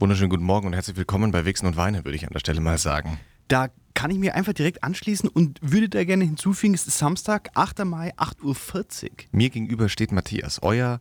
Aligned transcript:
Wunderschönen 0.00 0.30
guten 0.30 0.44
Morgen 0.44 0.68
und 0.68 0.74
herzlich 0.74 0.96
willkommen 0.96 1.32
bei 1.32 1.44
Wichsen 1.44 1.66
und 1.66 1.76
Weine, 1.76 2.04
würde 2.04 2.14
ich 2.14 2.24
an 2.24 2.32
der 2.32 2.38
Stelle 2.38 2.60
mal 2.60 2.78
sagen. 2.78 3.18
Da 3.48 3.66
kann 3.94 4.12
ich 4.12 4.18
mir 4.18 4.36
einfach 4.36 4.52
direkt 4.52 4.84
anschließen 4.84 5.28
und 5.28 5.58
würde 5.60 5.88
da 5.88 6.04
gerne 6.04 6.24
hinzufügen, 6.24 6.72
es 6.72 6.86
ist 6.86 6.98
Samstag, 6.98 7.50
8. 7.54 7.84
Mai, 7.84 8.14
8.40 8.14 9.02
Uhr. 9.02 9.10
Mir 9.32 9.50
gegenüber 9.50 9.88
steht 9.88 10.12
Matthias, 10.12 10.62
euer 10.62 11.00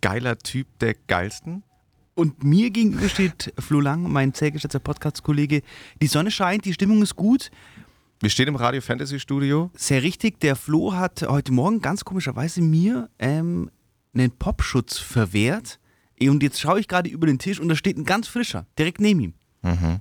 geiler 0.00 0.38
Typ 0.38 0.66
der 0.78 0.94
geilsten. 0.94 1.62
Und 2.14 2.42
mir 2.42 2.70
gegenüber 2.70 3.10
steht 3.10 3.52
Flo 3.58 3.80
Lang, 3.80 4.10
mein 4.10 4.32
sehr 4.32 4.50
geschätzter 4.50 4.78
Podcast-Kollege. 4.78 5.60
Die 6.00 6.06
Sonne 6.06 6.30
scheint, 6.30 6.64
die 6.64 6.72
Stimmung 6.72 7.02
ist 7.02 7.16
gut. 7.16 7.50
Wir 8.20 8.30
stehen 8.30 8.48
im 8.48 8.56
Radio 8.56 8.80
Fantasy 8.80 9.20
Studio. 9.20 9.70
Sehr 9.74 10.02
richtig, 10.02 10.40
der 10.40 10.56
Flo 10.56 10.94
hat 10.94 11.20
heute 11.28 11.52
Morgen 11.52 11.82
ganz 11.82 12.02
komischerweise 12.02 12.62
mir 12.62 13.10
ähm, 13.18 13.70
einen 14.14 14.30
Popschutz 14.30 14.96
verwehrt. 14.96 15.78
Und 16.20 16.42
jetzt 16.42 16.60
schaue 16.60 16.80
ich 16.80 16.88
gerade 16.88 17.08
über 17.10 17.26
den 17.26 17.38
Tisch 17.38 17.60
und 17.60 17.68
da 17.68 17.76
steht 17.76 17.96
ein 17.96 18.04
ganz 18.04 18.26
frischer, 18.28 18.66
direkt 18.78 19.00
neben 19.00 19.20
ihm. 19.20 19.34
Mhm. 19.62 20.00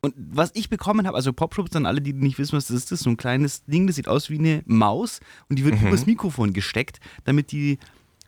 Und 0.00 0.14
was 0.16 0.50
ich 0.54 0.68
bekommen 0.68 1.06
habe, 1.06 1.16
also 1.16 1.32
Popschutz, 1.32 1.74
an 1.76 1.86
alle, 1.86 2.00
die 2.02 2.12
nicht 2.12 2.38
wissen, 2.38 2.56
was 2.56 2.66
das 2.66 2.76
ist, 2.76 2.92
das 2.92 3.00
ist 3.00 3.04
so 3.04 3.10
ein 3.10 3.16
kleines 3.16 3.64
Ding, 3.64 3.86
das 3.86 3.96
sieht 3.96 4.06
aus 4.08 4.28
wie 4.28 4.38
eine 4.38 4.62
Maus 4.66 5.20
und 5.48 5.58
die 5.58 5.64
wird 5.64 5.80
Mhm. 5.80 5.88
übers 5.88 6.06
Mikrofon 6.06 6.52
gesteckt, 6.52 7.00
damit 7.24 7.52
die, 7.52 7.78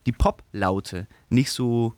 die 0.07 0.13
Pop-Laute 0.13 1.07
nicht 1.29 1.51
so 1.51 1.93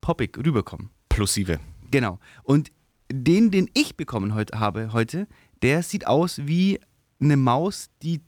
poppig 0.00 0.38
rüberkommen. 0.38 0.88
Plosive. 1.10 1.60
Genau. 1.90 2.18
Und 2.42 2.72
den, 3.12 3.50
den 3.50 3.68
ich 3.74 3.96
bekommen 3.96 4.34
heute, 4.34 4.58
habe 4.58 4.94
heute, 4.94 5.28
der 5.60 5.82
sieht 5.82 6.06
aus 6.06 6.40
wie 6.46 6.80
eine 7.20 7.36
Maus, 7.36 7.90
die, 8.02 8.22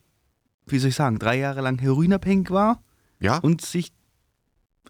wie 0.66 0.78
soll 0.78 0.90
ich 0.90 0.96
sagen, 0.96 1.18
drei 1.18 1.38
Jahre 1.38 1.62
lang 1.62 1.78
heroinabhängig 1.80 2.50
war 2.50 2.82
Ja, 3.20 3.38
und 3.38 3.62
sich 3.62 3.92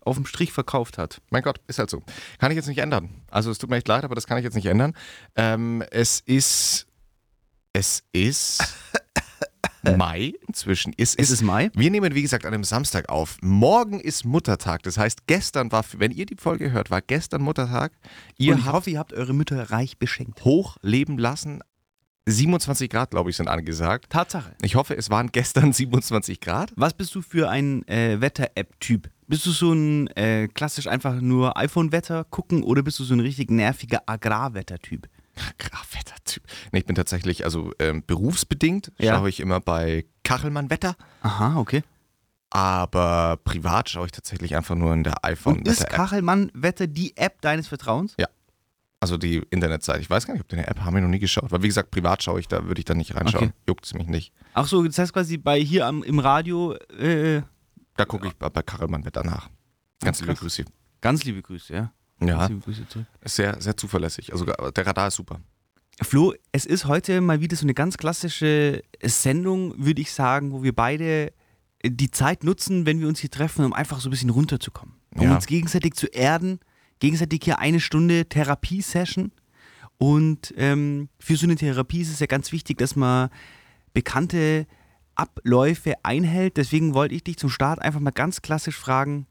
auf 0.05 0.17
dem 0.17 0.27
Strich 0.27 0.53
verkauft 0.53 0.99
hat. 0.99 1.21
mein 1.31 1.43
Gott, 1.43 1.61
ist 1.67 1.79
halt 1.79 1.91
so. 1.91 2.03
Kann 2.39 2.51
ich 2.51 2.57
jetzt 2.57 2.69
nicht 2.69 2.79
ändern. 2.79 3.11
Also 3.31 3.51
es 3.51 3.59
tut 3.59 3.71
mir 3.71 3.77
echt 3.77 3.89
leid, 3.89 4.05
aber 4.05 4.15
das 4.15 4.27
kann 4.27 4.39
ich 4.39 4.45
jetzt 4.45 4.55
nicht 4.55 4.67
ändern. 4.67 4.95
Ähm, 5.37 5.83
es 5.91 6.21
ist, 6.21 6.87
es 7.73 8.03
ist 8.13 8.63
Mai 9.97 10.33
inzwischen. 10.47 10.95
Es 10.97 11.15
Ist 11.15 11.21
ist 11.21 11.31
es 11.31 11.43
Mai? 11.43 11.71
Wir 11.75 11.91
nehmen, 11.91 12.15
wie 12.15 12.23
gesagt, 12.23 12.47
an 12.47 12.55
einem 12.55 12.65
Samstag 12.65 13.09
auf. 13.09 13.37
Morgen 13.43 14.01
ist 14.01 14.25
Muttertag. 14.25 14.83
Das 14.83 14.97
heißt, 14.97 15.27
gestern 15.27 15.73
war, 15.73 15.85
wenn 15.99 16.11
ihr 16.11 16.27
die 16.27 16.37
Folge 16.37 16.73
hört, 16.73 16.91
war 16.91 17.03
gestern 17.03 17.43
Muttertag. 17.43 17.93
Ihr 18.39 18.55
und 18.55 18.61
ich 18.61 18.65
habt 18.65 18.75
hoffe, 18.75 18.91
ihr 18.91 18.99
habt 18.99 19.13
eure 19.13 19.35
Mütter 19.35 19.71
reich 19.71 19.99
beschenkt. 19.99 20.45
hochleben 20.45 21.19
lassen. 21.19 21.61
27 22.27 22.89
Grad, 22.91 23.11
glaube 23.11 23.31
ich, 23.31 23.37
sind 23.37 23.49
angesagt. 23.49 24.11
Tatsache. 24.11 24.53
Ich 24.63 24.77
hoffe, 24.77 24.97
es 24.97 25.11
waren 25.11 25.31
gestern 25.31 25.73
27 25.75 26.41
Grad. 26.41 26.73
Was 26.77 26.95
bist 26.95 27.15
du 27.15 27.23
für 27.23 27.51
ein 27.51 27.87
äh, 27.87 28.21
Wetter-App-Typ? 28.21 29.11
Bist 29.27 29.47
du 29.47 29.51
so 29.51 29.73
ein 29.73 30.07
äh, 30.17 30.49
klassisch 30.49 30.87
einfach 30.87 31.21
nur 31.21 31.57
iPhone-Wetter 31.57 32.25
gucken 32.25 32.63
oder 32.63 32.83
bist 32.83 32.99
du 32.99 33.05
so 33.05 33.15
ein 33.15 33.21
richtig 33.21 33.51
nerviger 33.51 34.03
Agrarwetter-Typ? 34.07 35.09
Grafwetter-Typ. 35.59 36.43
Nee, 36.73 36.81
ich 36.81 36.87
bin 36.87 36.95
tatsächlich, 36.95 37.45
also 37.45 37.73
ähm, 37.79 38.03
berufsbedingt 38.07 38.93
Ja. 38.99 39.17
schaue 39.17 39.29
ich 39.29 39.41
immer 39.41 39.61
bei 39.61 40.05
Kachelmann 40.23 40.71
Wetter, 40.71 40.97
Aha, 41.23 41.57
okay. 41.59 41.83
aber 42.51 43.39
privat 43.45 43.89
schaue 43.91 44.07
ich 44.07 44.13
tatsächlich 44.13 44.57
einfach 44.57 44.75
nur 44.77 44.93
in 44.95 45.05
der 45.05 45.25
iPhone 45.25 45.59
Und 45.59 45.69
ist. 45.69 45.89
Kachelmann-Wetter 45.89 46.87
die 46.87 47.17
App 47.17 47.41
deines 47.43 47.67
Vertrauens? 47.69 48.15
Also 49.05 49.19
die 49.19 49.43
Internetseite. 49.51 50.01
Ich 50.01 50.09
weiß 50.09 50.27
gar 50.27 50.33
nicht, 50.33 50.41
ob 50.41 50.49
die 50.49 50.57
eine 50.57 50.67
App 50.67 50.81
haben 50.81 50.95
wir 50.95 51.03
noch 51.03 51.11
nie 51.11 51.19
geschaut. 51.19 51.53
Weil 51.53 51.63
wie 51.63 51.67
gesagt, 51.67 51.91
privat 51.91 52.23
schaue 52.23 52.41
ich 52.41 52.49
da, 52.49 52.65
würde 52.65 52.79
ich 52.79 52.87
da 52.87 52.95
nicht 52.95 53.15
reinschauen. 53.15 53.49
Okay. 53.49 53.55
Juckt 53.69 53.85
es 53.85 53.93
mich 53.93 54.07
nicht. 54.07 54.33
Ach 54.55 54.67
so, 54.67 54.83
das 54.83 54.97
heißt 54.99 55.13
quasi 55.13 55.37
bei 55.37 55.61
hier 55.61 55.87
am, 55.87 56.03
im 56.03 56.19
Radio, 56.21 56.73
äh, 56.99 57.43
Da 57.99 58.07
gucke 58.07 58.29
ich 58.29 58.35
bei, 58.35 58.49
bei 58.49 58.63
Kachelmann 58.63 59.05
Wetter 59.05 59.23
nach. 59.23 59.51
Ganz 60.03 60.23
liebe. 60.23 60.35
Grüße. 60.35 60.65
ganz 61.03 61.23
liebe 61.25 61.43
Grüße, 61.43 61.75
ja. 61.75 61.93
Ja, 62.23 62.39
Ganz 62.39 62.49
liebe 62.49 62.61
Grüße 62.63 62.89
zurück. 62.89 63.07
ist 63.21 63.37
sehr, 63.37 63.61
sehr 63.61 63.77
zuverlässig. 63.77 64.33
Also 64.33 64.47
der 64.47 64.87
Radar 64.87 65.09
ist 65.09 65.17
super. 65.17 65.39
Flo, 66.01 66.33
es 66.53 66.65
ist 66.65 66.87
heute 66.87 67.21
mal 67.21 67.43
wieder 67.43 67.57
so 67.57 67.67
eine 67.67 67.75
ganz 67.75 67.99
klassische 67.99 68.83
Sendung, 69.03 69.75
würde 69.77 70.01
ich 70.01 70.13
sagen, 70.15 70.51
wo 70.53 70.63
wir 70.63 70.75
beide 70.75 71.35
die 71.85 72.11
Zeit 72.11 72.43
nutzen, 72.43 72.87
wenn 72.87 73.01
wir 73.01 73.09
uns 73.09 73.19
hier 73.21 73.31
treffen, 73.31 73.67
um 73.67 73.75
einfach 73.75 74.01
so 74.01 74.09
ein 74.09 74.13
bisschen 74.13 74.31
runterzukommen. 74.31 74.95
Um 75.15 75.25
Ja. 75.25 75.35
uns 75.35 75.45
gegenseitig 75.47 75.93
zu 75.93 76.07
erden, 76.07 76.59
gegenseitig 77.01 77.41
hier 77.45 77.59
eine 77.59 77.81
Stunde 77.81 78.27
Therapie-Session. 78.27 79.33
Und 79.99 80.53
ähm, 80.57 81.09
für 81.19 81.37
so 81.37 81.47
eine 81.47 81.57
Therapie 81.57 82.01
ist 82.01 82.11
es 82.11 82.21
ja 82.21 82.27
ganz 82.27 82.53
wichtig, 82.53 82.79
dass 82.79 82.97
man 82.97 83.31
bekannte 83.93 84.67
Abläufe 85.15 85.95
einhält. 86.03 86.57
Deswegen 86.57 86.95
wollte 86.95 87.15
ich 87.15 87.25
dich 87.25 87.39
zum 87.39 87.51
Start 87.51 87.81
einfach 87.81 88.01
mal 88.01 88.11
ganz 88.11 88.43
klassisch 88.43 88.77
fragen, 88.77 89.27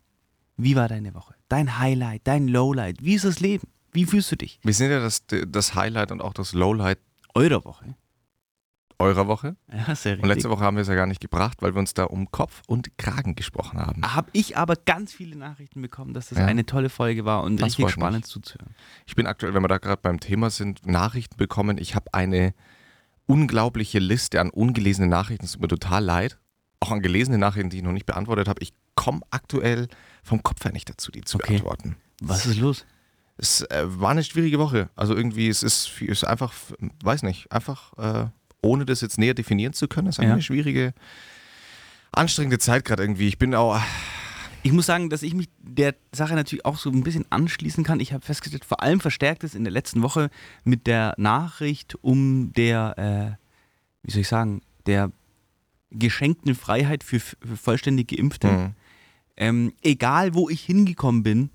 wie 0.56 0.76
war 0.76 0.88
deine 0.88 1.14
Woche? 1.14 1.36
Dein 1.50 1.80
Highlight, 1.80 2.22
dein 2.26 2.48
Lowlight, 2.48 3.04
wie 3.04 3.16
ist 3.16 3.26
das 3.26 3.40
Leben? 3.40 3.68
Wie 3.92 4.06
fühlst 4.06 4.32
du 4.32 4.36
dich? 4.38 4.60
Wir 4.64 4.74
sind 4.74 4.92
ja 4.92 5.00
das, 5.00 5.24
das 5.28 5.76
Highlight 5.76 6.12
und 6.12 6.22
auch 6.22 6.34
das 6.34 6.54
Lowlight 6.54 7.00
Eurer 7.36 7.66
Woche. 7.66 7.96
Eurer 9.04 9.28
Woche. 9.28 9.56
Ja, 9.72 9.96
sehr 9.96 10.20
Und 10.20 10.28
letzte 10.28 10.50
Woche 10.50 10.64
haben 10.64 10.76
wir 10.78 10.82
es 10.82 10.88
ja 10.88 10.96
gar 10.96 11.06
nicht 11.08 11.22
gebracht, 11.22 11.62
weil 11.62 11.74
wir 11.76 11.80
uns 11.80 11.94
da 11.94 12.06
um 12.06 12.32
Kopf 12.32 12.62
und 12.68 12.98
Kragen 12.98 13.36
gesprochen 13.36 13.80
haben. 13.80 14.02
habe 14.04 14.30
ich 14.34 14.58
aber 14.58 14.76
ganz 14.76 15.14
viele 15.14 15.36
Nachrichten 15.38 15.82
bekommen, 15.82 16.14
dass 16.14 16.30
das 16.30 16.40
Ja. 16.40 16.46
eine 16.46 16.66
tolle 16.66 16.90
Folge 16.90 17.26
war 17.26 17.44
und 17.44 17.58
Das 17.58 17.78
richtig 17.78 17.92
spannend 17.92 18.26
zuzuhören. 18.26 18.74
Ich 19.06 19.16
bin 19.16 19.28
aktuell, 19.28 19.54
wenn 19.54 19.62
wir 19.64 19.68
da 19.68 19.78
gerade 19.78 20.02
beim 20.02 20.20
Thema 20.20 20.50
sind, 20.50 20.86
Nachrichten 20.86 21.38
bekommen. 21.38 21.78
Ich 21.78 21.96
habe 21.96 22.14
eine 22.14 22.54
unglaubliche 23.26 24.00
Liste 24.00 24.42
an 24.42 24.50
ungelesenen 24.50 25.10
Nachrichten. 25.10 25.46
Es 25.46 25.54
tut 25.54 25.62
mir 25.62 25.68
total 25.68 26.04
leid. 26.04 26.38
Auch 26.80 26.92
an 26.92 27.02
gelesene 27.02 27.38
Nachrichten, 27.38 27.70
die 27.70 27.78
ich 27.78 27.84
noch 27.84 27.94
nicht 27.94 28.06
beantwortet 28.06 28.48
habe. 28.48 28.62
Ich 28.62 28.74
komme 28.96 29.22
aktuell 29.32 29.88
vom 30.24 30.44
Kopf 30.44 30.64
her 30.66 30.72
nicht 30.74 30.90
dazu, 30.90 31.12
die 31.12 31.22
zu 31.22 31.38
Okay. 31.38 31.54
beantworten. 31.54 31.96
Was 32.22 32.46
ist 32.46 32.58
los? 32.58 32.86
Es 33.38 33.62
äh, 33.62 33.84
war 33.86 34.12
eine 34.12 34.24
schwierige 34.24 34.60
Woche. 34.60 34.90
Also 34.96 35.16
irgendwie, 35.16 35.48
es 35.50 35.64
ist, 35.64 35.90
es 36.02 36.10
ist 36.10 36.24
einfach, 36.24 36.54
weiß 37.04 37.24
nicht, 37.24 37.52
einfach 37.52 37.94
äh, 37.98 38.28
ohne 38.64 38.86
das 38.86 39.02
jetzt 39.02 39.20
näher 39.20 39.34
definieren 39.36 39.74
zu 39.74 39.88
können, 39.88 40.08
ist 40.08 40.20
einfach 40.20 40.30
Ja. 40.30 40.34
eine 40.34 40.42
schwierige, 40.42 40.94
anstrengende 42.12 42.60
Zeit 42.60 42.86
gerade 42.86 43.04
irgendwie. 43.04 43.28
Ich 43.28 43.38
bin 43.38 43.54
auch, 43.56 43.80
Ich 44.66 44.72
muss 44.72 44.86
sagen, 44.86 45.10
dass 45.10 45.24
ich 45.24 45.34
mich 45.34 45.50
der 45.60 45.94
Sache 46.14 46.36
natürlich 46.36 46.64
auch 46.64 46.78
so 46.78 46.90
ein 46.90 47.04
bisschen 47.04 47.26
anschließen 47.30 47.84
kann. 47.84 48.00
Ich 48.00 48.14
habe 48.14 48.26
festgestellt, 48.26 48.64
vor 48.64 48.82
allem 48.82 49.02
verstärkt 49.02 49.44
es 49.44 49.56
in 49.56 49.66
der 49.66 49.74
letzten 49.74 50.02
Woche 50.02 50.30
mit 50.64 50.88
der 50.88 51.14
Nachricht 51.18 51.96
um 52.02 52.54
der, 52.54 53.38
äh, 53.38 54.06
wie 54.08 54.12
soll 54.12 54.22
ich 54.22 54.28
sagen, 54.30 54.62
der 54.86 55.12
geschenkten 55.92 56.56
Freiheit 56.56 57.04
für, 57.04 57.20
für 57.20 57.36
vollständig 57.62 58.08
Geimpfte. 58.08 58.48
mh, 58.48 58.74
Ähm, 59.36 59.74
egal, 59.82 60.34
wo 60.34 60.48
ich 60.50 60.62
hingekommen 60.62 61.24
bin, 61.24 61.50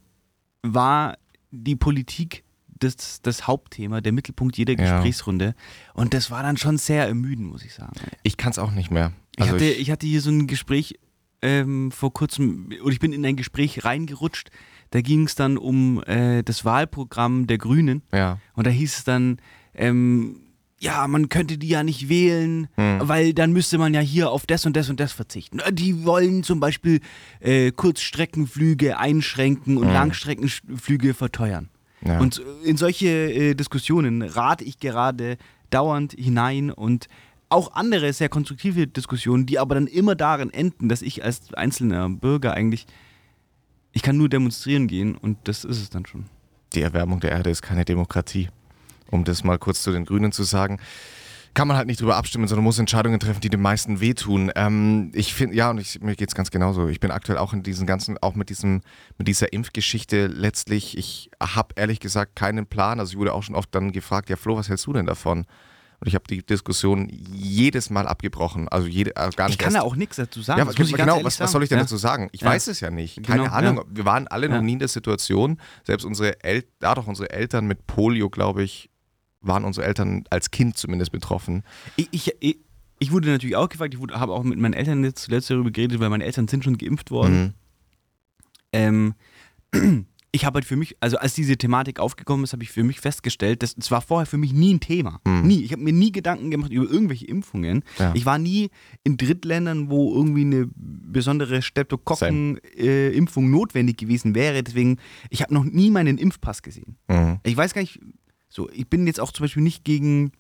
war 0.63 1.17
die 1.51 1.77
Politik 1.77 2.45
das, 2.79 3.21
das 3.23 3.47
Hauptthema, 3.47 4.01
der 4.01 4.13
Mittelpunkt 4.13 4.57
jeder 4.59 4.73
Ja. 4.75 4.79
Gesprächsrunde. 4.97 5.55
Und 5.95 6.15
das 6.15 6.31
war 6.31 6.43
dann 6.43 6.57
schon 6.57 6.79
sehr 6.79 7.07
ermüdend, 7.07 7.51
muss 7.51 7.65
ich 7.65 7.75
sagen. 7.75 7.93
ich 8.23 8.37
kann 8.37 8.51
es 8.51 8.59
auch 8.59 8.71
nicht 8.73 8.91
mehr. 8.91 9.13
Ich, 9.37 9.43
Also 9.43 9.55
hatte, 9.55 9.65
ich, 9.67 9.91
hatte 9.91 10.07
hier 10.07 10.21
so 10.21 10.31
ein 10.31 10.47
Gespräch 10.47 10.99
ähm, 11.43 11.91
vor 11.93 12.13
kurzem, 12.13 12.71
oder 12.83 12.93
ich 12.93 13.01
bin 13.01 13.13
in 13.13 13.25
ein 13.25 13.37
Gespräch 13.37 13.85
reingerutscht. 13.85 14.51
Da 14.91 15.01
ging 15.03 15.25
es 15.27 15.35
dann 15.35 15.57
um 15.59 16.03
äh, 16.05 16.43
das 16.43 16.65
Wahlprogramm 16.65 17.47
der 17.47 17.59
Grünen. 17.59 18.03
ja. 18.13 18.39
Und 18.55 18.67
da 18.67 18.71
hieß 18.71 18.99
es 18.99 19.05
dann, 19.05 19.37
ähm, 19.75 20.41
ja, 20.81 21.07
man 21.09 21.29
könnte 21.29 21.59
die 21.59 21.69
ja 21.69 21.83
nicht 21.83 22.09
wählen, 22.09 22.69
Hm. 22.77 23.01
weil 23.03 23.35
dann 23.35 23.53
müsste 23.53 23.79
man 23.79 23.95
ja 23.95 24.01
hier 24.01 24.31
auf 24.31 24.47
das 24.47 24.65
und 24.65 24.77
das 24.77 24.89
und 24.89 24.99
das 25.01 25.13
verzichten. 25.13 25.59
Die 25.73 26.05
wollen 26.05 26.43
zum 26.45 26.59
Beispiel 26.61 27.01
äh, 27.41 27.71
Kurzstreckenflüge 27.73 28.99
einschränken 28.99 29.77
und 29.77 29.87
Hm. 29.89 29.93
Langstreckenflüge 29.93 31.15
verteuern. 31.15 31.69
Ja. 32.05 32.21
Und 32.21 32.43
in 32.65 32.77
solche 32.77 33.09
äh, 33.09 33.55
Diskussionen 33.55 34.23
rate 34.23 34.65
ich 34.65 34.79
gerade 34.79 35.37
dauernd 35.71 36.13
hinein 36.13 36.71
und 36.71 37.09
auch 37.49 37.73
andere 37.75 38.13
sehr 38.13 38.29
konstruktive 38.29 38.87
Diskussionen, 38.87 39.47
die 39.47 39.59
aber 39.59 39.75
dann 39.75 39.87
immer 39.87 40.15
darin 40.15 40.53
enden, 40.53 40.89
dass 40.89 41.03
ich 41.03 41.25
als 41.25 41.55
einzelner 41.55 42.09
Bürger 42.09 42.55
eigentlich, 42.55 42.87
ich 43.93 44.03
kann 44.03 44.17
nur 44.17 44.29
demonstrieren 44.29 44.87
gehen 44.87 45.17
und 45.17 45.39
das 45.45 45.65
ist 45.65 45.81
es 45.81 45.91
dann 45.91 46.07
schon. 46.07 46.27
die 46.75 46.83
Erwärmung 46.83 47.21
der 47.21 47.33
Erde 47.33 47.51
ist 47.51 47.63
keine 47.63 47.85
Demokratie. 47.85 48.49
Um 49.11 49.25
das 49.25 49.43
mal 49.43 49.59
kurz 49.59 49.83
zu 49.83 49.91
den 49.91 50.05
Grünen 50.05 50.33
zu 50.33 50.43
sagen. 50.43 50.79
Kann 51.59 51.67
man 51.67 51.77
halt 51.77 51.89
nicht 51.89 52.01
drüber 52.01 52.15
abstimmen, 52.15 52.47
sondern 52.47 52.63
muss 52.63 52.79
Entscheidungen 52.79 53.19
treffen, 53.19 53.41
die 53.41 53.51
den 53.51 53.61
meisten 53.61 53.99
wehtun. 53.99 54.53
Ähm, 54.55 55.11
ich 55.13 55.35
finde, 55.35 55.57
ja, 55.57 55.71
und 55.71 55.79
ich, 55.79 56.01
mir 56.01 56.15
geht 56.15 56.29
es 56.29 56.37
ganz 56.37 56.53
genauso. 56.53 56.87
Ich 56.87 57.01
bin 57.01 57.11
aktuell 57.11 57.37
auch 57.37 57.53
in 57.53 57.65
diesen 57.65 57.85
ganzen, 57.85 58.17
auch 58.19 58.37
mit 58.37 58.49
diesem, 58.49 58.81
mit 59.17 59.27
dieser 59.27 59.53
Impfgeschichte 59.53 60.29
letztlich, 60.29 60.97
ich 60.97 61.31
habe 61.43 61.75
ehrlich 61.75 61.99
gesagt 61.99 62.37
keinen 62.37 62.67
Plan. 62.67 63.01
Also 63.01 63.15
ich 63.15 63.19
wurde 63.19 63.35
auch 63.35 63.43
schon 63.43 63.57
oft 63.57 63.75
dann 63.75 63.91
gefragt, 63.91 64.31
ja 64.31 64.37
Flo, 64.37 64.57
was 64.57 64.69
hältst 64.69 64.87
du 64.87 64.93
denn 64.93 65.07
davon? 65.07 65.47
Und 65.99 66.07
ich 66.07 66.15
habe 66.15 66.27
die 66.31 66.47
Diskussion 66.47 67.09
jedes 67.11 67.91
Mal 67.91 68.07
abgebrochen. 68.07 68.69
Also 68.69 68.87
jede, 68.87 69.17
äh, 69.17 69.31
gar 69.35 69.47
nicht 69.47 69.55
Ich 69.55 69.59
kann 69.59 69.75
erst 69.75 69.79
da 69.79 69.81
auch 69.83 69.97
nichts 69.97 70.15
dazu 70.15 70.43
sagen. 70.43 70.61
ja, 70.61 70.67
was, 70.69 70.77
genau, 70.77 71.25
was, 71.25 71.41
was 71.41 71.51
soll 71.51 71.65
ich 71.65 71.71
denn 71.71 71.79
ja. 71.79 71.83
dazu 71.85 71.97
sagen? 71.97 72.29
Ich 72.31 72.43
Ja. 72.43 72.51
weiß 72.51 72.69
es 72.69 72.79
ja 72.79 72.93
nicht. 72.93 73.21
Keine 73.25 73.43
Genau, 73.43 73.53
Ahnung. 73.53 73.85
Wir 73.91 74.05
waren 74.05 74.29
alle 74.29 74.49
noch 74.49 74.63
nie 74.63 74.75
in 74.75 74.79
der 74.79 74.87
Situation. 74.87 75.61
Selbst 75.83 76.05
unsere 76.05 76.41
Eltern, 76.45 76.71
ja 76.83 76.95
doch, 76.95 77.09
unsere 77.09 77.31
Eltern 77.31 77.67
mit 77.67 77.89
Polio, 77.89 78.31
glaube 78.31 78.63
ich, 78.63 78.91
waren 79.49 79.65
unsere 79.65 79.87
Eltern 79.87 80.25
als 80.31 80.51
Kind 80.51 80.77
zumindest 80.77 81.13
betroffen. 81.13 81.65
Ich, 81.97 82.09
ich, 82.13 82.33
ich, 82.41 82.59
ich 82.99 83.13
wurde 83.13 83.29
natürlich 83.29 83.57
auch 83.57 83.69
gefragt, 83.69 83.95
ich 83.95 84.01
habe 84.13 84.33
auch 84.33 84.45
mit 84.45 84.59
meinen 84.59 84.75
Eltern 84.75 85.05
jetzt 85.05 85.23
zuletzt 85.23 85.51
darüber 85.51 85.71
geredet, 85.71 86.01
weil 86.01 86.11
meine 86.11 86.25
Eltern 86.25 86.49
sind 86.49 86.65
schon 86.65 86.79
geimpft 86.79 87.11
worden. 87.11 87.41
Mhm. 87.41 87.55
Ähm, 88.73 89.15
ich 90.31 90.45
habe 90.45 90.57
halt 90.57 90.65
für 90.65 90.77
mich, 90.77 90.97
also 91.01 91.17
als 91.17 91.35
diese 91.35 91.57
Thematik 91.57 92.01
aufgekommen 92.01 92.45
ist, 92.45 92.53
habe 92.53 92.63
ich 92.63 92.71
für 92.71 92.85
mich 92.85 93.01
festgestellt, 93.01 93.63
das, 93.63 93.75
das 93.75 93.91
war 93.91 94.03
vorher 94.03 94.27
für 94.27 94.37
mich 94.37 94.53
nie 94.53 94.75
ein 94.75 94.81
Thema. 94.81 95.21
Nie. 95.25 95.63
Ich 95.63 95.73
habe 95.73 95.83
mir 95.83 95.93
nie 95.93 96.13
Gedanken 96.13 96.51
gemacht 96.51 96.71
über 96.71 96.91
irgendwelche 96.91 97.27
Impfungen. 97.27 97.83
Ja. 97.99 98.13
Ich 98.15 98.27
war 98.27 98.39
nie 98.39 98.71
in 99.05 99.17
Drittländern, 99.17 99.91
wo 99.91 100.15
irgendwie 100.15 100.43
eine 100.43 100.69
besondere 100.75 101.63
Streptokokken-Impfung 101.63 103.51
notwendig 103.51 103.97
gewesen 103.97 104.35
wäre. 104.35 104.63
Deswegen, 104.63 104.99
ich 105.31 105.43
habe 105.43 105.55
noch 105.55 105.65
nie 105.65 105.91
meinen 105.91 106.19
Impfpass 106.19 106.63
gesehen. 106.63 106.97
Mhm. 107.09 107.39
Ich 107.45 107.57
weiß 107.57 107.73
gar 107.73 107.81
nicht, 107.81 108.01
so, 108.49 108.69
ich 108.71 108.89
bin 108.89 109.07
jetzt 109.07 109.21
auch 109.21 109.33
zum 109.33 109.45
Beispiel 109.45 109.63
nicht 109.63 109.85
gegen, 109.85 110.33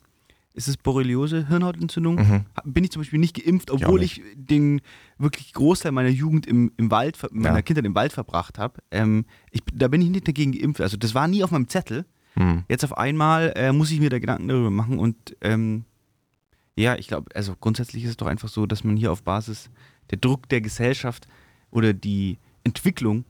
ist 0.54 0.68
es 0.68 0.76
Borreliose, 0.76 1.46
Hirnhautentzündung? 1.48 2.16
Mhm. 2.16 2.44
Bin 2.64 2.84
ich 2.84 2.90
zum 2.90 3.00
Beispiel 3.02 3.18
nicht 3.18 3.42
geimpft, 3.42 3.70
obwohl 3.70 4.00
nicht. 4.00 4.18
ich 4.18 4.24
den 4.34 4.80
wirklich 5.18 5.52
Großteil 5.52 5.92
meiner 5.92 6.08
Jugend 6.08 6.46
im, 6.46 6.72
im 6.76 6.90
Wald, 6.90 7.18
meiner 7.32 7.56
Ja. 7.56 7.62
Kindheit 7.62 7.84
im 7.84 7.94
Wald 7.94 8.12
verbracht 8.12 8.58
habe. 8.58 8.80
Ähm, 8.90 9.24
ich, 9.50 9.62
da 9.72 9.88
bin 9.88 10.00
ich 10.02 10.08
nicht 10.10 10.26
dagegen 10.26 10.52
geimpft. 10.52 10.80
Also 10.80 10.96
das 10.96 11.14
war 11.14 11.28
nie 11.28 11.44
auf 11.44 11.50
meinem 11.50 11.68
Zettel. 11.68 12.06
Mhm. 12.34 12.64
Jetzt 12.68 12.84
auf 12.84 12.96
einmal 12.96 13.52
äh, 13.56 13.72
muss 13.72 13.90
ich 13.90 14.00
mir 14.00 14.10
da 14.10 14.18
Gedanken 14.18 14.48
darüber 14.48 14.70
machen 14.70 14.98
und 14.98 15.36
ähm, 15.40 15.84
ja, 16.76 16.94
ich 16.96 17.08
glaube, 17.08 17.34
also 17.34 17.56
grundsätzlich 17.58 18.04
ist 18.04 18.10
es 18.10 18.16
doch 18.16 18.28
einfach 18.28 18.48
so, 18.48 18.64
dass 18.64 18.84
man 18.84 18.96
hier 18.96 19.10
auf 19.10 19.24
Basis 19.24 19.68
der 20.10 20.18
Druck 20.18 20.48
der 20.48 20.60
Gesellschaft 20.60 21.26
oder 21.70 21.92
die 21.92 22.38
Entwicklung 22.62 23.24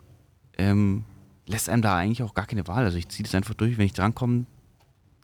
ähm, 0.58 1.04
lässt 1.46 1.70
einem 1.70 1.80
da 1.80 1.96
eigentlich 1.96 2.22
auch 2.22 2.34
gar 2.34 2.46
keine 2.46 2.66
Wahl. 2.68 2.84
Also 2.84 2.98
ich 2.98 3.08
ziehe 3.08 3.24
das 3.24 3.34
einfach 3.34 3.54
durch, 3.54 3.78
wenn 3.78 3.86
ich 3.86 3.94
drankomme, 3.94 4.44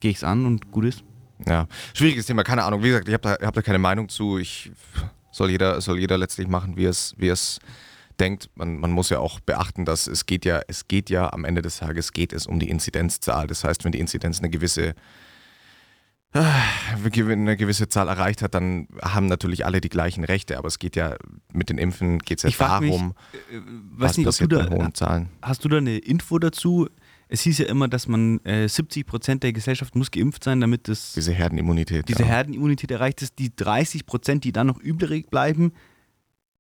gehe 0.04 0.10
ich 0.10 0.18
es 0.18 0.24
an 0.24 0.44
und 0.44 0.70
gut 0.70 0.84
ist. 0.84 1.02
Ja, 1.46 1.66
schwieriges 1.94 2.26
Thema, 2.26 2.44
keine 2.44 2.62
Ahnung. 2.64 2.82
Wie 2.82 2.88
gesagt, 2.88 3.08
ich 3.08 3.14
habe 3.14 3.38
da, 3.40 3.46
hab 3.46 3.54
da 3.54 3.62
keine 3.62 3.78
Meinung 3.78 4.10
zu. 4.10 4.36
Ich 4.36 4.70
soll 5.32 5.50
jeder, 5.50 5.80
soll 5.80 5.98
jeder 5.98 6.18
letztlich 6.18 6.46
machen, 6.46 6.76
wie 6.76 6.84
es, 6.84 7.14
wie 7.16 7.28
es 7.28 7.58
denkt. 8.20 8.50
Man, 8.54 8.78
man 8.78 8.90
muss 8.90 9.08
ja 9.08 9.18
auch 9.18 9.40
beachten, 9.40 9.86
dass 9.86 10.06
es 10.06 10.26
geht 10.26 10.44
ja, 10.44 10.60
es 10.68 10.88
geht 10.88 11.08
ja 11.08 11.32
am 11.32 11.46
Ende 11.46 11.62
des 11.62 11.78
Tages 11.78 12.12
geht 12.12 12.34
es 12.34 12.46
um 12.46 12.60
die 12.60 12.68
Inzidenzzahl. 12.68 13.46
Das 13.46 13.64
heißt, 13.64 13.82
wenn 13.84 13.92
die 13.92 13.98
Inzidenz 13.98 14.40
eine 14.40 14.50
gewisse 14.50 14.94
ah, 16.34 16.44
eine 17.16 17.56
gewisse 17.56 17.88
Zahl 17.88 18.08
erreicht 18.08 18.42
hat, 18.42 18.54
dann 18.54 18.88
haben 19.00 19.26
natürlich 19.26 19.64
alle 19.64 19.80
die 19.80 19.88
gleichen 19.88 20.22
Rechte. 20.22 20.58
Aber 20.58 20.68
es 20.68 20.78
geht 20.78 20.96
ja 20.96 21.16
mit 21.50 21.70
den 21.70 21.78
Impfen 21.78 22.18
geht 22.18 22.40
es 22.40 22.42
ja 22.42 22.48
Ich 22.50 22.58
frag 22.58 22.82
mich, 22.82 22.90
darum, 22.90 23.14
Äh, 23.50 23.60
was 23.96 24.18
nicht, 24.18 24.26
ob 24.26 24.34
du 24.36 24.48
passiert 24.48 24.52
da, 24.52 24.66
bei 24.66 24.76
hohen 24.76 24.94
Zahlen. 24.94 25.30
hast 25.40 25.64
du 25.64 25.70
da 25.70 25.78
eine 25.78 25.96
Info 25.96 26.38
dazu? 26.38 26.90
Es 27.28 27.40
hieß 27.42 27.58
ja 27.58 27.66
immer, 27.66 27.88
dass 27.88 28.06
man 28.06 28.38
äh, 28.44 28.68
70 28.68 29.06
Prozent 29.06 29.42
der 29.42 29.52
Gesellschaft 29.52 29.94
muss 29.96 30.10
geimpft 30.10 30.44
sein, 30.44 30.60
damit 30.60 30.88
das, 30.88 31.12
Diese 31.14 31.32
Herdenimmunität. 31.32 32.08
diese 32.08 32.22
ja. 32.22 32.28
Herdenimmunität 32.28 32.90
erreicht 32.90 33.22
ist. 33.22 33.38
Die 33.38 33.54
30 33.54 34.06
Prozent, 34.06 34.44
die 34.44 34.52
dann 34.52 34.66
noch 34.66 34.78
übrig 34.78 35.30
bleiben, 35.30 35.72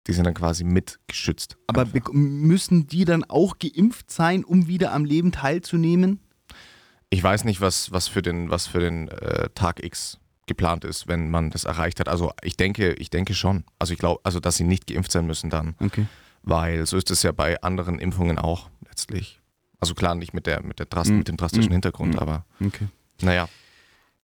die 0.06 0.12
sind 0.12 0.24
dann 0.24 0.34
quasi 0.34 0.64
mit 0.64 0.98
geschützt. 1.06 1.56
aber 1.66 1.82
bek- 1.84 2.12
müssen 2.12 2.86
die 2.86 3.04
dann 3.04 3.24
auch 3.24 3.58
geimpft 3.58 4.10
sein, 4.10 4.44
um 4.44 4.66
wieder 4.66 4.92
am 4.92 5.04
Leben 5.04 5.32
teilzunehmen? 5.32 6.20
Ich 7.10 7.22
weiß 7.22 7.44
nicht, 7.44 7.60
was, 7.60 7.92
was 7.92 8.08
für 8.08 8.22
den, 8.22 8.50
was 8.50 8.66
für 8.66 8.80
den 8.80 9.08
äh, 9.08 9.48
Tag 9.54 9.82
X 9.84 10.18
geplant 10.46 10.84
ist, 10.84 11.08
wenn 11.08 11.30
man 11.30 11.50
das 11.50 11.64
erreicht 11.64 12.00
hat. 12.00 12.08
Also 12.08 12.32
ich 12.42 12.56
denke, 12.56 12.92
ich 12.94 13.08
denke 13.08 13.34
schon. 13.34 13.64
Also 13.78 13.92
ich 13.94 13.98
glaube, 13.98 14.20
also 14.24 14.40
dass 14.40 14.56
sie 14.56 14.64
nicht 14.64 14.86
geimpft 14.86 15.12
sein 15.12 15.26
müssen 15.26 15.48
dann, 15.48 15.74
Okay. 15.80 16.06
weil 16.42 16.84
so 16.86 16.96
ist 16.98 17.10
es 17.10 17.22
ja 17.22 17.32
bei 17.32 17.62
anderen 17.62 17.98
Impfungen 17.98 18.38
auch 18.38 18.68
letztlich. 18.86 19.40
Also 19.84 19.94
klar, 19.94 20.14
nicht 20.14 20.34
mit 20.34 20.46
der, 20.46 20.62
mit 20.62 20.78
der 20.78 20.86
Drast 20.86 21.10
Mhm. 21.10 21.18
mit 21.18 21.28
dem 21.28 21.36
drastischen 21.36 21.68
Mhm. 21.70 21.74
Hintergrund, 21.74 22.14
Mhm. 22.14 22.18
aber 22.18 22.44
okay. 22.64 22.86
naja. 23.22 23.48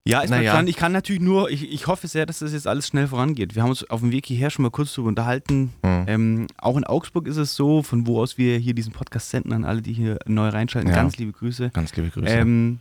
Ja, 0.03 0.21
ist 0.21 0.31
Na 0.31 0.37
mir 0.37 0.43
ja. 0.43 0.51
klar. 0.53 0.67
Ich 0.67 0.77
kann 0.77 0.91
natürlich 0.93 1.21
nur, 1.21 1.51
ich, 1.51 1.71
ich 1.71 1.85
hoffe 1.85 2.07
sehr, 2.07 2.25
dass 2.25 2.39
das 2.39 2.53
jetzt 2.53 2.65
alles 2.65 2.87
schnell 2.87 3.07
vorangeht. 3.07 3.53
Wir 3.53 3.61
haben 3.61 3.69
uns 3.69 3.87
auf 3.87 3.99
dem 3.99 4.11
Weg 4.11 4.25
hierher 4.25 4.49
schon 4.49 4.63
mal 4.63 4.71
kurz 4.71 4.93
darüber 4.95 5.09
unterhalten. 5.09 5.73
Mhm. 5.83 6.03
Ähm, 6.07 6.47
auch 6.57 6.75
in 6.75 6.83
Augsburg 6.85 7.27
ist 7.27 7.37
es 7.37 7.53
so, 7.55 7.83
von 7.83 8.07
wo 8.07 8.19
aus 8.19 8.35
wir 8.39 8.57
hier 8.57 8.73
diesen 8.73 8.93
Podcast 8.93 9.29
senden, 9.29 9.53
an 9.53 9.63
alle, 9.63 9.83
die 9.83 9.93
hier 9.93 10.17
neu 10.25 10.49
reinschalten, 10.49 10.89
Ja. 10.89 10.95
ganz 10.95 11.17
liebe 11.17 11.31
Grüße. 11.33 11.69
Ganz 11.69 11.95
liebe 11.95 12.09
Grüße. 12.09 12.25
Ähm, 12.27 12.79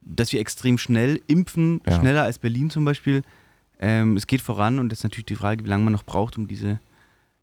dass 0.00 0.32
wir 0.32 0.38
extrem 0.40 0.78
schnell 0.78 1.20
impfen, 1.26 1.80
Ja. 1.86 1.98
schneller 1.98 2.22
als 2.22 2.38
Berlin 2.38 2.70
zum 2.70 2.84
Beispiel. 2.84 3.22
Ähm, 3.80 4.16
es 4.16 4.28
geht 4.28 4.40
voran 4.40 4.78
und 4.78 4.90
das 4.90 5.00
ist 5.00 5.04
natürlich 5.04 5.26
die 5.26 5.34
Frage, 5.36 5.64
wie 5.64 5.68
lange 5.68 5.82
man 5.84 5.92
noch 5.92 6.04
braucht, 6.04 6.38
um 6.38 6.46
diese 6.46 6.78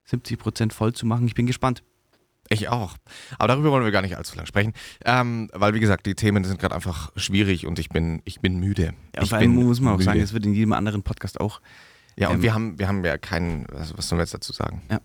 70 0.05 0.39
Prozent 0.39 0.71
voll 0.73 0.93
zu 0.93 1.05
machen. 1.05 1.27
Ich 1.27 1.33
bin 1.35 1.47
gespannt. 1.47 1.83
Ich 2.49 2.69
auch. 2.69 2.95
Aber 3.39 3.47
darüber 3.47 3.71
wollen 3.71 3.83
wir 3.83 3.91
gar 3.91 4.01
nicht 4.03 4.15
allzu 4.17 4.35
lange 4.35 4.47
sprechen. 4.47 4.73
Ähm, 5.03 5.49
weil, 5.53 5.73
wie 5.73 5.79
gesagt, 5.79 6.05
die 6.05 6.13
Themen 6.15 6.43
sind 6.43 6.59
gerade 6.59 6.75
einfach 6.75 7.11
schwierig 7.15 7.65
und 7.65 7.79
ich 7.79 7.89
bin, 7.89 8.21
ich 8.25 8.39
bin 8.39 8.59
müde. 8.59 8.93
Ja, 9.15 9.23
ich 9.23 9.33
allem 9.33 9.55
muss 9.55 9.79
man 9.81 9.93
auch 9.93 9.97
müde. 9.97 10.05
sagen, 10.05 10.19
es 10.19 10.33
wird 10.33 10.45
in 10.45 10.53
jedem 10.53 10.73
anderen 10.73 11.01
Podcast 11.03 11.39
auch. 11.39 11.59
Ja, 12.17 12.29
und 12.29 12.35
ähm, 12.35 12.41
wir 12.43 12.53
haben, 12.53 12.79
wir 12.79 12.87
haben 12.87 13.03
ja 13.03 13.17
keinen, 13.17 13.65
also 13.67 13.97
was 13.97 14.07
sollen 14.07 14.19
wir 14.19 14.23
jetzt 14.23 14.33
dazu 14.33 14.53
sagen? 14.53 14.81
Ja. 14.91 14.99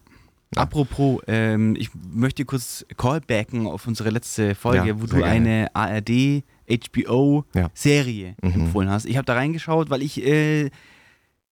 Apropos, 0.57 1.21
ähm, 1.29 1.77
ich 1.79 1.91
möchte 2.13 2.45
kurz 2.45 2.85
callbacken 2.97 3.67
auf 3.69 3.87
unsere 3.87 4.11
letzte 4.11 4.55
Folge, 4.57 4.89
Ja, 4.89 5.01
wo 5.01 5.07
du 5.07 5.17
gerne. 5.19 5.27
eine 5.27 5.75
ARD, 5.75 6.43
HBO 6.69 7.45
Ja. 7.55 7.71
Serie 7.73 8.35
Mhm. 8.43 8.53
empfohlen 8.53 8.91
hast. 8.91 9.07
Ich 9.07 9.17
habe 9.17 9.25
da 9.25 9.35
reingeschaut, 9.35 9.91
weil 9.91 10.03
ich 10.03 10.25
äh, 10.27 10.71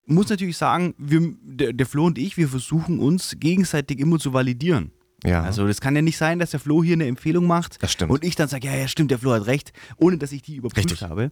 muss 0.06 0.28
natürlich 0.28 0.56
sagen, 0.56 0.94
wir, 0.98 1.32
der, 1.42 1.72
der 1.72 1.86
Flo 1.86 2.06
und 2.06 2.18
ich, 2.18 2.36
wir 2.36 2.48
versuchen 2.48 2.98
uns 2.98 3.36
gegenseitig 3.38 4.00
immer 4.00 4.18
zu 4.18 4.32
validieren. 4.32 4.90
Ja, 5.24 5.42
Also 5.42 5.66
das 5.66 5.80
kann 5.80 5.96
ja 5.96 6.02
nicht 6.02 6.16
sein, 6.16 6.38
dass 6.38 6.52
der 6.52 6.60
Flo 6.60 6.82
hier 6.84 6.92
eine 6.94 7.06
Empfehlung 7.06 7.46
macht 7.46 7.82
das 7.82 7.92
stimmt. 7.92 8.12
und 8.12 8.24
ich 8.24 8.36
dann 8.36 8.48
sage, 8.48 8.66
ja, 8.68 8.74
ja, 8.76 8.86
stimmt, 8.86 9.10
der 9.10 9.18
Flo 9.18 9.32
hat 9.32 9.46
recht, 9.46 9.72
ohne 9.96 10.16
dass 10.18 10.30
ich 10.32 10.42
die 10.42 10.56
überprüft 10.56 10.90
Richtig. 10.90 11.08
habe. 11.08 11.30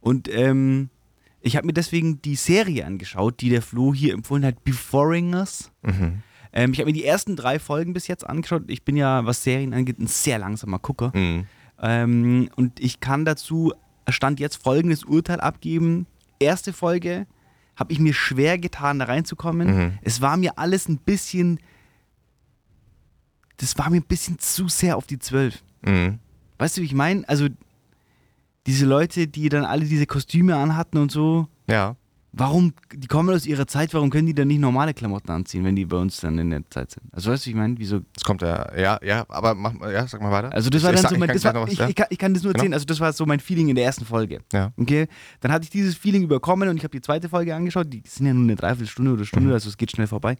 Und 0.00 0.28
ähm, 0.34 0.90
ich 1.40 1.56
habe 1.56 1.66
mir 1.66 1.72
deswegen 1.72 2.20
die 2.22 2.34
Serie 2.34 2.84
angeschaut, 2.84 3.40
die 3.40 3.48
der 3.50 3.62
Flo 3.62 3.94
hier 3.94 4.14
empfohlen 4.14 4.44
hat, 4.44 4.64
Beforingers. 4.64 5.70
mhm. 5.82 6.22
Ähm, 6.52 6.72
ich 6.72 6.78
habe 6.78 6.86
mir 6.86 6.94
die 6.94 7.04
ersten 7.04 7.36
drei 7.36 7.58
Folgen 7.58 7.92
bis 7.92 8.06
jetzt 8.06 8.26
angeschaut. 8.26 8.62
Ich 8.68 8.82
bin 8.82 8.96
ja, 8.96 9.26
was 9.26 9.42
Serien 9.42 9.74
angeht, 9.74 9.98
ein 9.98 10.06
sehr 10.06 10.38
langsamer 10.38 10.78
Gucker. 10.78 11.12
Mhm. 11.14 11.44
Ähm, 11.80 12.48
und 12.56 12.80
ich 12.80 13.00
kann 13.00 13.24
dazu, 13.26 13.72
Stand 14.08 14.40
jetzt, 14.40 14.62
folgendes 14.62 15.04
Urteil 15.04 15.40
abgeben. 15.40 16.06
Erste 16.40 16.72
Folge 16.72 17.26
habe 17.76 17.92
ich 17.92 17.98
mir 18.00 18.14
schwer 18.14 18.58
getan, 18.58 18.98
da 18.98 19.04
reinzukommen. 19.04 19.76
Mhm. 19.76 19.98
Es 20.02 20.20
war 20.22 20.36
mir 20.38 20.58
alles 20.58 20.88
ein 20.88 20.96
bisschen, 20.96 21.60
das 23.58 23.76
war 23.78 23.90
mir 23.90 23.98
ein 23.98 24.02
bisschen 24.06 24.38
zu 24.38 24.68
sehr 24.68 24.96
auf 24.96 25.06
die 25.06 25.18
Zwölf. 25.18 25.62
Mhm. 25.82 26.18
Weißt 26.58 26.76
du, 26.76 26.80
wie 26.80 26.86
ich 26.86 26.94
meine? 26.94 27.28
Also 27.28 27.46
diese 28.66 28.86
Leute, 28.86 29.26
die 29.28 29.48
dann 29.48 29.64
alle 29.64 29.84
diese 29.84 30.06
Kostüme 30.06 30.56
anhatten 30.56 30.98
und 30.98 31.10
so, 31.10 31.48
Ja. 31.70 31.96
warum, 32.32 32.74
die 32.92 33.06
kommen 33.06 33.34
aus 33.34 33.46
ihrer 33.46 33.66
Zeit, 33.66 33.94
warum 33.94 34.10
können 34.10 34.26
die 34.26 34.34
dann 34.34 34.48
nicht 34.48 34.60
normale 34.60 34.92
Klamotten 34.92 35.30
anziehen, 35.30 35.64
wenn 35.64 35.74
die 35.74 35.86
bei 35.86 35.96
uns 35.96 36.20
dann 36.20 36.38
in 36.38 36.50
der 36.50 36.68
Zeit 36.68 36.90
sind? 36.90 37.04
Also 37.12 37.30
weißt 37.30 37.44
du, 37.44 37.46
wie 37.46 37.50
ich 37.52 37.56
meine? 37.56 37.78
Wieso? 37.78 38.00
Es 38.14 38.22
kommt 38.24 38.42
ja, 38.42 38.76
ja, 38.78 38.98
ja, 39.02 39.24
aber 39.28 39.54
mach 39.54 39.72
ja, 39.90 40.06
sag 40.06 40.20
mal 40.20 40.30
weiter. 40.30 40.52
Also 40.52 40.68
das 40.68 40.82
war 40.82 40.90
Ich 40.92 40.96
dann 40.96 41.02
sag- 41.02 41.08
so 41.10 41.14
ich 41.14 41.20
mein, 41.20 41.28
kann 41.28 41.36
das 41.36 41.42
gleich 41.42 41.54
war, 41.54 41.62
was, 41.62 41.72
ich, 41.72 41.78
ja. 41.78 41.88
ich, 41.88 41.94
kann, 41.94 42.06
ich 42.10 42.18
kann 42.18 42.34
das 42.34 42.42
nur 42.42 42.52
Genau. 42.52 42.60
erzählen, 42.62 42.74
also 42.74 42.84
das 42.84 43.00
war 43.00 43.12
so 43.14 43.24
mein 43.24 43.40
Feeling 43.40 43.68
in 43.70 43.74
der 43.76 43.84
ersten 43.84 44.04
Folge. 44.04 44.40
Ja. 44.52 44.72
Okay, 44.76 45.06
dann 45.40 45.50
hatte 45.52 45.64
ich 45.64 45.70
dieses 45.70 45.96
Feeling 45.96 46.22
überkommen 46.24 46.68
und 46.68 46.76
ich 46.76 46.82
habe 46.84 46.92
die 46.92 47.00
zweite 47.00 47.28
Folge 47.30 47.54
angeschaut, 47.54 47.90
die 47.92 48.02
sind 48.06 48.26
ja 48.26 48.34
nur 48.34 48.42
eine 48.44 48.56
Dreiviertelstunde 48.56 49.12
oder 49.12 49.24
Stunde, 49.24 49.48
Mhm. 49.48 49.54
also 49.54 49.68
es 49.70 49.76
geht 49.78 49.90
schnell 49.92 50.06
vorbei. 50.08 50.36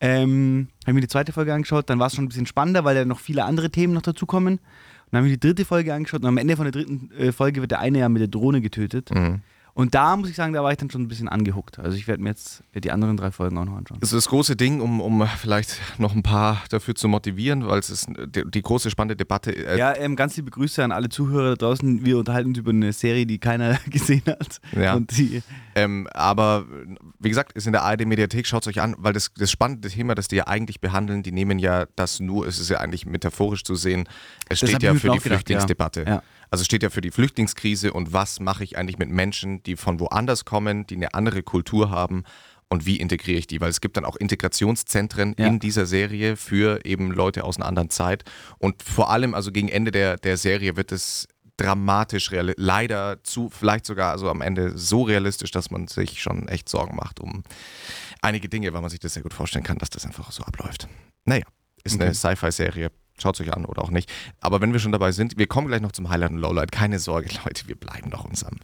Ähm, 0.00 0.68
habe 0.84 0.94
mir 0.94 1.00
die 1.00 1.08
zweite 1.08 1.32
Folge 1.32 1.54
angeschaut, 1.54 1.88
dann 1.88 1.98
war 1.98 2.08
es 2.08 2.14
schon 2.14 2.24
ein 2.24 2.28
bisschen 2.28 2.46
spannender, 2.46 2.84
weil 2.84 2.94
da 2.94 3.04
noch 3.04 3.20
viele 3.20 3.44
andere 3.44 3.70
Themen 3.70 3.94
noch 3.94 4.02
dazukommen. 4.02 4.54
Und 4.54 4.62
dann 5.10 5.18
habe 5.18 5.28
ich 5.28 5.34
die 5.34 5.48
dritte 5.48 5.64
Folge 5.64 5.94
angeschaut 5.94 6.22
und 6.22 6.28
am 6.28 6.36
Ende 6.36 6.56
von 6.56 6.64
der 6.64 6.72
dritten 6.72 7.10
äh, 7.12 7.32
Folge 7.32 7.60
wird 7.60 7.70
der 7.70 7.80
eine 7.80 8.00
ja 8.00 8.08
mit 8.08 8.20
der 8.20 8.28
Drohne 8.28 8.60
getötet. 8.60 9.10
Mhm. 9.14 9.40
Und 9.76 9.94
da 9.94 10.16
muss 10.16 10.30
ich 10.30 10.36
sagen, 10.36 10.54
da 10.54 10.64
war 10.64 10.72
ich 10.72 10.78
dann 10.78 10.90
schon 10.90 11.02
ein 11.02 11.08
bisschen 11.08 11.28
angehuckt. 11.28 11.78
Also 11.78 11.98
ich 11.98 12.08
werde 12.08 12.22
mir 12.22 12.30
jetzt 12.30 12.62
die 12.74 12.90
anderen 12.90 13.18
drei 13.18 13.30
Folgen 13.30 13.58
auch 13.58 13.66
noch 13.66 13.76
anschauen. 13.76 14.00
Das 14.00 14.10
ist 14.10 14.16
das 14.16 14.28
große 14.30 14.56
Ding, 14.56 14.80
um, 14.80 15.02
um 15.02 15.28
vielleicht 15.36 15.78
noch 15.98 16.14
ein 16.14 16.22
paar 16.22 16.62
dafür 16.70 16.94
zu 16.94 17.08
motivieren, 17.08 17.66
weil 17.66 17.78
es 17.78 17.90
ist 17.90 18.08
die, 18.08 18.50
die 18.50 18.62
große 18.62 18.88
spannende 18.88 19.16
Debatte. 19.16 19.52
Äh, 19.52 19.78
Ja, 19.78 19.94
ähm, 19.94 20.16
ganz 20.16 20.34
liebe 20.38 20.50
Grüße 20.50 20.82
an 20.82 20.92
alle 20.92 21.10
Zuhörer 21.10 21.50
da 21.50 21.66
draußen. 21.66 22.06
Wir 22.06 22.16
unterhalten 22.16 22.48
uns 22.48 22.58
über 22.58 22.70
eine 22.70 22.90
Serie, 22.94 23.26
die 23.26 23.36
keiner 23.38 23.78
gesehen 23.90 24.22
hat. 24.26 24.62
Ja. 24.74 24.98
Ähm, 25.74 26.08
aber 26.14 26.64
wie 27.18 27.28
gesagt, 27.28 27.52
ist 27.52 27.66
in 27.66 27.74
der 27.74 27.82
ARD-Mediathek, 27.82 28.46
schaut 28.46 28.62
es 28.62 28.68
euch 28.68 28.80
an, 28.80 28.94
weil 28.96 29.12
das, 29.12 29.30
das 29.36 29.50
spannende 29.50 29.90
Thema, 29.90 30.14
das 30.14 30.28
die 30.28 30.36
ja 30.36 30.46
eigentlich 30.46 30.80
behandeln, 30.80 31.22
die 31.22 31.32
nehmen 31.32 31.58
ja 31.58 31.84
das 31.96 32.18
nur, 32.18 32.46
es 32.46 32.58
ist 32.58 32.70
ja 32.70 32.78
eigentlich 32.78 33.04
metaphorisch 33.04 33.62
zu 33.62 33.74
sehen, 33.74 34.08
es 34.48 34.60
Das 34.60 34.70
steht 34.70 34.82
ja 34.82 34.94
für 34.94 35.00
die 35.00 35.18
gedacht, 35.18 35.22
Flüchtlingsdebatte. 35.22 36.04
ja. 36.08 36.22
Also 36.50 36.64
steht 36.64 36.82
ja 36.82 36.90
für 36.90 37.00
die 37.00 37.10
Flüchtlingskrise 37.10 37.92
und 37.92 38.12
was 38.12 38.40
mache 38.40 38.64
ich 38.64 38.78
eigentlich 38.78 38.98
mit 38.98 39.08
Menschen, 39.10 39.62
die 39.62 39.76
von 39.76 40.00
woanders 40.00 40.44
kommen, 40.44 40.86
die 40.86 40.96
eine 40.96 41.14
andere 41.14 41.42
Kultur 41.42 41.90
haben 41.90 42.24
und 42.68 42.86
wie 42.86 42.96
integriere 42.96 43.38
ich 43.38 43.46
die? 43.46 43.60
Weil 43.60 43.70
es 43.70 43.80
gibt 43.80 43.96
dann 43.96 44.04
auch 44.04 44.16
Integrationszentren 44.16 45.34
Ja. 45.38 45.46
in 45.46 45.58
dieser 45.60 45.86
Serie 45.86 46.36
für 46.36 46.84
eben 46.84 47.10
Leute 47.12 47.44
aus 47.44 47.56
einer 47.56 47.66
anderen 47.66 47.90
Zeit 47.90 48.24
und 48.58 48.82
vor 48.82 49.10
allem, 49.10 49.34
also 49.34 49.52
gegen 49.52 49.68
Ende 49.68 49.90
der, 49.90 50.16
der 50.16 50.36
Serie 50.36 50.76
wird 50.76 50.92
es 50.92 51.28
dramatisch, 51.58 52.30
leider 52.32 53.22
zu, 53.24 53.48
vielleicht 53.48 53.86
sogar 53.86 54.12
also 54.12 54.28
am 54.28 54.42
Ende 54.42 54.76
so 54.76 55.02
realistisch, 55.04 55.50
dass 55.52 55.70
man 55.70 55.88
sich 55.88 56.20
schon 56.20 56.48
echt 56.48 56.68
Sorgen 56.68 56.96
macht 56.96 57.18
um 57.20 57.44
einige 58.20 58.48
Dinge, 58.48 58.72
weil 58.74 58.80
man 58.82 58.90
sich 58.90 59.00
das 59.00 59.14
sehr 59.14 59.22
gut 59.22 59.32
vorstellen 59.32 59.64
kann, 59.64 59.78
dass 59.78 59.88
das 59.90 60.04
einfach 60.04 60.32
so 60.32 60.42
abläuft. 60.42 60.86
Naja, 61.24 61.44
ist 61.82 61.94
eine 61.94 62.10
Okay. 62.10 62.14
Sci-Fi-Serie. 62.14 62.90
Schaut 63.20 63.40
euch 63.40 63.52
an 63.54 63.64
oder 63.64 63.82
auch 63.82 63.90
nicht. 63.90 64.12
Aber 64.40 64.60
wenn 64.60 64.72
wir 64.72 64.80
schon 64.80 64.92
dabei 64.92 65.10
sind, 65.12 65.38
wir 65.38 65.46
kommen 65.46 65.68
gleich 65.68 65.80
noch 65.80 65.92
zum 65.92 66.08
Highlight 66.10 66.32
und 66.32 66.38
Lowlight. 66.38 66.70
Keine 66.72 66.98
Sorge, 66.98 67.28
Leute, 67.44 67.66
wir 67.68 67.74
bleiben 67.76 68.10
noch 68.10 68.24
unserem 68.24 68.58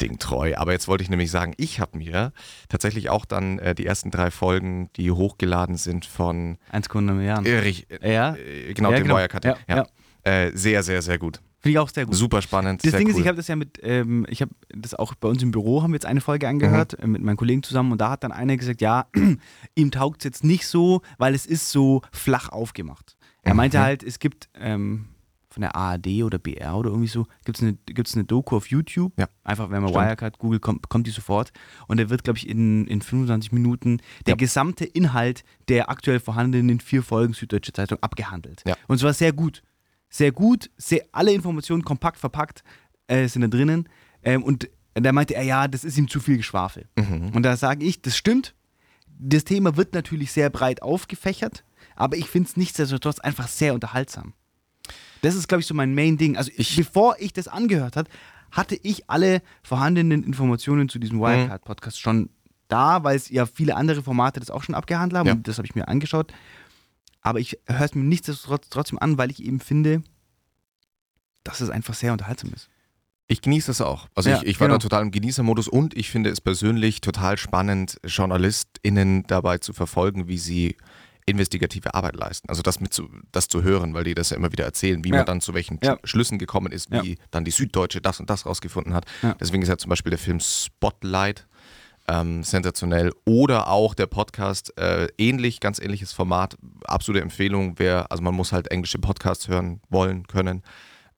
Ding 0.00 0.18
treu. 0.18 0.54
Aber 0.56 0.72
jetzt 0.72 0.86
wollte 0.88 1.02
ich 1.02 1.10
nämlich 1.10 1.30
sagen, 1.30 1.54
ich 1.56 1.80
habe 1.80 1.98
mir 1.98 2.32
tatsächlich 2.68 3.10
auch 3.10 3.24
dann 3.24 3.58
äh, 3.58 3.74
die 3.74 3.86
ersten 3.86 4.10
drei 4.10 4.30
Folgen, 4.30 4.90
die 4.96 5.10
hochgeladen 5.10 5.76
sind 5.76 6.06
von 6.06 6.58
1,1 6.72 7.00
Milliarden. 7.12 7.46
Erich, 7.46 7.86
Ja. 8.02 8.36
äh, 8.36 8.72
genau, 8.74 8.90
Ja, 8.92 8.96
dem 8.98 9.04
genau. 9.04 9.16
Wirecard. 9.16 9.44
Ja, 9.44 9.56
ja. 9.68 9.86
Äh, 10.22 10.52
sehr, 10.54 10.82
sehr, 10.82 11.02
sehr 11.02 11.18
gut. 11.18 11.40
Finde 11.60 11.72
ich 11.72 11.78
auch 11.80 11.88
sehr 11.88 12.06
gut. 12.06 12.14
Super 12.14 12.40
spannend. 12.40 12.84
Das 12.84 12.92
Ding 12.92 13.06
cool. 13.08 13.14
ist, 13.14 13.18
ich 13.18 13.26
habe 13.26 13.36
das 13.36 13.48
ja 13.48 13.56
mit, 13.56 13.80
ähm, 13.82 14.24
ich 14.28 14.42
habe 14.42 14.52
das 14.68 14.94
auch 14.94 15.16
bei 15.16 15.26
uns 15.26 15.42
im 15.42 15.50
Büro, 15.50 15.82
haben 15.82 15.90
wir 15.90 15.96
jetzt 15.96 16.06
eine 16.06 16.20
Folge 16.20 16.46
angehört, 16.46 16.92
Mhm. 16.98 17.04
äh, 17.04 17.06
mit 17.08 17.22
meinen 17.22 17.36
Kollegen 17.36 17.64
zusammen 17.64 17.90
und 17.90 18.00
da 18.00 18.10
hat 18.10 18.22
dann 18.22 18.30
einer 18.30 18.56
gesagt, 18.56 18.80
ja, 18.80 19.06
ihm 19.74 19.90
taugt 19.90 20.20
es 20.20 20.24
jetzt 20.24 20.44
nicht 20.44 20.68
so, 20.68 21.02
weil 21.18 21.34
es 21.34 21.46
ist 21.46 21.70
so 21.72 22.02
flach 22.12 22.50
aufgemacht. 22.50 23.16
Er 23.42 23.54
meinte 23.54 23.78
Mhm. 23.78 23.82
halt, 23.82 24.02
es 24.02 24.18
gibt 24.18 24.48
ähm, 24.54 25.06
von 25.50 25.62
der 25.62 25.74
ARD 25.74 26.22
oder 26.24 26.38
BR 26.38 26.76
oder 26.76 26.90
irgendwie 26.90 27.08
so, 27.08 27.26
gibt 27.44 27.56
es 27.58 27.62
eine, 27.62 27.74
gibt's 27.86 28.14
eine 28.14 28.24
Doku 28.24 28.56
auf 28.56 28.66
YouTube, 28.68 29.12
Ja. 29.18 29.28
einfach 29.44 29.70
wenn 29.70 29.80
man 29.82 29.90
Stimmt. 29.90 30.04
Wirecard 30.06 30.38
googelt, 30.38 30.60
kommt, 30.62 30.88
kommt 30.90 31.06
die 31.06 31.10
sofort 31.10 31.52
und 31.86 31.98
da 31.98 32.10
wird, 32.10 32.22
glaube 32.24 32.36
ich, 32.38 32.48
in, 32.48 32.86
in 32.86 33.00
25 33.00 33.52
Minuten 33.52 33.98
der 34.26 34.32
Ja. 34.32 34.36
gesamte 34.36 34.84
Inhalt 34.84 35.44
der 35.68 35.88
aktuell 35.88 36.20
vorhandenen 36.20 36.80
vier 36.80 37.02
Folgen 37.02 37.32
Süddeutsche 37.32 37.72
Zeitung 37.72 37.98
abgehandelt. 38.02 38.62
Ja. 38.66 38.76
Und 38.88 38.96
es 38.96 39.02
war 39.02 39.14
sehr 39.14 39.32
gut. 39.32 39.62
Sehr 40.10 40.32
gut, 40.32 40.70
sehr, 40.76 41.04
alle 41.12 41.32
Informationen 41.32 41.82
kompakt 41.84 42.18
verpackt 42.18 42.62
äh, 43.08 43.26
sind 43.28 43.42
da 43.42 43.48
drinnen. 43.48 43.88
Ähm, 44.22 44.42
und 44.42 44.68
da 44.94 45.12
meinte 45.12 45.34
er, 45.34 45.42
ja, 45.44 45.68
das 45.68 45.84
ist 45.84 45.96
ihm 45.96 46.08
zu 46.08 46.18
viel 46.20 46.36
Geschwafel. 46.38 46.88
Mhm. 46.96 47.30
Und 47.34 47.42
da 47.42 47.56
sage 47.56 47.84
ich, 47.86 48.02
das 48.02 48.16
stimmt. 48.16 48.54
Das 49.18 49.44
Thema 49.44 49.76
wird 49.76 49.94
natürlich 49.94 50.32
sehr 50.32 50.48
breit 50.50 50.82
aufgefächert, 50.82 51.64
aber 51.98 52.16
ich 52.16 52.26
finde 52.26 52.48
es 52.48 52.56
nichtsdestotrotz 52.56 53.18
einfach 53.18 53.48
sehr 53.48 53.74
unterhaltsam. 53.74 54.32
Das 55.22 55.34
ist, 55.34 55.48
glaube 55.48 55.60
ich, 55.60 55.66
so 55.66 55.74
mein 55.74 55.94
Main-Ding. 55.94 56.36
Also, 56.36 56.50
ich, 56.56 56.76
bevor 56.76 57.16
ich 57.18 57.32
das 57.32 57.48
angehört 57.48 57.96
hat, 57.96 58.08
hatte 58.52 58.78
ich 58.82 59.10
alle 59.10 59.42
vorhandenen 59.62 60.22
Informationen 60.22 60.88
zu 60.88 60.98
diesem 60.98 61.20
Wildcard-Podcast 61.20 62.00
schon 62.00 62.30
da, 62.68 63.02
weil 63.02 63.16
es 63.16 63.28
ja 63.28 63.46
viele 63.46 63.74
andere 63.76 64.02
Formate 64.02 64.40
das 64.40 64.50
auch 64.50 64.62
schon 64.62 64.74
abgehandelt 64.74 65.18
haben 65.18 65.26
Ja. 65.26 65.32
und 65.34 65.48
das 65.48 65.58
habe 65.58 65.66
ich 65.66 65.74
mir 65.74 65.88
angeschaut. 65.88 66.32
Aber 67.20 67.40
ich 67.40 67.58
höre 67.66 67.80
es 67.84 67.94
mir 67.94 68.04
nichtsdestotrotz 68.04 68.68
trotzdem 68.70 68.98
an, 68.98 69.18
weil 69.18 69.30
ich 69.30 69.42
eben 69.42 69.58
finde, 69.60 70.02
dass 71.44 71.60
es 71.60 71.68
einfach 71.70 71.94
sehr 71.94 72.12
unterhaltsam 72.12 72.52
ist. 72.54 72.68
Ich 73.26 73.42
genieße 73.42 73.66
das 73.66 73.80
auch. 73.80 74.08
Also 74.14 74.30
Ja, 74.30 74.38
ich, 74.38 74.44
ich 74.46 74.60
war 74.60 74.68
genau. 74.68 74.78
da 74.78 74.82
total 74.82 75.02
im 75.02 75.10
Genießermodus 75.10 75.68
und 75.68 75.94
ich 75.96 76.10
finde 76.10 76.30
es 76.30 76.40
persönlich 76.40 77.00
total 77.02 77.36
spannend, 77.36 77.98
JournalistInnen 78.04 79.24
dabei 79.26 79.58
zu 79.58 79.72
verfolgen, 79.74 80.28
wie 80.28 80.38
sie 80.38 80.76
investigative 81.28 81.94
Arbeit 81.94 82.16
leisten. 82.16 82.48
Also 82.48 82.62
das 82.62 82.80
mit 82.80 82.92
zu, 82.92 83.08
das 83.32 83.48
zu 83.48 83.62
hören, 83.62 83.94
weil 83.94 84.04
die 84.04 84.14
das 84.14 84.30
ja 84.30 84.36
immer 84.36 84.50
wieder 84.52 84.64
erzählen, 84.64 85.04
wie 85.04 85.10
Ja. 85.10 85.16
man 85.16 85.26
dann 85.26 85.40
zu 85.40 85.54
welchen 85.54 85.78
Ja. 85.82 85.98
Schlüssen 86.04 86.38
gekommen 86.38 86.72
ist, 86.72 86.90
wie 86.90 87.18
dann 87.30 87.44
die 87.44 87.50
Süddeutsche 87.50 88.00
das 88.00 88.20
und 88.20 88.28
das 88.30 88.46
rausgefunden 88.46 88.94
hat. 88.94 89.04
Ja. 89.22 89.34
Deswegen 89.40 89.62
ist 89.62 89.68
ja 89.68 89.78
zum 89.78 89.90
Beispiel 89.90 90.10
der 90.10 90.18
Film 90.18 90.40
Spotlight 90.40 91.46
ähm, 92.10 92.42
sensationell 92.42 93.12
oder 93.26 93.68
auch 93.68 93.94
der 93.94 94.06
Podcast 94.06 94.76
äh, 94.78 95.08
ähnlich, 95.18 95.60
ganz 95.60 95.78
ähnliches 95.78 96.12
Format, 96.12 96.56
absolute 96.84 97.22
Empfehlung, 97.22 97.74
wer, 97.78 98.10
also 98.10 98.22
man 98.22 98.34
muss 98.34 98.52
halt 98.52 98.70
englische 98.70 98.98
Podcasts 98.98 99.46
hören 99.48 99.80
wollen, 99.90 100.26
können. 100.26 100.62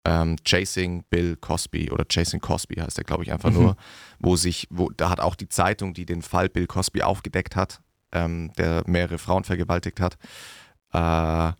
Ähm, 0.04 0.36
Chasing 0.44 1.04
Bill 1.10 1.36
Cosby 1.36 1.90
oder 1.90 2.06
Chasing 2.10 2.40
Cosby 2.40 2.76
heißt 2.76 2.96
der, 2.96 3.04
glaube 3.04 3.22
ich, 3.22 3.30
einfach 3.32 3.50
nur, 3.50 3.76
wo 4.18 4.34
sich, 4.34 4.66
wo, 4.70 4.88
da 4.90 5.10
hat 5.10 5.20
auch 5.20 5.34
die 5.36 5.48
Zeitung, 5.48 5.92
die 5.94 6.06
den 6.06 6.22
Fall 6.22 6.48
Bill 6.48 6.66
Cosby 6.66 7.02
aufgedeckt 7.02 7.54
hat, 7.54 7.80
ähm, 8.12 8.52
der 8.58 8.82
mehrere 8.86 9.18
Frauen 9.18 9.44
vergewaltigt 9.44 10.00
hat, 10.00 10.16
äh, 10.92 11.52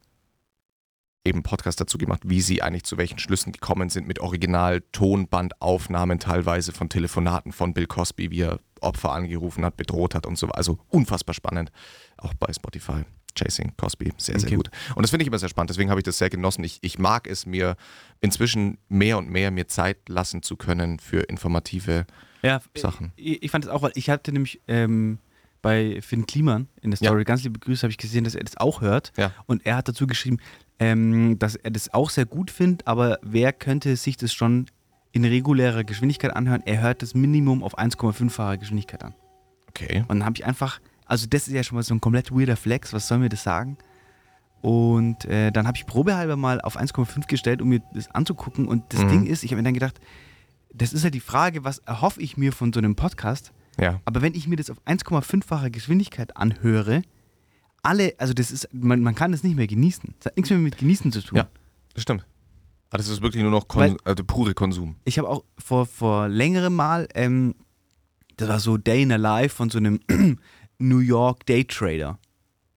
eben 1.25 1.43
Podcast 1.43 1.81
dazu 1.81 1.99
gemacht, 1.99 2.23
wie 2.25 2.41
sie 2.41 2.63
eigentlich 2.63 2.85
zu 2.85 2.97
welchen 2.97 3.19
Schlüssen 3.19 3.53
gekommen 3.53 3.91
sind 3.91 4.09
mit 4.09 4.21
Original-Tonbandaufnahmen 4.21 6.19
teilweise 6.19 6.73
von 6.73 6.89
Telefonaten 6.89 7.53
von 7.53 7.75
Bill 7.75 7.87
Cosby, 7.87 8.31
wie 8.31 8.41
er 8.43 8.61
Opfer 8.81 9.13
angerufen 9.13 9.65
hat, 9.65 9.77
bedroht 9.77 10.15
hat 10.15 10.27
und 10.27 10.39
so. 10.39 10.49
Also 10.49 10.79
unfassbar 10.89 11.35
spannend, 11.35 11.71
auch 12.17 12.35
bei 12.35 12.53
Spotify. 12.53 13.05
Chasing 13.37 13.75
Cosby, 13.77 14.13
sehr, 14.17 14.41
sehr 14.41 14.49
Okay. 14.49 14.57
gut. 14.57 14.71
Und 14.97 15.03
das 15.03 15.11
finde 15.11 15.23
ich 15.23 15.29
immer 15.29 15.39
sehr 15.39 15.49
spannend, 15.49 15.71
deswegen 15.71 15.89
habe 15.91 16.01
ich 16.01 16.05
das 16.05 16.19
sehr 16.19 16.31
genossen. 16.31 16.65
Ich, 16.65 16.79
ich 16.83 16.99
mag 16.99 17.29
es 17.29 17.47
mir 17.47 17.77
inzwischen 18.21 18.79
mehr 18.89 19.19
und 19.19 19.31
mehr 19.31 19.53
mir 19.53 19.69
Zeit 19.69 20.09
lassen 20.09 20.43
zu 20.43 20.57
können 20.57 20.99
für 20.99 21.21
informative 21.21 22.07
Ja, 22.43 22.61
Sachen. 22.77 23.13
Ich, 23.15 23.45
ich 23.45 23.51
fand 23.53 23.65
es 23.67 23.71
auch, 23.71 23.83
weil 23.83 23.93
ich 23.95 24.11
hatte 24.11 24.33
nämlich 24.33 24.61
ähm, 24.67 25.19
bei 25.63 26.01
Finn 26.03 26.27
Kliman 26.27 26.69
in 26.81 26.91
der 26.91 26.99
Ja. 27.01 27.09
Story, 27.11 27.25
ganz 27.25 27.43
liebe 27.43 27.59
Grüße, 27.59 27.83
habe 27.83 27.91
ich 27.91 27.99
gesehen, 27.99 28.25
dass 28.25 28.35
er 28.35 28.45
das 28.45 28.57
auch 28.57 28.81
hört. 28.81 29.13
Ja. 29.17 29.33
Und 29.47 29.65
er 29.67 29.77
hat 29.77 29.89
dazu 29.89 30.07
geschrieben, 30.07 30.39
ähm, 30.79 31.39
dass 31.39 31.57
er 31.57 31.71
das 31.71 31.93
auch 31.93 32.11
sehr 32.11 32.25
gut 32.27 32.51
findet, 32.51 32.87
aber 32.87 33.19
wer 33.23 33.53
könnte 33.53 33.97
sich 33.97 34.17
das 34.17 34.33
schon 34.33 34.67
in 35.13 35.25
regulärer 35.25 35.85
Geschwindigkeit 35.85 36.35
anhören? 36.35 36.63
Er 36.65 36.81
hört 36.81 37.03
das 37.03 37.15
Minimum 37.15 37.63
auf 37.63 37.79
1,5-facher 37.79 38.57
Geschwindigkeit 38.59 39.03
an. 39.05 39.15
Okay. 39.69 40.01
Und 40.09 40.21
dann 40.21 40.25
habe 40.25 40.37
ich 40.37 40.45
einfach, 40.47 40.81
also 41.05 41.27
das 41.29 41.49
ist 41.49 41.55
ja 41.55 41.63
schon 41.63 41.77
mal 41.77 41.83
so 41.83 41.95
ein 41.95 42.01
komplett 42.01 42.31
weirder 42.33 42.57
Flex, 42.57 42.93
was 42.93 43.07
soll 43.09 43.19
mir 43.19 43.29
das 43.29 43.43
sagen? 43.43 43.77
Und 44.63 45.25
äh, 45.25 45.51
dann 45.51 45.67
habe 45.67 45.77
ich 45.79 45.87
probehalber 45.87 46.37
mal 46.37 46.61
auf 46.61 46.79
1,5 46.79 47.27
gestellt, 47.27 47.63
um 47.63 47.69
mir 47.71 47.81
das 47.95 48.11
anzugucken. 48.15 48.69
Und 48.69 48.93
das 48.93 49.03
Mhm. 49.03 49.09
Ding 49.09 49.27
ist, 49.27 49.43
ich 49.43 49.51
habe 49.53 49.61
mir 49.63 49.65
dann 49.67 49.75
gedacht, 49.75 49.99
das 50.73 50.93
ist 50.93 51.03
halt 51.03 51.15
die 51.15 51.21
Frage, 51.21 51.65
was 51.65 51.79
erhoffe 51.79 52.21
ich 52.21 52.37
mir 52.37 52.53
von 52.53 52.73
so 52.73 52.79
einem 52.79 52.95
Podcast? 52.95 53.53
Ja. 53.79 54.01
Aber 54.05 54.23
wenn 54.23 54.35
ich 54.35 54.47
mir 54.49 54.57
das 54.57 54.71
auf 54.71 54.79
1,5-facher 54.87 55.71
Geschwindigkeit 55.71 56.37
anhöre, 56.37 57.03
alle, 57.83 58.15
also 58.19 58.35
das 58.35 58.51
ist, 58.51 58.69
man, 58.73 59.01
man 59.03 59.15
kann 59.15 59.33
das 59.33 59.43
nicht 59.43 59.57
mehr 59.57 59.67
genießen. 59.67 60.15
Das 60.19 60.27
hat 60.27 60.37
nichts 60.37 60.51
mehr 60.51 60.59
mit 60.59 60.77
Genießen 60.79 61.13
zu 61.13 61.23
tun. 61.23 61.39
Ja. 61.39 61.49
Das 61.95 62.03
stimmt. 62.03 62.27
Aber 62.91 62.99
das 62.99 63.09
ist 63.09 63.23
wirklich 63.23 63.43
nur 63.43 63.53
noch 63.53 63.69
Kon 63.69 63.83
Weil- 63.83 63.97
also 64.05 64.25
pure 64.25 64.53
Konsum. 64.55 64.97
Ich 65.05 65.19
habe 65.19 65.29
auch 65.29 65.45
vor, 65.59 65.87
vor 65.87 66.29
längerem 66.29 66.75
Mal, 66.75 67.09
ähm, 67.15 67.55
das 68.37 68.49
war 68.49 68.61
so 68.61 68.77
Day 68.77 69.03
in 69.03 69.13
a 69.13 69.17
Life 69.17 69.55
von 69.57 69.71
so 69.71 69.79
einem 69.79 70.01
New 70.79 70.99
York 70.99 71.47
Daytrader. 71.47 72.19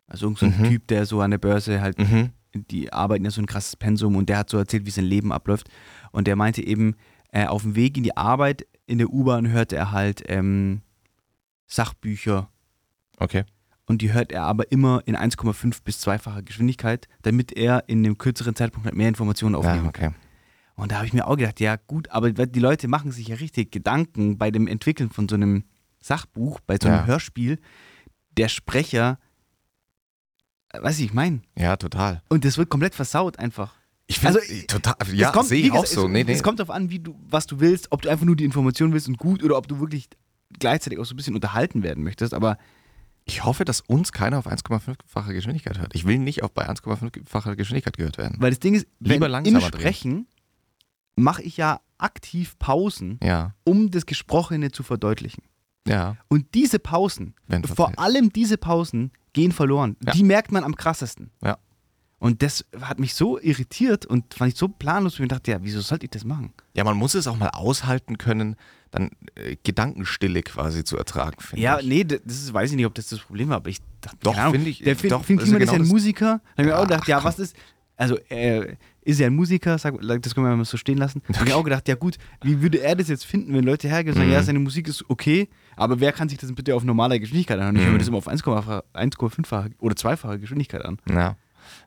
Also 0.08 0.26
irgend 0.28 0.40
so 0.40 0.46
ein 0.46 0.56
Mhm. 0.58 0.70
Typ, 0.70 0.88
der 0.88 1.06
so 1.06 1.22
an 1.22 1.32
der 1.32 1.38
Börse 1.40 1.82
halt, 1.82 1.98
Mhm. 2.00 2.30
die 2.54 2.94
arbeiten 2.94 3.26
ja 3.26 3.32
so 3.32 3.42
ein 3.42 3.48
krasses 3.48 3.76
Pensum 3.76 4.16
und 4.16 4.30
der 4.30 4.38
hat 4.38 4.50
so 4.50 4.58
erzählt, 4.58 4.86
wie 4.86 4.92
sein 4.92 5.06
Leben 5.06 5.32
abläuft. 5.32 5.70
Und 6.12 6.28
der 6.28 6.36
meinte 6.36 6.62
eben, 6.66 6.96
äh, 7.32 7.46
auf 7.48 7.64
dem 7.64 7.76
Weg 7.76 7.98
in 7.98 8.04
die 8.04 8.16
Arbeit 8.16 8.66
in 8.94 9.00
der 9.00 9.10
U-Bahn 9.12 9.50
hörte 9.50 9.76
er 9.76 9.92
halt 9.92 10.22
ähm, 10.28 10.82
Sachbücher 11.68 12.50
Okay. 13.18 13.44
und 13.86 14.02
die 14.02 14.14
hört 14.14 14.32
er 14.32 14.44
aber 14.44 14.72
immer 14.72 15.02
in 15.06 15.16
1,5 15.18 15.84
bis 15.84 16.06
2-facher 16.08 16.44
Geschwindigkeit, 16.44 17.08
damit 17.24 17.52
er 17.52 17.84
in 17.88 18.00
einem 18.06 18.18
kürzeren 18.18 18.56
Zeitpunkt 18.56 18.86
halt 18.86 18.96
mehr 18.96 19.08
Informationen 19.08 19.56
aufnehmen 19.56 19.86
Ja, 19.86 19.92
kann. 19.92 20.10
okay. 20.14 20.20
Und 20.76 20.92
da 20.92 20.98
habe 20.98 21.06
ich 21.08 21.14
mir 21.14 21.28
auch 21.28 21.36
gedacht, 21.38 21.60
ja 21.60 21.76
gut, 21.76 22.10
aber 22.10 22.32
die 22.32 22.60
Leute 22.60 22.88
machen 22.88 23.12
sich 23.12 23.28
ja 23.28 23.36
richtig 23.36 23.72
Gedanken 23.72 24.38
bei 24.38 24.50
dem 24.52 24.68
Entwickeln 24.68 25.10
von 25.12 25.30
so 25.30 25.36
einem 25.36 25.64
Sachbuch, 26.02 26.60
bei 26.62 26.78
so 26.82 26.88
einem 26.88 26.98
Ja. 27.00 27.06
Hörspiel, 27.06 27.60
der 28.38 28.48
Sprecher, 28.50 29.20
äh, 30.70 30.82
weiß 30.82 31.00
ich, 31.00 31.06
ich 31.06 31.14
meine. 31.14 31.42
Ja, 31.58 31.76
total. 31.78 32.22
Und 32.30 32.44
das 32.46 32.58
wird 32.58 32.70
komplett 32.70 32.96
versaut 32.96 33.38
einfach. 33.40 33.76
Ich 34.08 34.20
finde, 34.20 34.40
Also, 34.42 34.54
total, 34.68 34.96
ja, 35.14 35.32
kommt- 35.32 35.48
sehe 35.48 35.64
ich 35.64 35.72
auch 35.72 35.86
so. 35.86 36.06
Es, 36.06 36.12
Nee, 36.12 36.24
nee. 36.24 36.34
es 36.34 36.44
kommt 36.44 36.60
darauf 36.60 36.76
an, 36.76 36.90
wie 36.90 37.00
du, 37.00 37.16
was 37.30 37.48
du 37.48 37.60
willst, 37.60 37.88
ob 37.92 38.02
du 38.02 38.10
einfach 38.10 38.26
nur 38.26 38.36
die 38.36 38.44
Information 38.44 38.92
willst 38.94 39.08
und 39.08 39.18
gut 39.18 39.44
oder 39.44 39.58
ob 39.58 39.68
du 39.68 39.80
wirklich 39.80 40.10
gleichzeitig 40.60 41.00
auch 41.00 41.06
so 41.06 41.14
ein 41.14 41.18
bisschen 41.18 41.36
unterhalten 41.36 41.84
werden 41.84 42.04
möchtest. 42.04 42.34
Aber 42.34 42.58
Ich 43.26 43.46
hoffe, 43.46 43.64
dass 43.64 43.80
uns 43.80 44.12
keiner 44.12 44.38
auf 44.38 44.48
1,5-fache 44.48 45.34
Geschwindigkeit 45.34 45.80
hört. 45.80 45.96
Ich 45.96 46.06
will 46.06 46.18
nicht 46.20 46.44
auch 46.44 46.50
bei 46.50 46.68
1,5-facher 46.68 47.56
Geschwindigkeit 47.56 47.96
gehört 47.96 48.18
werden. 48.18 48.36
weil 48.42 48.50
das 48.52 48.60
Ding 48.60 48.74
ist, 48.76 48.86
wenn, 49.00 49.14
Lieber 49.14 49.28
im 49.28 49.32
langsamer 49.32 49.60
drehen. 49.62 49.80
Sprechen 49.80 50.28
mache 51.16 51.42
ich 51.42 51.56
ja 51.56 51.80
aktiv 51.98 52.60
Pausen, 52.60 53.20
Ja, 53.24 53.54
um 53.64 53.92
das 53.92 54.06
Gesprochene 54.06 54.72
zu 54.72 54.84
verdeutlichen. 54.84 55.44
ja. 55.88 56.18
Und 56.28 56.54
diese 56.54 56.80
Pausen, 56.80 57.34
Wenn 57.48 57.64
vor 57.64 57.98
allem 57.98 58.34
diese 58.34 58.58
Pausen, 58.58 59.12
gehen 59.32 59.54
verloren. 59.54 59.96
Ja. 60.06 60.12
Die 60.12 60.24
merkt 60.24 60.52
man 60.52 60.66
am 60.66 60.76
krassesten. 60.76 61.32
Ja. 61.42 61.58
Und 62.24 62.42
das 62.42 62.64
hat 62.80 63.00
mich 63.02 63.16
so 63.16 63.38
irritiert 63.38 64.06
und 64.06 64.34
fand 64.34 64.54
ich 64.54 64.58
so 64.58 64.70
planlos, 64.70 65.20
und 65.20 65.26
ich 65.26 65.30
dachte, 65.30 65.52
ja, 65.52 65.58
wieso 65.62 65.82
sollte 65.82 66.06
ich 66.06 66.12
das 66.12 66.24
machen? 66.24 66.54
Ja, 66.74 66.86
man 66.86 66.96
muss 66.96 67.16
es 67.16 67.28
auch 67.28 67.36
mal 67.38 67.50
aushalten 67.50 68.18
können, 68.18 68.56
dann 68.92 69.10
äh, 69.36 69.58
Gedankenstille 69.64 70.42
quasi 70.42 70.86
zu 70.86 70.98
ertragen, 70.98 71.42
finde 71.42 71.62
Ja, 71.62 71.80
ich. 71.80 71.86
nee, 71.86 72.06
das 72.06 72.20
ist, 72.26 72.54
weiß 72.54 72.70
ich 72.72 72.78
nicht, 72.78 72.86
ob 72.86 72.94
das 72.96 73.08
das 73.10 73.20
Problem 73.20 73.50
war, 73.50 73.58
aber 73.58 73.70
ich 73.70 73.80
dachte, 74.00 74.18
Doch, 74.22 74.52
finde 74.52 74.70
ich- 74.70 74.80
Der 74.80 74.96
Finn, 74.96 75.10
doch, 75.10 75.22
ist 75.22 75.30
ja 75.30 75.36
Kliman 75.36 75.46
ist 75.46 75.52
ja 75.52 75.74
genau 75.74 75.84
ein 75.84 75.88
Musiker. 75.90 76.26
Da 76.26 76.52
habe 76.52 76.62
ich 76.62 76.66
mir 76.68 76.76
auch 76.78 76.84
Ach, 76.84 76.88
gedacht, 76.88 77.08
ja, 77.10 77.18
komm. 77.18 77.26
was 77.26 77.40
ist, 77.40 77.58
also 77.98 78.18
er 78.30 78.78
ist 79.02 79.20
ja 79.20 79.28
ein 79.28 79.36
Musiker, 79.36 79.78
sag, 79.78 79.96
das 80.22 80.34
können 80.34 80.48
wir 80.48 80.56
mal 80.56 80.64
so 80.64 80.78
stehen 80.78 80.98
lassen. 81.00 81.22
Da 81.28 81.40
habe 81.40 81.50
ich 81.50 81.54
auch 81.56 81.64
gedacht, 81.64 81.90
ja 81.90 81.96
gut, 81.96 82.18
wie 82.42 82.62
würde 82.62 82.80
er 82.80 82.96
das 82.96 83.10
jetzt 83.10 83.26
finden, 83.26 83.54
wenn 83.54 83.66
Leute 83.66 83.90
hergehen 83.90 84.14
und 84.14 84.20
sagen, 84.20 84.30
Mhm. 84.30 84.34
ja, 84.34 84.44
seine 84.44 84.60
Musik 84.60 84.88
ist 84.88 85.04
okay, 85.10 85.50
aber 85.76 86.00
wer 86.00 86.14
kann 86.14 86.30
sich 86.30 86.38
das 86.38 86.54
bitte 86.54 86.74
auf 86.74 86.86
normaler 86.86 87.20
Geschwindigkeit 87.20 87.58
anhören? 87.60 87.76
Ich 87.76 87.82
höre 87.82 87.88
Mhm. 87.90 87.94
mir 87.96 88.00
das 88.00 88.08
immer 88.08 88.18
auf 88.20 88.30
1,5 88.30 88.82
1,5-fache 88.94 89.72
oder 89.80 89.96
2-fache 89.96 90.40
Geschwindigkeit 90.40 90.86
an. 90.86 91.00
Ja. 91.10 91.36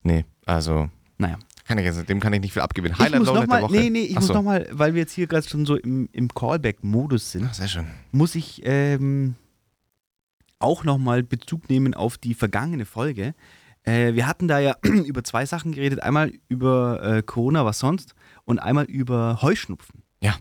Nee, 0.03 0.25
also 0.45 0.89
Naja. 1.19 1.39
kann 1.67 1.79
ich 1.79 1.85
jetzt, 1.85 2.09
dem 2.09 2.21
kann 2.21 2.33
ich 2.33 2.41
nicht 2.41 2.53
viel 2.53 2.63
abgewinnen. 2.63 2.95
Ich 2.99 3.05
Highlight 3.05 3.21
muss 3.21 3.29
Lowlight 3.29 3.43
noch 3.43 3.49
mal, 3.49 3.61
der 3.61 3.69
Woche. 3.71 3.77
nee, 3.81 3.91
nee, 3.91 4.03
ich 4.05 4.17
Ach 4.17 4.21
muss 4.21 4.29
so. 4.29 4.35
noch 4.35 4.43
mal, 4.43 4.67
weil 4.73 4.95
wir 4.95 5.01
jetzt 5.03 5.13
hier 5.13 5.27
gerade 5.27 5.49
schon 5.49 5.67
so 5.67 5.77
im, 5.77 6.09
im 6.13 6.29
Callback-Modus 6.29 7.33
sind, 7.33 7.47
Ach, 7.51 7.55
sehr 7.55 7.69
schön. 7.69 7.87
muss 8.13 8.35
ich 8.35 8.63
ähm, 8.65 9.35
auch 10.59 10.85
nochmal 10.85 11.23
Bezug 11.23 11.69
nehmen 11.69 11.95
auf 11.95 12.19
die 12.19 12.35
vergangene 12.35 12.87
Folge. 12.87 13.35
Äh, 13.85 14.15
wir 14.15 14.27
hatten 14.27 14.49
da 14.49 14.59
ja 14.59 14.77
über 14.83 15.23
zwei 15.25 15.47
Sachen 15.47 15.73
geredet. 15.73 16.03
Einmal 16.03 16.33
über 16.49 17.03
äh, 17.03 17.23
Corona, 17.23 17.65
was 17.65 17.79
sonst, 17.79 18.15
und 18.45 18.59
einmal 18.59 18.85
über 18.87 19.43
Heuschnupfen. 19.43 20.03
Ja. 20.21 20.35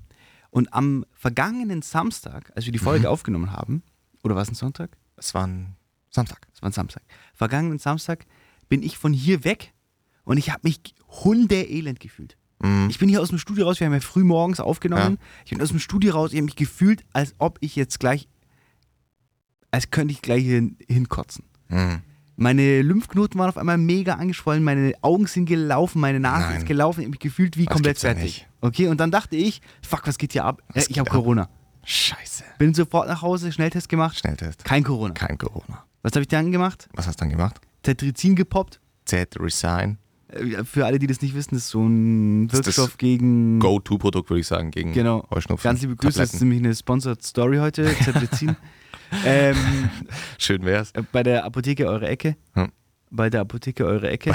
Und 0.49 0.73
am 0.73 1.05
vergangenen 1.11 1.81
Samstag, 1.81 2.51
als 2.55 2.65
wir 2.65 2.71
die 2.71 2.79
Folge 2.79 3.07
Mhm. 3.07 3.11
aufgenommen 3.13 3.51
haben, 3.51 3.83
oder 4.23 4.35
war 4.35 4.41
es 4.41 4.49
ein 4.49 4.55
Sonntag? 4.55 4.97
Es 5.17 5.33
war 5.33 5.45
ein 5.45 5.75
Samstag. 6.09 6.47
Es 6.53 6.61
war 6.61 6.69
ein 6.69 6.73
Samstag. 6.73 7.03
Vergangenen 7.33 7.77
Samstag 7.77 8.25
bin 8.69 8.83
ich 8.83 8.97
von 8.97 9.13
hier 9.13 9.43
weg, 9.43 9.73
und 10.25 10.37
ich 10.37 10.49
habe 10.49 10.61
mich 10.63 10.79
hundeelend 11.23 11.99
gefühlt. 11.99 12.35
Mhm. 12.59 12.87
Ich 12.89 12.99
bin 12.99 13.07
hier 13.07 13.21
aus 13.21 13.29
dem 13.29 13.37
Studio 13.37 13.65
raus, 13.65 13.79
wir 13.79 13.87
haben 13.87 13.93
ja 13.93 13.99
früh 13.99 14.23
morgens 14.23 14.59
aufgenommen. 14.59 15.17
Ich 15.45 15.51
bin 15.51 15.61
aus 15.61 15.69
dem 15.69 15.79
Studio 15.79 16.13
raus, 16.13 16.31
ich 16.31 16.37
habe 16.37 16.45
mich 16.45 16.55
gefühlt, 16.55 17.05
als 17.13 17.35
ob 17.37 17.57
ich 17.61 17.75
jetzt 17.75 17.99
gleich, 17.99 18.27
als 19.71 19.91
könnte 19.91 20.13
ich 20.13 20.21
gleich 20.21 20.43
hier 20.43 20.69
hinkotzen. 20.87 21.45
Mhm. 21.69 22.01
Meine 22.37 22.81
Lymphknoten 22.81 23.39
waren 23.39 23.47
auf 23.47 23.57
einmal 23.57 23.77
mega 23.77 24.15
angeschwollen, 24.15 24.61
meine 24.61 24.93
Augen 25.01 25.25
sind 25.25 25.45
gelaufen, 25.45 26.01
meine 26.01 26.19
Nase 26.19 26.47
Nein. 26.47 26.57
ist 26.57 26.65
gelaufen, 26.65 26.99
ich 26.99 27.05
habe 27.05 27.11
mich 27.11 27.19
gefühlt 27.19 27.55
wie 27.55 27.65
Das 27.65 27.73
komplett 27.73 28.01
ja 28.01 28.13
fertig. 28.13 28.47
Okay, 28.59 28.87
und 28.89 28.99
dann 28.99 29.09
dachte 29.09 29.37
ich, 29.37 29.61
fuck, 29.81 30.05
was 30.05 30.17
geht 30.17 30.33
hier 30.33 30.43
ab? 30.43 30.61
Was 30.73 30.89
ich 30.89 30.99
habe 30.99 31.09
ab? 31.09 31.15
Corona. 31.15 31.49
Scheiße. 31.85 32.43
Bin 32.57 32.73
sofort 32.73 33.07
nach 33.07 33.21
Hause, 33.21 33.51
Schnelltest 33.53 33.87
gemacht, 33.87 34.17
Schnelltest. 34.17 34.65
kein 34.65 34.83
Corona. 34.83 35.13
Kein 35.13 35.37
Corona. 35.37 35.85
Was 36.01 36.11
habe 36.11 36.21
ich 36.21 36.27
dann 36.27 36.51
gemacht? 36.51 36.89
Was 36.93 37.07
hast 37.07 37.21
du 37.21 37.23
dann 37.23 37.29
gemacht? 37.29 37.61
Tetrizin 37.85 38.35
gepoppt. 38.35 38.79
Resign. 39.39 39.97
Äh, 40.29 40.63
Für 40.63 40.85
alle, 40.85 40.99
die 40.99 41.07
das 41.07 41.21
nicht 41.21 41.35
wissen, 41.35 41.55
ist 41.55 41.69
so 41.69 41.83
ein 41.85 42.51
Wirkstoff 42.51 42.97
gegen. 42.97 43.59
Go-To-Produkt, 43.59 44.29
würde 44.29 44.39
ich 44.41 44.47
sagen, 44.47 44.71
gegen 44.71 44.93
Genau. 44.93 45.25
Heuschnupfen. 45.29 45.63
Ganz 45.63 45.81
liebe 45.81 45.95
Grüße, 45.95 46.17
das 46.19 46.25
ist 46.25 46.31
Tabletten. 46.33 46.49
nämlich 46.49 46.65
eine 46.67 46.75
Sponsored 46.75 47.23
Story 47.23 47.57
heute, 47.57 47.85
Tetrizin. 48.03 48.55
ähm, 49.25 49.55
Schön 50.39 50.65
wär's. 50.65 50.91
äh, 50.91 51.03
bei 51.11 51.23
der 51.23 51.45
Apotheke 51.45 51.85
Eure 51.87 52.07
Ecke. 52.07 52.35
Hm. 52.53 52.71
Bei 53.11 53.29
der 53.29 53.41
Apotheke 53.41 53.85
Eure 53.85 54.09
Ecke. 54.09 54.33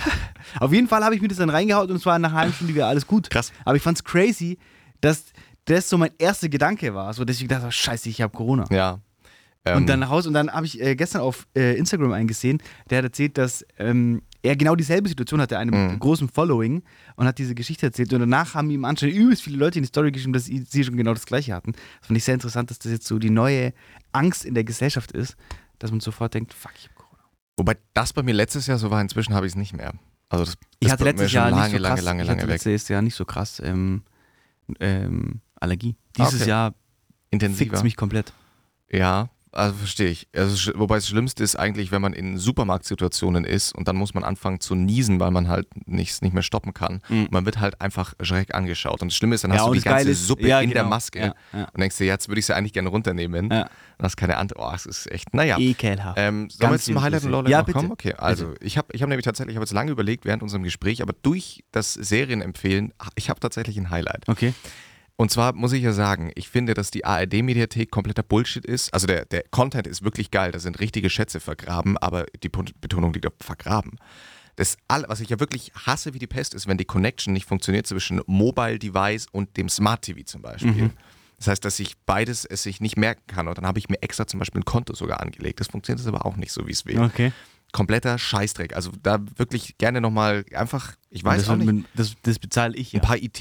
Auf 0.60 0.72
jeden 0.72 0.88
Fall 0.88 1.04
habe 1.04 1.14
ich 1.14 1.20
mir 1.20 1.28
das 1.28 1.38
dann 1.38 1.50
reingehaut 1.50 1.90
und 1.90 1.96
es 1.96 2.06
war 2.06 2.18
nach 2.18 2.30
einer 2.30 2.38
halben 2.40 2.52
Stunde 2.54 2.74
wieder 2.74 2.86
alles 2.86 3.06
gut. 3.06 3.28
Krass. 3.28 3.52
Aber 3.64 3.76
ich 3.76 3.82
fand's 3.82 4.04
crazy, 4.04 4.58
dass 5.00 5.24
das 5.66 5.88
so 5.88 5.98
mein 5.98 6.10
erster 6.18 6.48
Gedanke 6.48 6.94
war. 6.94 7.12
So, 7.12 7.24
dass 7.24 7.40
ich 7.40 7.48
dachte, 7.48 7.66
oh, 7.66 7.70
scheiße, 7.70 8.08
ich 8.08 8.22
habe 8.22 8.32
Corona. 8.34 8.64
Ja. 8.70 9.00
Ähm, 9.66 9.78
Und 9.78 9.86
dann 9.88 10.00
nach 10.00 10.08
Hause 10.10 10.28
und 10.28 10.34
dann 10.34 10.50
habe 10.50 10.64
ich 10.64 10.80
äh, 10.80 10.94
gestern 10.96 11.20
auf 11.22 11.46
äh, 11.56 11.76
Instagram 11.76 12.12
eingesehen, 12.12 12.62
der 12.88 12.98
hat 12.98 13.04
erzählt, 13.04 13.36
dass 13.36 13.64
ähm, 13.78 14.22
er 14.42 14.54
genau 14.56 14.76
dieselbe 14.76 15.08
Situation 15.08 15.40
hatte, 15.40 15.58
einem 15.58 15.94
Mhm. 15.94 15.98
großen 15.98 16.28
Following 16.28 16.82
und 17.16 17.26
hat 17.26 17.38
diese 17.38 17.54
Geschichte 17.56 17.86
erzählt. 17.86 18.12
Und 18.12 18.20
danach 18.20 18.54
haben 18.54 18.70
ihm 18.70 18.84
anscheinend 18.84 19.16
übelst 19.16 19.42
viele 19.42 19.56
Leute 19.58 19.78
in 19.80 19.82
die 19.82 19.88
Story 19.88 20.12
geschrieben, 20.12 20.32
dass 20.32 20.44
sie 20.44 20.84
schon 20.84 20.96
genau 20.96 21.12
das 21.14 21.26
Gleiche 21.26 21.52
hatten. 21.52 21.72
Das 21.72 22.06
fand 22.06 22.16
ich 22.16 22.24
sehr 22.24 22.34
interessant, 22.34 22.70
dass 22.70 22.78
das 22.78 22.92
jetzt 22.92 23.06
so 23.08 23.18
die 23.18 23.30
neue 23.30 23.72
Angst 24.12 24.44
in 24.44 24.54
der 24.54 24.62
Gesellschaft 24.64 25.10
ist, 25.12 25.36
dass 25.80 25.90
man 25.90 25.98
sofort 26.00 26.32
denkt, 26.34 26.54
fuck, 26.54 26.70
ich 26.76 26.84
habe 26.84 26.94
Corona. 26.94 27.24
Wobei 27.58 27.76
das 27.92 28.12
bei 28.12 28.22
mir 28.22 28.34
letztes 28.34 28.68
Jahr 28.68 28.78
so 28.78 28.90
war, 28.90 29.00
inzwischen 29.00 29.34
habe 29.34 29.46
ich 29.46 29.52
es 29.52 29.56
nicht 29.56 29.76
mehr. 29.76 29.92
Also 30.28 30.44
das 30.44 30.54
Ich 30.78 30.86
ist 30.86 30.92
hatte 30.92 31.04
letztes 31.04 31.32
Jahr 31.32 31.50
lange, 31.50 31.62
nicht 31.72 31.72
so 31.72 31.88
krass, 31.88 32.02
lange, 32.02 32.02
lange, 32.02 32.22
ich 32.22 32.28
lange 32.28 32.42
weg. 32.42 32.48
letztes 32.64 32.88
Jahr 32.88 33.02
nicht 33.02 33.14
so 33.16 33.24
krass 33.24 33.60
ähm, 33.64 34.02
ähm, 34.80 35.40
Allergie. 35.58 35.96
Dieses 36.16 36.40
Okay. 36.42 36.50
Jahr 36.50 36.74
Intensiver. 37.30 37.70
fickt 37.72 37.84
mich 37.84 37.96
komplett. 37.96 38.32
Ja, 38.90 39.28
also 39.56 39.74
verstehe 39.76 40.08
ich. 40.08 40.28
Also, 40.34 40.72
wobei 40.76 40.96
das 40.96 41.08
Schlimmste 41.08 41.42
ist 41.42 41.56
eigentlich, 41.56 41.90
wenn 41.92 42.02
man 42.02 42.12
in 42.12 42.38
Supermarktsituationen 42.38 43.44
ist 43.44 43.74
und 43.74 43.88
dann 43.88 43.96
muss 43.96 44.14
man 44.14 44.22
anfangen 44.24 44.60
zu 44.60 44.74
niesen, 44.74 45.18
weil 45.20 45.30
man 45.30 45.48
halt 45.48 45.66
nichts 45.86 46.22
nicht 46.22 46.32
mehr 46.34 46.42
stoppen 46.42 46.74
kann. 46.74 47.00
Mhm. 47.08 47.28
Man 47.30 47.44
wird 47.46 47.58
halt 47.60 47.80
einfach 47.80 48.14
schräg 48.20 48.54
angeschaut. 48.54 49.02
Und 49.02 49.10
das 49.12 49.16
Schlimme 49.16 49.34
ist, 49.34 49.44
dann 49.44 49.52
Ja, 49.52 49.58
hast 49.60 49.68
du 49.68 49.72
die 49.74 49.80
ganze 49.80 50.10
ist- 50.10 50.26
Suppe 50.26 50.46
ja, 50.48 50.60
in 50.60 50.70
der 50.70 50.82
genau. 50.82 50.90
Maske 50.90 51.34
Ja, 51.52 51.64
und 51.72 51.80
denkst 51.80 51.96
dir, 51.98 52.06
jetzt 52.06 52.28
würde 52.28 52.38
ich 52.40 52.46
sie 52.46 52.54
eigentlich 52.54 52.72
gerne 52.72 52.88
runternehmen. 52.88 53.50
Ja. 53.50 53.62
Und 53.98 54.04
hast 54.04 54.16
keine 54.16 54.36
Antwort. 54.36 54.70
Oh, 54.70 54.74
es 54.74 54.84
ist 54.86 55.10
echt, 55.10 55.32
naja. 55.34 55.58
Ekelhaft. 55.58 56.18
Ähm, 56.20 56.50
sollen 56.50 56.70
wir 56.70 56.76
jetzt 56.76 56.84
zum 56.84 57.00
Highlight 57.00 57.24
und 57.24 57.30
Lowlight 57.30 57.50
Ja, 57.50 57.58
noch 57.58 57.66
bitte. 57.66 57.78
kommen? 57.78 57.92
Okay, 57.92 58.12
also 58.14 58.54
ich 58.60 58.76
habe 58.76 58.88
ich 58.92 59.00
hab 59.02 59.08
nämlich 59.08 59.24
tatsächlich, 59.24 59.52
ich 59.52 59.56
habe 59.56 59.64
jetzt 59.64 59.72
lange 59.72 59.90
überlegt 59.90 60.24
während 60.26 60.42
unserem 60.42 60.62
Gespräch, 60.62 61.00
aber 61.02 61.14
durch 61.22 61.64
das 61.72 61.94
Serienempfehlen, 61.94 62.92
ich 63.14 63.30
habe 63.30 63.40
tatsächlich 63.40 63.76
ein 63.78 63.90
Highlight. 63.90 64.28
Okay. 64.28 64.52
Und 65.18 65.30
zwar 65.30 65.54
muss 65.54 65.72
ich 65.72 65.82
ja 65.82 65.92
sagen, 65.92 66.30
ich 66.34 66.48
finde, 66.50 66.74
dass 66.74 66.90
die 66.90 67.04
ARD-Mediathek 67.06 67.90
kompletter 67.90 68.22
Bullshit 68.22 68.64
ist. 68.66 68.92
Also 68.92 69.06
der, 69.06 69.24
der 69.24 69.44
Content 69.50 69.86
ist 69.86 70.04
wirklich 70.04 70.30
geil, 70.30 70.52
da 70.52 70.58
sind 70.58 70.78
richtige 70.78 71.08
Schätze 71.08 71.40
vergraben, 71.40 71.96
aber 71.96 72.26
die 72.42 72.50
Betonung 72.50 73.12
liegt 73.14 73.26
auf 73.26 73.32
vergraben. 73.40 73.98
Das 74.56 74.76
all, 74.88 75.04
was 75.08 75.20
ich 75.20 75.28
ja 75.30 75.40
wirklich 75.40 75.72
hasse 75.86 76.12
wie 76.14 76.18
die 76.18 76.26
Pest, 76.26 76.54
ist, 76.54 76.66
wenn 76.66 76.76
die 76.78 76.84
Connection 76.84 77.32
nicht 77.32 77.46
funktioniert 77.46 77.86
zwischen 77.86 78.20
Mobile 78.26 78.78
Device 78.78 79.26
und 79.32 79.56
dem 79.56 79.68
Smart 79.68 80.02
TV 80.02 80.20
zum 80.24 80.42
Beispiel. 80.42 80.90
Das 81.38 81.48
heißt, 81.48 81.64
dass 81.64 81.78
ich 81.80 81.96
beides 82.06 82.46
es 82.46 82.62
sich 82.62 82.80
nicht 82.80 82.96
merken 82.96 83.22
kann. 83.26 83.48
Und 83.48 83.58
dann 83.58 83.66
habe 83.66 83.78
ich 83.78 83.88
mir 83.90 84.00
extra 84.02 84.26
zum 84.26 84.38
Beispiel 84.38 84.60
ein 84.62 84.64
Konto 84.64 84.94
sogar 84.94 85.20
angelegt. 85.20 85.60
Das 85.60 85.68
funktioniert 85.68 86.06
aber 86.06 86.24
auch 86.24 86.36
nicht 86.36 86.52
so, 86.52 86.66
wie 86.66 86.72
es 86.72 86.86
will. 86.86 86.98
Okay. 87.00 87.32
Kompletter 87.72 88.16
Scheißdreck. 88.18 88.74
Also 88.74 88.90
da 89.02 89.18
wirklich 89.36 89.76
gerne 89.76 90.00
nochmal 90.00 90.44
einfach, 90.54 90.94
ich 91.10 91.22
weiß 91.24 91.50
auch 91.50 91.56
nicht, 91.56 91.66
mit- 91.66 91.84
das, 91.94 92.14
das 92.22 92.38
bezahle 92.38 92.74
ich 92.76 92.92
ja. 92.92 93.00
ein 93.00 93.06
paar 93.06 93.16
IT 93.18 93.38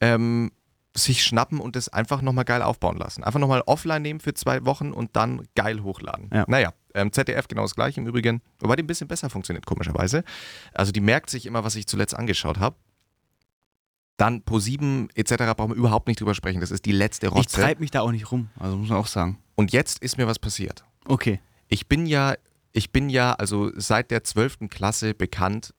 Ich 0.00 0.06
ähm, 0.06 0.50
sich 0.96 1.22
schnappen 1.24 1.60
und 1.60 1.76
das 1.76 1.88
einfach 1.88 2.20
nochmal 2.20 2.44
geil 2.44 2.62
aufbauen 2.62 2.96
lassen. 2.96 3.22
Einfach 3.22 3.38
nochmal 3.38 3.62
offline 3.66 4.02
nehmen 4.02 4.20
für 4.20 4.34
zwei 4.34 4.64
Wochen 4.64 4.92
und 4.92 5.14
dann 5.14 5.46
geil 5.54 5.82
hochladen. 5.82 6.30
Ja. 6.32 6.44
Naja, 6.48 6.72
ähm, 6.94 7.12
ZDF 7.12 7.46
genau 7.46 7.62
das 7.62 7.74
gleiche 7.76 8.00
im 8.00 8.06
Übrigen, 8.06 8.42
wobei 8.58 8.76
die 8.76 8.82
ein 8.82 8.86
bisschen 8.88 9.06
besser 9.06 9.30
funktioniert, 9.30 9.66
komischerweise. 9.66 10.24
Also 10.74 10.90
die 10.90 11.00
merkt 11.00 11.30
sich 11.30 11.46
immer, 11.46 11.62
was 11.62 11.76
ich 11.76 11.86
zuletzt 11.86 12.14
angeschaut 12.16 12.58
habe. 12.58 12.76
Dann 14.16 14.40
Pro7 14.42 15.08
etc. 15.14 15.54
brauchen 15.56 15.70
wir 15.70 15.76
überhaupt 15.76 16.08
nicht 16.08 16.20
drüber 16.20 16.34
sprechen. 16.34 16.60
Das 16.60 16.70
ist 16.70 16.84
die 16.84 16.92
letzte 16.92 17.28
Ich 17.28 17.32
Rotze. 17.32 17.60
treibe 17.60 17.80
mich 17.80 17.90
da 17.90 18.00
auch 18.00 18.10
nicht 18.10 18.30
rum, 18.32 18.50
also 18.58 18.76
muss 18.76 18.88
man 18.88 18.98
auch 18.98 19.06
sagen. 19.06 19.38
Und 19.54 19.72
jetzt 19.72 20.02
ist 20.02 20.18
mir 20.18 20.26
was 20.26 20.38
passiert. 20.38 20.84
Okay. 21.06 21.40
Ich 21.68 21.86
bin 21.86 22.04
ja, 22.04 22.34
ich 22.72 22.90
bin 22.90 23.08
ja 23.08 23.32
also 23.34 23.70
seit 23.76 24.10
der 24.10 24.24
12. 24.24 24.68
Klasse 24.68 25.14
bekannt 25.14 25.72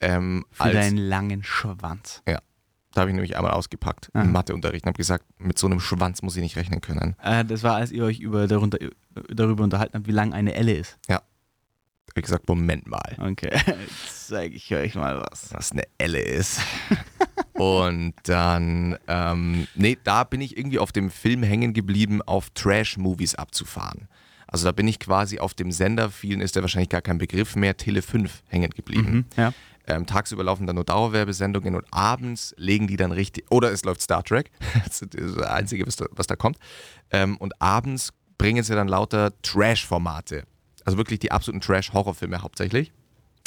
ähm, 0.00 0.44
Für 0.50 0.64
als 0.64 0.72
deinen 0.74 0.96
langen 0.96 1.44
Schwanz. 1.44 2.22
Da 2.96 3.02
habe 3.02 3.10
ich 3.10 3.14
nämlich 3.14 3.36
einmal 3.36 3.52
ausgepackt 3.52 4.08
Ah. 4.14 4.22
im 4.22 4.32
Matheunterricht 4.32 4.84
und 4.84 4.88
habe 4.88 4.96
gesagt, 4.96 5.24
mit 5.38 5.58
so 5.58 5.66
einem 5.66 5.80
Schwanz 5.80 6.22
muss 6.22 6.34
ich 6.36 6.42
nicht 6.42 6.56
rechnen 6.56 6.80
können. 6.80 7.14
Äh, 7.22 7.44
das 7.44 7.62
war, 7.62 7.74
als 7.76 7.92
ihr 7.92 8.04
euch 8.04 8.20
über, 8.20 8.46
darunter, 8.48 8.78
darüber 9.28 9.64
unterhalten 9.64 9.92
habt, 9.98 10.06
wie 10.06 10.12
lang 10.12 10.32
eine 10.32 10.54
Elle 10.54 10.72
ist. 10.72 10.96
Ich 11.06 11.14
habe 11.14 11.24
gesagt, 12.22 12.48
Moment 12.48 12.86
mal, 12.86 13.14
Okay. 13.18 13.50
Jetzt 13.66 14.28
zeige 14.28 14.54
ich 14.56 14.74
euch 14.74 14.94
mal 14.94 15.20
was. 15.30 15.52
was 15.52 15.72
eine 15.72 15.82
Elle 15.98 16.20
ist. 16.20 16.58
und 17.52 18.14
dann, 18.22 18.96
ähm, 19.08 19.66
nee, 19.74 19.98
da 20.02 20.24
bin 20.24 20.40
ich 20.40 20.56
irgendwie 20.56 20.78
auf 20.78 20.92
dem 20.92 21.10
Film 21.10 21.42
hängen 21.42 21.74
geblieben, 21.74 22.22
auf 22.22 22.48
Trash-Movies 22.54 23.34
abzufahren. 23.34 24.08
Also 24.46 24.64
da 24.64 24.72
bin 24.72 24.88
ich 24.88 24.98
quasi 25.00 25.38
auf 25.40 25.52
dem 25.52 25.70
Sender, 25.72 26.08
vielen 26.08 26.40
ist 26.40 26.54
der 26.54 26.62
wahrscheinlich 26.62 26.88
gar 26.88 27.02
kein 27.02 27.18
Begriff 27.18 27.56
mehr, 27.56 27.76
Tele 27.76 28.00
5 28.00 28.42
hängen 28.48 28.70
geblieben. 28.70 29.10
Mhm. 29.12 29.24
Ja. 29.36 29.52
Ähm, 29.86 30.06
tagsüber 30.06 30.42
laufen 30.44 30.66
dann 30.66 30.76
nur 30.76 30.84
Dauerwerbesendungen 30.84 31.74
und 31.74 31.84
abends 31.92 32.54
legen 32.56 32.86
die 32.86 32.96
dann 32.96 33.12
richtig, 33.12 33.50
oder 33.50 33.70
es 33.70 33.84
läuft 33.84 34.02
Star 34.02 34.22
Trek, 34.22 34.50
das 34.84 35.02
ist 35.02 35.14
das 35.14 35.38
Einzige, 35.46 35.86
was 35.86 35.96
da, 35.96 36.06
was 36.10 36.26
da 36.26 36.36
kommt. 36.36 36.58
Ähm, 37.10 37.36
und 37.36 37.60
abends 37.62 38.12
bringen 38.38 38.62
sie 38.62 38.74
dann 38.74 38.88
lauter 38.88 39.32
Trash-Formate. 39.42 40.44
Also 40.84 40.98
wirklich 40.98 41.18
die 41.20 41.32
absoluten 41.32 41.60
Trash-Horrorfilme 41.60 42.42
hauptsächlich. 42.42 42.92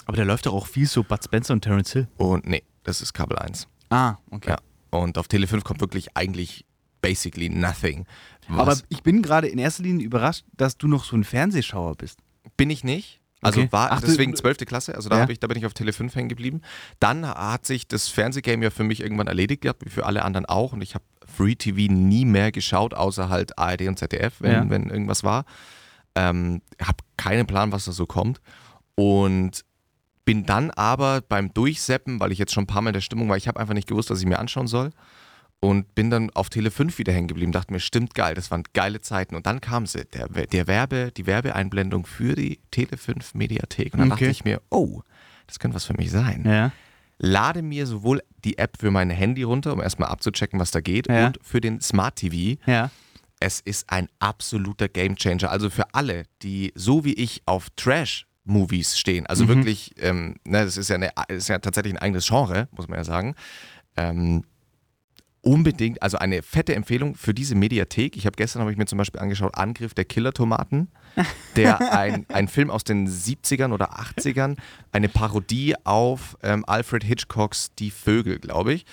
Aber 0.05 0.17
da 0.17 0.23
läuft 0.23 0.45
doch 0.45 0.53
auch 0.53 0.67
viel 0.67 0.87
so 0.87 1.03
Bud 1.03 1.23
Spencer 1.23 1.53
und 1.53 1.61
Terence 1.61 1.93
Hill. 1.93 2.07
Und 2.17 2.47
nee, 2.47 2.63
das 2.83 3.01
ist 3.01 3.13
Kabel 3.13 3.37
1. 3.37 3.67
Ah, 3.89 4.15
okay. 4.31 4.51
Ja. 4.51 4.57
Und 4.89 5.17
auf 5.17 5.27
Tele 5.27 5.45
5 5.45 5.63
kommt 5.63 5.81
wirklich 5.81 6.17
eigentlich 6.17 6.65
basically 7.01 7.49
nothing. 7.49 8.05
Aber 8.47 8.67
Was 8.67 8.83
ich 8.89 9.03
bin 9.03 9.21
gerade 9.21 9.47
in 9.47 9.59
erster 9.59 9.83
Linie 9.83 10.05
überrascht, 10.05 10.45
dass 10.57 10.77
du 10.77 10.87
noch 10.87 11.03
so 11.03 11.15
ein 11.15 11.23
Fernsehschauer 11.23 11.95
bist. 11.95 12.19
bin 12.57 12.69
ich 12.69 12.83
nicht. 12.83 13.18
Also 13.41 13.61
Okay. 13.61 13.71
war 13.71 13.91
Ach, 13.91 14.01
deswegen 14.01 14.35
12. 14.35 14.65
Klasse, 14.65 14.95
also 14.95 15.07
da, 15.09 15.19
Ja. 15.19 15.29
ich, 15.29 15.39
da 15.39 15.47
bin 15.47 15.57
ich 15.57 15.65
auf 15.65 15.73
Tele 15.73 15.93
5 15.93 16.13
hängen 16.15 16.27
geblieben. 16.29 16.61
Dann 16.99 17.25
hat 17.25 17.65
sich 17.65 17.87
das 17.87 18.09
Fernsehgame 18.09 18.65
ja 18.65 18.69
für 18.69 18.83
mich 18.83 18.99
irgendwann 19.01 19.27
erledigt 19.27 19.61
gehabt, 19.61 19.85
wie 19.85 19.89
für 19.89 20.05
alle 20.05 20.23
anderen 20.23 20.45
auch. 20.45 20.73
Und 20.73 20.81
ich 20.81 20.93
habe 20.95 21.05
Free 21.25 21.55
TV 21.55 21.91
nie 21.93 22.25
mehr 22.25 22.51
geschaut, 22.51 22.93
außer 22.93 23.29
halt 23.29 23.57
ARD 23.57 23.87
und 23.87 23.97
ZDF, 23.97 24.35
wenn, 24.39 24.51
Ja. 24.51 24.69
wenn 24.69 24.89
irgendwas 24.89 25.23
war. 25.23 25.45
Ähm, 26.15 26.61
habe 26.81 26.97
keinen 27.17 27.47
Plan, 27.47 27.71
was 27.71 27.85
da 27.85 27.91
so 27.93 28.05
kommt. 28.05 28.41
Und 28.95 29.63
bin 30.25 30.45
dann 30.45 30.69
aber 30.71 31.21
beim 31.21 31.53
Durchseppen, 31.53 32.19
weil 32.19 32.31
ich 32.31 32.39
jetzt 32.39 32.53
schon 32.53 32.65
ein 32.65 32.67
paar 32.67 32.81
Mal 32.81 32.89
in 32.89 32.93
der 32.95 33.01
Stimmung 33.01 33.29
war, 33.29 33.37
ich 33.37 33.47
habe 33.47 33.59
einfach 33.59 33.73
nicht 33.73 33.87
gewusst, 33.87 34.09
was 34.09 34.19
ich 34.19 34.25
mir 34.27 34.39
anschauen 34.39 34.67
soll. 34.67 34.89
Und 35.61 35.93
bin 35.93 36.09
dann 36.09 36.29
auf 36.29 36.49
Tele 36.49 36.71
5 36.71 36.97
wieder 36.99 37.11
hängen 37.11 37.27
geblieben, 37.27 37.51
dachte 37.51 37.73
mir, 37.73 37.81
stimmt 37.81 38.15
geil, 38.15 38.33
das 38.33 38.49
waren 38.49 38.63
geile 38.73 39.01
Zeiten. 39.01 39.35
Und 39.35 39.45
dann 39.45 39.59
kam 39.59 39.85
sie, 39.87 40.05
der, 40.05 40.29
der 40.29 40.67
Werbe, 40.67 41.11
die 41.15 41.25
Werbeeinblendung 41.25 42.05
für 42.05 42.35
die 42.35 42.59
Tele 42.71 42.95
5 42.95 43.33
Mediathek. 43.33 43.93
Und 43.93 43.99
dann 43.99 44.11
Okay. 44.13 44.25
dachte 44.25 44.31
ich 44.31 44.45
mir, 44.45 44.61
oh, 44.69 45.01
das 45.47 45.59
könnte 45.59 45.75
was 45.75 45.83
für 45.83 45.95
mich 45.95 46.11
sein. 46.11 46.43
Ja. 46.45 46.71
Lade 47.17 47.61
mir 47.61 47.85
sowohl 47.87 48.21
die 48.45 48.57
App 48.57 48.77
für 48.79 48.89
mein 48.89 49.09
Handy 49.09 49.43
runter, 49.43 49.73
um 49.73 49.81
erstmal 49.81 50.07
abzuchecken, 50.09 50.57
was 50.61 50.71
da 50.71 50.79
geht, 50.79 51.09
Ja. 51.09 51.27
und 51.27 51.39
für 51.41 51.59
den 51.59 51.81
Smart 51.81 52.15
TV. 52.15 52.57
Ja. 52.65 52.89
Es 53.41 53.59
ist 53.59 53.89
ein 53.89 54.07
absoluter 54.19 54.87
Gamechanger. 54.87 55.51
Also 55.51 55.69
für 55.69 55.93
alle, 55.93 56.23
die 56.41 56.71
so 56.75 57.03
wie 57.03 57.13
ich 57.15 57.41
auf 57.45 57.67
Trash-Movies 57.75 58.97
stehen, 58.97 59.25
also 59.27 59.43
Mhm. 59.43 59.47
wirklich, 59.49 59.91
ähm, 59.97 60.35
ne, 60.45 60.63
das 60.63 60.77
ist 60.77 60.89
ja, 60.89 60.95
eine, 60.95 61.11
ist 61.27 61.49
ja 61.49 61.59
tatsächlich 61.59 61.93
ein 61.93 61.97
eigenes 61.99 62.25
Genre, 62.27 62.69
muss 62.71 62.87
man 62.87 62.97
ja 62.97 63.03
sagen. 63.03 63.35
Ähm, 63.97 64.45
unbedingt, 65.41 66.01
also 66.01 66.17
eine 66.17 66.41
fette 66.41 66.75
Empfehlung 66.75 67.15
für 67.15 67.33
diese 67.33 67.55
Mediathek. 67.55 68.17
Ich 68.17 68.25
habe 68.25 68.35
gestern 68.35 68.61
habe 68.61 68.71
ich 68.71 68.77
mir 68.77 68.85
zum 68.85 68.97
Beispiel 68.97 69.21
angeschaut 69.21 69.55
Angriff 69.55 69.93
der 69.93 70.05
Killer-Tomaten, 70.05 70.89
der 71.55 71.93
ein, 71.97 72.25
ein 72.29 72.47
Film 72.47 72.69
aus 72.69 72.83
den 72.83 73.07
70ern 73.07 73.71
oder 73.73 73.99
80ern, 73.99 74.57
eine 74.91 75.09
Parodie 75.09 75.75
auf 75.85 76.37
ähm, 76.43 76.65
Alfred 76.67 77.03
Hitchcocks 77.03 77.71
Die 77.79 77.91
Vögel, 77.91 78.39
glaube 78.39 78.73
ich. 78.73 78.85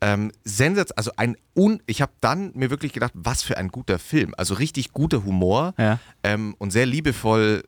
Ähm, 0.00 0.32
Sensats, 0.44 0.92
also 0.92 1.12
ein 1.16 1.36
un 1.56 1.82
ich 1.86 2.02
habe 2.02 2.12
dann 2.20 2.52
mir 2.54 2.68
wirklich 2.68 2.92
gedacht, 2.92 3.12
was 3.14 3.42
für 3.42 3.56
ein 3.56 3.68
guter 3.68 3.98
Film. 3.98 4.34
Also 4.36 4.54
richtig 4.54 4.92
guter 4.92 5.24
Humor 5.24 5.72
Ja. 5.78 5.98
ähm, 6.22 6.54
und 6.58 6.70
sehr 6.70 6.84
liebevoll 6.84 7.64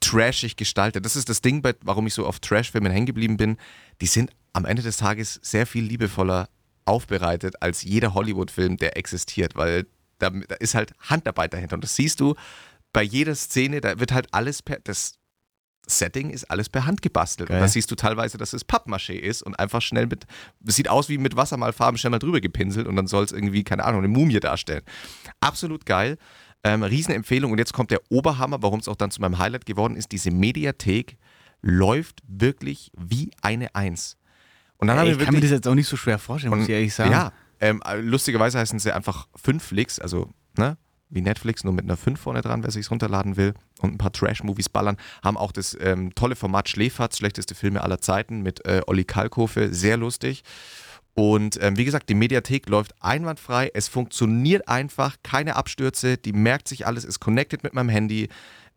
trashig 0.00 0.56
gestaltet. 0.56 1.04
Das 1.04 1.16
ist 1.16 1.28
das 1.28 1.40
Ding, 1.40 1.62
warum 1.82 2.06
ich 2.06 2.14
so 2.14 2.26
auf 2.26 2.40
Trash-Filmen 2.40 2.92
hängen 2.92 3.06
geblieben 3.06 3.36
bin. 3.36 3.56
Die 4.00 4.06
sind 4.06 4.30
am 4.52 4.64
Ende 4.64 4.82
des 4.82 4.96
Tages 4.96 5.38
sehr 5.42 5.66
viel 5.66 5.84
liebevoller 5.84 6.48
aufbereitet 6.84 7.54
als 7.60 7.82
jeder 7.82 8.14
Hollywood-Film, 8.14 8.76
der 8.76 8.96
existiert, 8.96 9.54
weil 9.56 9.86
da, 10.18 10.30
da, 10.30 10.54
ist 10.56 10.74
halt 10.74 10.92
Handarbeit 11.00 11.52
dahinter. 11.54 11.74
Und 11.74 11.84
das 11.84 11.96
siehst 11.96 12.20
du 12.20 12.34
bei 12.92 13.02
jeder 13.02 13.34
Szene, 13.34 13.80
da 13.80 13.98
wird 14.00 14.12
halt 14.12 14.28
alles 14.32 14.62
per, 14.62 14.78
das 14.80 15.14
Setting 15.86 16.30
ist 16.30 16.50
alles 16.50 16.68
per 16.68 16.86
Hand 16.86 17.02
gebastelt. 17.02 17.48
Geil. 17.48 17.58
Und 17.58 17.62
da 17.62 17.68
siehst 17.68 17.90
du 17.90 17.94
teilweise, 17.94 18.38
dass 18.38 18.52
es 18.52 18.66
Pappmaché 18.66 19.14
ist 19.14 19.42
und 19.42 19.58
einfach 19.58 19.82
schnell 19.82 20.06
mit, 20.06 20.26
es 20.66 20.76
sieht 20.76 20.88
aus 20.88 21.08
wie 21.08 21.18
mit 21.18 21.36
Wassermalfarben 21.36 21.98
schnell 21.98 22.10
mal 22.10 22.18
drüber 22.18 22.40
gepinselt 22.40 22.86
und 22.86 22.96
dann 22.96 23.06
soll 23.06 23.24
es 23.24 23.32
irgendwie, 23.32 23.64
keine 23.64 23.84
Ahnung, 23.84 24.00
eine 24.00 24.08
Mumie 24.08 24.40
darstellen. 24.40 24.82
Absolut 25.40 25.86
geil. 25.86 26.16
Ähm, 26.62 26.82
Riesenempfehlung. 26.82 27.52
Und 27.52 27.58
jetzt 27.58 27.72
kommt 27.72 27.90
der 27.90 28.00
Oberhammer, 28.10 28.62
warum 28.62 28.80
es 28.80 28.88
auch 28.88 28.96
dann 28.96 29.10
zu 29.10 29.20
meinem 29.20 29.38
Highlight 29.38 29.66
geworden 29.66 29.96
ist. 29.96 30.12
Diese 30.12 30.30
Mediathek 30.30 31.16
läuft 31.62 32.20
wirklich 32.26 32.92
wie 32.96 33.30
eine 33.42 33.74
Eins. 33.74 34.16
Und 34.80 34.88
dann 34.88 34.98
Ey, 34.98 35.12
ich 35.12 35.18
kann 35.18 35.34
mir 35.34 35.40
das 35.42 35.50
jetzt 35.50 35.68
auch 35.68 35.74
nicht 35.74 35.88
so 35.88 35.96
schwer 35.96 36.18
vorstellen, 36.18 36.54
muss 36.54 36.64
ich 36.64 36.70
ehrlich 36.70 36.94
sagen. 36.94 37.12
Ja, 37.12 37.32
ähm, 37.60 37.82
lustigerweise 38.00 38.58
heißen 38.58 38.78
sie 38.78 38.92
einfach 38.92 39.28
fünf 39.36 39.62
Flicks, 39.62 39.98
also 39.98 40.30
ne, 40.56 40.78
wie 41.10 41.20
Netflix, 41.20 41.64
nur 41.64 41.74
mit 41.74 41.84
einer 41.84 41.96
5 41.96 42.18
vorne 42.18 42.40
dran, 42.40 42.62
wer 42.62 42.70
sich 42.70 42.90
runterladen 42.90 43.36
will 43.36 43.52
und 43.80 43.92
ein 43.92 43.98
paar 43.98 44.12
Trash-Movies 44.12 44.70
ballern. 44.70 44.96
Haben 45.22 45.36
auch 45.36 45.52
das 45.52 45.76
ähm, 45.80 46.14
tolle 46.14 46.36
Format 46.36 46.68
Schläferz, 46.68 47.18
schlechteste 47.18 47.54
Filme 47.54 47.82
aller 47.82 48.00
Zeiten 48.00 48.40
mit 48.42 48.64
äh, 48.64 48.80
Olli 48.86 49.04
Kalkofe, 49.04 49.74
sehr 49.74 49.96
lustig. 49.96 50.42
Und 51.14 51.58
ähm, 51.60 51.76
wie 51.76 51.84
gesagt, 51.84 52.08
die 52.08 52.14
Mediathek 52.14 52.68
läuft 52.68 52.94
einwandfrei. 53.00 53.70
Es 53.74 53.88
funktioniert 53.88 54.68
einfach, 54.68 55.16
keine 55.22 55.56
Abstürze. 55.56 56.16
Die 56.16 56.32
merkt 56.32 56.68
sich 56.68 56.86
alles, 56.86 57.04
ist 57.04 57.20
connected 57.20 57.64
mit 57.64 57.74
meinem 57.74 57.88
Handy. 57.88 58.28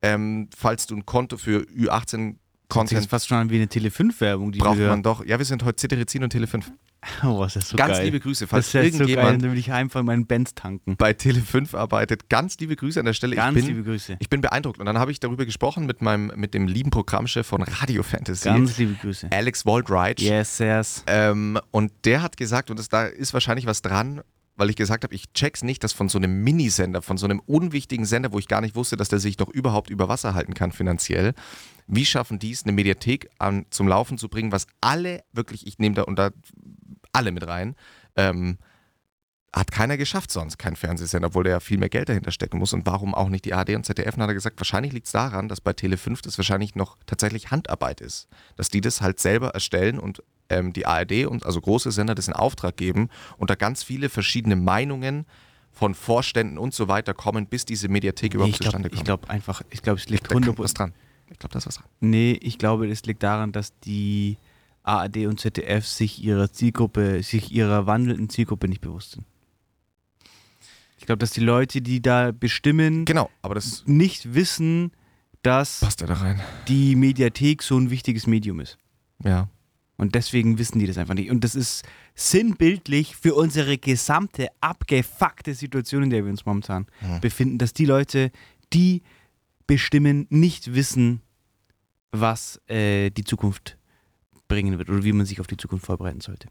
Ähm, 0.02 0.50
falls 0.58 0.88
du 0.88 0.96
ein 0.96 1.06
Konto 1.06 1.38
für 1.38 1.62
Ü18 1.62 2.36
Content. 2.74 2.98
Das 2.98 3.06
ist 3.06 3.10
fast 3.10 3.28
schon 3.28 3.50
wie 3.50 3.56
eine 3.56 3.66
Tele5-Werbung. 3.66 4.52
Braucht 4.52 4.80
man 4.80 5.04
doch. 5.04 5.26
Ja, 5.26 5.38
wir 5.38 5.46
sind 5.46 5.64
heute 5.64 5.80
Cetirizin 5.80 6.24
und 6.24 6.34
Tele5. 6.34 6.64
Oh, 7.22 7.40
was 7.40 7.58
ist 7.58 7.68
so 7.68 7.76
ganz 7.76 7.98
geil. 7.98 8.06
liebe 8.06 8.20
Grüße, 8.22 8.48
falls 8.48 8.72
das 8.72 8.86
ist 8.86 8.94
irgendjemand 8.94 9.42
so 9.42 9.48
geil, 9.50 9.58
ich 9.58 9.74
einfach 9.74 10.04
meinen 10.04 10.26
Benz 10.26 10.56
tanken. 10.56 10.96
bei 10.96 11.12
Tele5 11.12 11.76
arbeitet. 11.76 12.30
Ganz 12.30 12.58
liebe 12.60 12.78
Grüße 12.78 12.98
an 12.98 13.06
der 13.06 13.12
Stelle. 13.12 13.36
Ganz 13.36 13.58
ich 13.58 13.66
bin, 13.66 13.76
liebe 13.76 13.90
Grüße. 13.90 14.16
Ich 14.20 14.30
bin 14.30 14.40
beeindruckt. 14.40 14.80
Und 14.80 14.86
dann 14.86 14.98
habe 14.98 15.12
ich 15.12 15.20
darüber 15.20 15.46
gesprochen 15.46 15.86
mit 15.86 16.02
meinem, 16.02 16.32
mit 16.36 16.54
dem 16.54 16.66
lieben 16.66 16.92
Programmchef 16.92 17.46
von 17.46 17.62
Radio 17.62 18.04
Fantasy. 18.04 18.46
Ganz 18.48 18.78
liebe 18.78 18.94
Grüße. 18.94 19.28
Alex 19.32 19.66
Waldreich. 19.66 20.20
Yes, 20.20 20.60
yes. 20.60 21.04
Ähm, 21.08 21.60
und 21.72 21.92
der 22.06 22.22
hat 22.22 22.38
gesagt, 22.38 22.70
und 22.70 22.80
das, 22.80 22.88
da 22.88 23.06
ist 23.06 23.34
wahrscheinlich 23.34 23.66
was 23.66 23.82
dran, 23.82 24.22
weil 24.56 24.70
ich 24.70 24.76
gesagt 24.76 25.04
habe, 25.04 25.16
ich 25.16 25.32
check's 25.34 25.64
nicht, 25.64 25.84
dass 25.84 25.94
von 25.94 26.10
so 26.10 26.18
einem 26.18 26.44
Minisender, 26.44 27.02
von 27.02 27.18
so 27.18 27.26
einem 27.26 27.42
unwichtigen 27.46 28.06
Sender, 28.06 28.32
wo 28.32 28.40
ich 28.40 28.48
gar 28.48 28.62
nicht 28.62 28.76
wusste, 28.76 28.98
dass 28.98 29.10
der 29.10 29.20
sich 29.20 29.38
doch 29.38 29.50
überhaupt 29.50 29.90
über 29.90 30.08
Wasser 30.08 30.34
halten 30.34 30.54
kann 30.54 30.72
finanziell, 30.72 31.34
wie 31.88 32.06
schaffen 32.06 32.40
die 32.40 32.52
es, 32.52 32.64
eine 32.64 32.72
Mediathek 32.72 33.30
an, 33.40 33.66
zum 33.70 33.88
Laufen 33.88 34.18
zu 34.18 34.30
bringen, 34.30 34.52
was 34.52 34.68
alle, 34.82 35.24
wirklich, 35.32 35.68
ich 35.68 35.80
nehme 35.80 35.96
da 35.96 36.04
unter 36.04 36.32
alle 37.12 37.32
mit 37.32 37.48
rein, 37.48 37.76
ähm, 38.16 38.58
hat 39.54 39.72
keiner 39.72 39.98
geschafft 39.98 40.32
sonst, 40.32 40.58
kein 40.58 40.76
Fernsehsender, 40.76 41.28
obwohl 41.28 41.44
der 41.44 41.54
ja 41.54 41.60
viel 41.60 41.78
mehr 41.78 41.90
Geld 41.90 42.10
dahinter 42.10 42.32
stecken 42.32 42.58
muss. 42.58 42.74
Und 42.74 42.88
warum 42.88 43.14
auch 43.14 43.30
nicht 43.30 43.46
die 43.46 43.54
ARD 43.54 43.76
und 43.76 43.86
ZDF? 43.86 44.16
Und 44.16 44.24
hat 44.24 44.30
er 44.30 44.34
gesagt, 44.34 44.60
wahrscheinlich 44.60 44.94
liegt 44.94 45.06
es 45.06 45.12
daran, 45.12 45.48
dass 45.48 45.62
bei 45.62 45.72
Tele5 45.72 46.24
das 46.24 46.38
wahrscheinlich 46.38 46.74
noch 46.74 46.98
tatsächlich 47.06 47.52
Handarbeit 47.52 48.02
ist. 48.02 48.28
Dass 48.56 48.70
die 48.70 48.82
das 48.82 49.02
halt 49.02 49.20
selber 49.20 49.50
erstellen 49.50 50.00
und 50.00 50.24
ähm, 50.50 50.74
die 50.74 50.88
ARD 50.88 51.28
und 51.28 51.46
also 51.46 51.62
große 51.62 51.92
Sender 51.92 52.16
das 52.16 52.28
in 52.28 52.34
Auftrag 52.34 52.78
geben 52.78 53.10
und 53.38 53.52
da 53.52 53.56
ganz 53.56 53.84
viele 53.84 54.10
verschiedene 54.10 54.56
Meinungen 54.56 55.26
von 55.72 55.94
Vorständen 55.94 56.58
und 56.58 56.74
so 56.74 56.88
weiter 56.88 57.14
kommen, 57.14 57.46
bis 57.46 57.66
diese 57.66 57.90
Mediathek 57.90 58.34
überhaupt 58.34 58.58
glaub, 58.58 58.66
zustande 58.66 58.90
kommt. 58.90 59.00
Ich 59.00 59.06
glaube 59.06 59.30
einfach, 59.30 59.62
ich 59.70 59.84
glaube, 59.84 60.00
es 60.00 60.10
liegt 60.10 60.32
100% 60.32 60.58
was 60.58 60.74
dran. 60.74 60.94
Ich 61.30 61.38
glaube, 61.38 61.54
da 61.54 61.60
ist 61.60 61.68
was 61.68 61.76
dran. 61.76 61.86
Nee, 62.00 62.40
ich 62.42 62.58
glaube, 62.58 62.88
es 62.88 63.06
liegt 63.06 63.22
daran, 63.22 63.52
dass 63.52 63.78
die 63.82 64.38
ARD 64.82 65.28
und 65.28 65.40
ZDF 65.40 65.86
sich 65.86 66.24
ihrer 66.24 66.52
Zielgruppe, 66.52 67.22
sich 67.22 67.52
ihrer 67.52 67.86
wandelnden 67.86 68.30
Zielgruppe 68.30 68.68
nicht 68.68 68.82
bewusst 68.82 69.12
sind. 69.12 69.26
Ich 71.04 71.08
glaube, 71.08 71.20
dass 71.20 71.32
die 71.32 71.42
Leute, 71.42 71.82
die 71.82 72.02
da 72.02 72.32
bestimmen, 72.32 73.04
genau, 73.04 73.30
aber 73.42 73.56
das 73.56 73.84
nicht 73.86 74.36
wissen, 74.36 74.94
dass 75.42 75.82
passt 75.82 76.00
ja 76.00 76.08
da 76.08 76.14
rein. 76.14 76.40
die 76.70 76.96
Mediathek 76.96 77.62
so 77.62 77.78
ein 77.78 77.90
wichtiges 77.90 78.26
Medium 78.26 78.62
ist. 78.62 78.78
Ja. 79.22 79.50
Und 79.98 80.16
deswegen 80.16 80.58
wissen 80.60 80.80
die 80.80 80.88
das 80.88 80.98
einfach 80.98 81.14
nicht. 81.14 81.30
Und 81.30 81.44
das 81.44 81.56
ist 81.56 81.84
sinnbildlich 82.16 83.18
für 83.18 83.36
unsere 83.36 83.78
gesamte 83.78 84.48
abgefuckte 84.62 85.54
Situation, 85.54 86.04
in 86.04 86.10
der 86.10 86.24
wir 86.24 86.32
uns 86.32 86.46
momentan 86.46 86.86
mhm. 87.02 87.20
befinden, 87.20 87.58
dass 87.58 87.74
die 87.74 87.86
Leute, 87.86 88.32
die 88.72 89.02
bestimmen, 89.68 90.26
nicht 90.30 90.74
wissen, 90.74 91.20
was 92.14 92.62
äh, 92.68 93.10
die 93.10 93.26
Zukunft 93.26 93.78
bringen 94.48 94.78
wird 94.78 94.90
oder 94.90 95.04
wie 95.04 95.12
man 95.12 95.26
sich 95.26 95.42
auf 95.42 95.48
die 95.48 95.58
Zukunft 95.58 95.86
vorbereiten 95.86 96.22
sollte. 96.22 96.48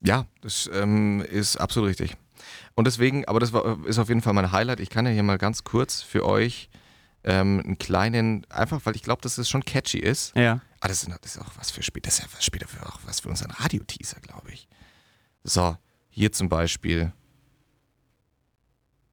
Ja, 0.00 0.26
das 0.40 0.70
ähm, 0.72 1.20
ist 1.20 1.58
absolut 1.58 1.90
richtig. 1.90 2.16
Und 2.74 2.86
deswegen, 2.86 3.24
aber 3.26 3.40
das 3.40 3.52
war, 3.52 3.84
ist 3.86 3.98
auf 3.98 4.08
jeden 4.08 4.22
Fall 4.22 4.32
mein 4.32 4.52
Highlight. 4.52 4.80
Ich 4.80 4.90
kann 4.90 5.06
ja 5.06 5.12
hier 5.12 5.22
mal 5.22 5.38
ganz 5.38 5.64
kurz 5.64 6.02
für 6.02 6.24
euch 6.26 6.68
ähm, 7.24 7.60
einen 7.64 7.78
kleinen, 7.78 8.46
einfach 8.50 8.80
weil 8.84 8.96
ich 8.96 9.02
glaube, 9.02 9.22
dass 9.22 9.36
das 9.36 9.48
schon 9.48 9.64
catchy 9.64 9.98
ist. 9.98 10.34
Ja. 10.36 10.60
Ah, 10.80 10.88
das 10.88 11.02
ist, 11.02 11.10
das 11.22 11.36
ist 11.36 11.42
auch 11.42 11.52
was 11.56 11.70
für 11.70 11.82
später, 11.82 12.06
das 12.06 12.18
ist 12.18 12.24
ja 12.24 12.28
was 12.34 12.44
später 12.44 12.68
für 12.68 12.86
auch 12.86 13.00
was 13.04 13.20
für 13.20 13.28
unseren 13.28 13.50
Radioteaser, 13.50 14.20
glaube 14.20 14.52
ich. 14.52 14.68
So, 15.42 15.76
hier 16.10 16.32
zum 16.32 16.48
Beispiel. 16.48 17.12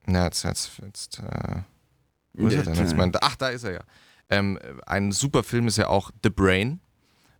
Na, 0.05 0.25
jetzt, 0.25 0.43
jetzt, 0.43 0.71
jetzt 0.83 1.19
äh, 1.19 1.61
wo 2.33 2.47
ist 2.47 2.55
er 2.55 2.63
denn 2.63 2.75
jetzt? 2.75 2.95
Mein, 2.95 3.11
ach, 3.21 3.35
da 3.35 3.49
ist 3.49 3.63
er 3.63 3.73
ja. 3.73 3.83
Ähm, 4.29 4.59
ein 4.85 5.11
super 5.11 5.43
Film 5.43 5.67
ist 5.67 5.77
ja 5.77 5.87
auch 5.87 6.11
The 6.23 6.29
Brain. 6.29 6.79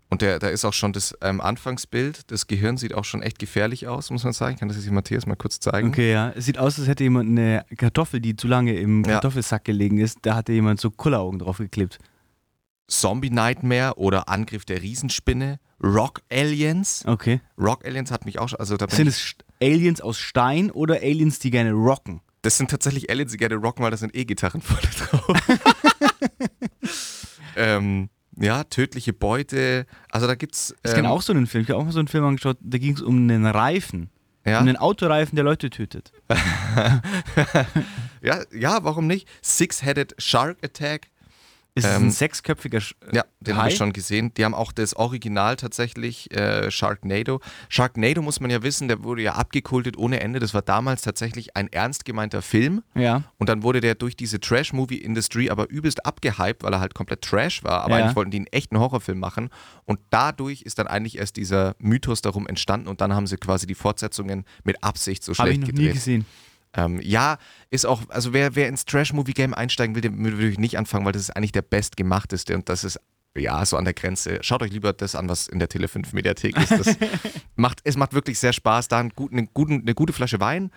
Und 0.10 0.22
der, 0.22 0.40
da 0.40 0.50
ist 0.50 0.66
auch 0.66 0.74
schon 0.74 0.94
das 0.94 1.16
ähm, 1.22 1.42
Anfangsbild. 1.42 2.32
Das 2.32 2.48
Gehirn 2.48 2.78
sieht 2.78 2.94
auch 2.94 3.06
schon 3.06 3.22
echt 3.22 3.40
gefährlich 3.40 3.88
aus, 3.88 4.12
muss 4.12 4.24
man 4.24 4.34
sagen. 4.34 4.54
Ich 4.54 4.60
kann 4.60 4.68
das 4.68 4.78
jetzt 4.78 4.90
Matthias 4.92 5.26
mal 5.26 5.36
kurz 5.36 5.60
zeigen. 5.60 5.90
Okay, 5.90 6.12
ja. 6.12 6.32
Es 6.36 6.46
sieht 6.46 6.58
aus, 6.58 6.78
als 6.78 6.88
hätte 6.88 7.04
jemand 7.04 7.30
eine 7.30 7.66
Kartoffel, 7.76 8.20
die 8.20 8.36
zu 8.36 8.48
lange 8.48 8.76
im 8.76 9.04
ja. 9.04 9.14
Kartoffelsack 9.14 9.66
gelegen 9.66 9.98
ist. 9.98 10.20
Da 10.22 10.36
hatte 10.36 10.54
jemand 10.54 10.80
so 10.80 10.92
Kulleraugen 10.92 11.40
drauf 11.40 11.58
geklebt. 11.58 11.98
Zombie 12.88 13.32
Nightmare 13.32 13.98
oder 13.98 14.30
Angriff 14.30 14.64
der 14.64 14.82
Riesenspinne. 14.82 15.60
Rock 15.84 16.22
Aliens. 16.32 17.04
Okay. 17.06 17.42
Rock 17.58 17.86
Aliens 17.86 18.12
hat 18.12 18.26
mich 18.26 18.40
auch 18.40 18.50
schon. 18.50 18.60
Also 18.60 18.78
sind 18.90 19.08
es 19.08 19.36
Aliens 19.62 20.02
aus 20.02 20.20
Stein 20.20 20.72
oder 20.72 20.96
Aliens, 20.96 21.40
die 21.40 21.50
gerne 21.50 21.72
rocken? 21.72 22.22
Das 22.44 22.58
sind 22.58 22.70
tatsächlich 22.70 23.10
Aliens, 23.10 23.32
die 23.32 23.38
gerne 23.38 23.56
rocken, 23.56 23.84
weil 23.84 23.92
da 23.92 23.98
sind 23.98 24.16
E-Gitarren 24.16 24.62
vorne 24.62 24.88
drauf. 25.00 25.38
ähm, 27.56 28.10
ja, 28.40 28.64
tödliche 28.64 29.14
Beute. 29.14 29.86
Also 30.10 30.28
da 30.28 30.36
gibt's. 30.36 30.72
Ähm, 30.72 30.78
ich 30.84 30.94
kenne 30.94 31.10
auch 31.10 31.22
so 31.22 31.34
einen 31.34 31.48
Film. 31.48 31.64
Ich 31.64 31.70
habe 31.70 31.80
auch 31.80 31.86
mal 31.86 31.92
so 31.92 32.00
einen 32.00 32.08
Film 32.08 32.26
angeschaut, 32.26 32.58
da 32.62 32.78
ging 32.78 32.94
es 32.94 33.02
um 33.02 33.18
einen 33.18 33.46
Reifen. 33.46 34.10
Ja? 34.46 34.60
Um 34.60 34.68
einen 34.68 34.78
Autoreifen, 34.78 35.36
der 35.36 35.46
Leute 35.46 35.70
tötet. 35.70 36.12
ja, 38.22 38.44
ja, 38.54 38.84
warum 38.84 39.08
nicht? 39.08 39.28
Six-Headed 39.42 40.16
Shark 40.20 40.58
Attack. 40.64 41.08
Ist 41.78 41.84
ähm, 41.84 42.04
ein 42.04 42.12
sechsköpfiger 42.12 42.80
Sch 42.80 42.96
Ja, 43.12 43.26
den 43.42 43.58
habe 43.58 43.68
ich 43.68 43.76
schon 43.76 43.92
gesehen. 43.92 44.34
Die 44.36 44.46
haben 44.46 44.54
auch 44.54 44.72
das 44.72 44.96
Original 44.96 45.58
tatsächlich, 45.58 46.34
äh, 46.34 46.72
Sharknado. 46.72 47.42
Sharknado 47.68 48.22
muss 48.22 48.40
man 48.40 48.50
ja 48.50 48.64
wissen, 48.64 48.88
der 48.88 49.04
wurde 49.04 49.24
ja 49.24 49.34
abgekultet 49.34 49.98
ohne 49.98 50.22
Ende. 50.22 50.40
Das 50.40 50.54
war 50.54 50.62
damals 50.62 51.02
tatsächlich 51.02 51.58
ein 51.58 51.68
ernst 51.68 52.06
gemeinter 52.06 52.42
Film. 52.42 52.82
Ja. 52.96 53.24
Und 53.38 53.50
dann 53.50 53.62
wurde 53.62 53.82
der 53.82 53.96
durch 53.96 54.16
diese 54.16 54.40
Trash-Movie-Industrie 54.40 55.52
aber 55.52 55.70
übelst 55.70 56.06
abgehypt, 56.06 56.64
weil 56.64 56.72
er 56.72 56.80
halt 56.80 56.94
komplett 56.94 57.24
Trash 57.24 57.62
war. 57.66 57.82
Aber 57.82 57.98
ja. 57.98 58.06
eigentlich 58.06 58.16
wollten 58.16 58.32
die 58.32 58.38
einen 58.38 58.48
echten 58.48 58.80
Horrorfilm 58.80 59.20
machen. 59.20 59.50
Und 59.84 60.00
dadurch 60.12 60.62
ist 60.62 60.80
dann 60.80 60.88
eigentlich 60.88 61.18
erst 61.18 61.36
dieser 61.36 61.76
Mythos 61.80 62.22
darum 62.22 62.48
entstanden. 62.48 62.88
Und 62.88 63.02
dann 63.02 63.14
haben 63.14 63.28
sie 63.28 63.36
quasi 63.36 63.68
die 63.68 63.76
Fortsetzungen 63.76 64.46
mit 64.64 64.82
Absicht 64.82 65.26
so 65.26 65.34
schlecht 65.34 65.66
gedreht. 65.66 65.68
Habe 65.68 65.72
ich 65.72 65.76
noch 65.76 65.78
gedreht. 65.78 65.88
nie 65.88 65.94
gesehen. 65.94 66.26
Ähm, 66.76 67.00
ja, 67.02 67.38
ist 67.70 67.86
auch, 67.86 68.02
also 68.10 68.34
wer, 68.34 68.56
wer 68.56 68.68
ins 68.68 68.86
Trash-Movie-Game 68.86 69.54
einsteigen 69.54 69.96
will, 69.96 70.02
der 70.02 70.16
würde 70.18 70.48
ich 70.48 70.60
nicht 70.60 70.78
anfangen, 70.78 71.06
weil 71.06 71.14
das 71.14 71.24
ist 71.24 71.36
eigentlich 71.36 71.54
der 71.54 71.62
bestgemachteste 71.62 72.54
und 72.56 72.70
das 72.70 72.84
ist 72.84 73.00
ja, 73.38 73.66
so 73.66 73.78
an 73.78 73.84
der 73.84 73.94
Grenze. 73.94 74.40
Schaut 74.42 74.62
euch 74.62 74.72
lieber 74.72 74.94
das 74.94 75.16
an, 75.16 75.28
was 75.28 75.48
in 75.48 75.60
der 75.60 75.70
Tele5-Mediathek 75.70 76.58
ist. 76.58 76.72
Das 76.72 76.98
macht, 77.56 77.82
es 77.84 77.98
macht 77.98 78.14
wirklich 78.14 78.40
sehr 78.40 78.54
Spaß, 78.54 78.88
da 78.88 79.00
einen 79.00 79.10
guten, 79.10 79.38
eine, 79.38 79.48
guten, 79.48 79.82
eine 79.82 79.94
gute 79.94 80.14
Flasche 80.14 80.40
Wein, 80.40 80.72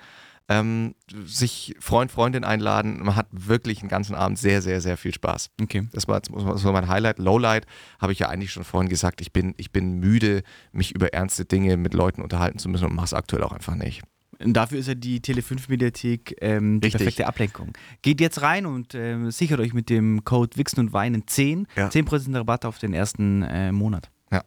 ähm, 0.49 0.95
sich 1.25 1.77
Freund, 1.79 2.11
Freundin 2.11 2.43
einladen. 2.43 3.01
Man 3.03 3.15
hat 3.15 3.29
wirklich 3.31 3.81
einen 3.81 3.89
ganzen 3.89 4.15
Abend 4.15 4.39
sehr, 4.39 4.63
sehr, 4.63 4.81
sehr 4.81 4.97
viel 4.97 5.15
Spaß. 5.15 5.51
Okay. 5.61 5.89
Das 5.93 6.09
war, 6.09 6.21
das 6.21 6.65
war 6.65 6.73
mein 6.73 6.89
Highlight. 6.89 7.19
Lowlight 7.19 7.67
habe 8.01 8.13
ich 8.13 8.19
ja 8.19 8.29
eigentlich 8.29 8.51
schon 8.51 8.65
vorhin 8.65 8.89
gesagt. 8.89 9.21
Ich 9.21 9.33
bin, 9.33 9.55
ich 9.57 9.71
bin 9.71 10.01
müde, 10.01 10.43
mich 10.73 10.93
über 10.95 11.13
ernste 11.13 11.45
Dinge 11.45 11.77
mit 11.77 11.95
Leuten 11.95 12.23
unterhalten 12.23 12.59
zu 12.59 12.69
müssen 12.69 12.87
und 12.87 12.95
mache 12.95 13.07
es 13.07 13.15
aktuell 13.15 13.45
auch 13.45 13.53
einfach 13.53 13.75
nicht. 13.75 14.03
Und 14.39 14.53
dafür 14.53 14.79
ist 14.79 14.87
ja 14.87 14.95
die 14.95 15.21
Tele5-Mediathek 15.21 16.37
ähm, 16.41 16.81
die 16.81 16.91
perfekte 16.91 17.27
Ablenkung. 17.27 17.73
Geht 18.03 18.21
jetzt 18.21 18.41
rein 18.43 18.67
und 18.67 18.95
äh, 18.95 19.31
sichert 19.31 19.59
euch 19.61 19.73
mit 19.75 19.91
dem 19.91 20.25
Code 20.25 20.57
Wichsen 20.57 20.81
und 20.81 20.93
Weinen 20.93 21.27
10 21.27 21.67
ja. 21.77 21.89
10% 21.89 22.35
Rabatt 22.37 22.65
auf 22.65 22.79
den 22.79 22.93
ersten 22.95 23.43
äh, 23.43 23.73
Monat. 23.73 24.11
Ja. 24.31 24.45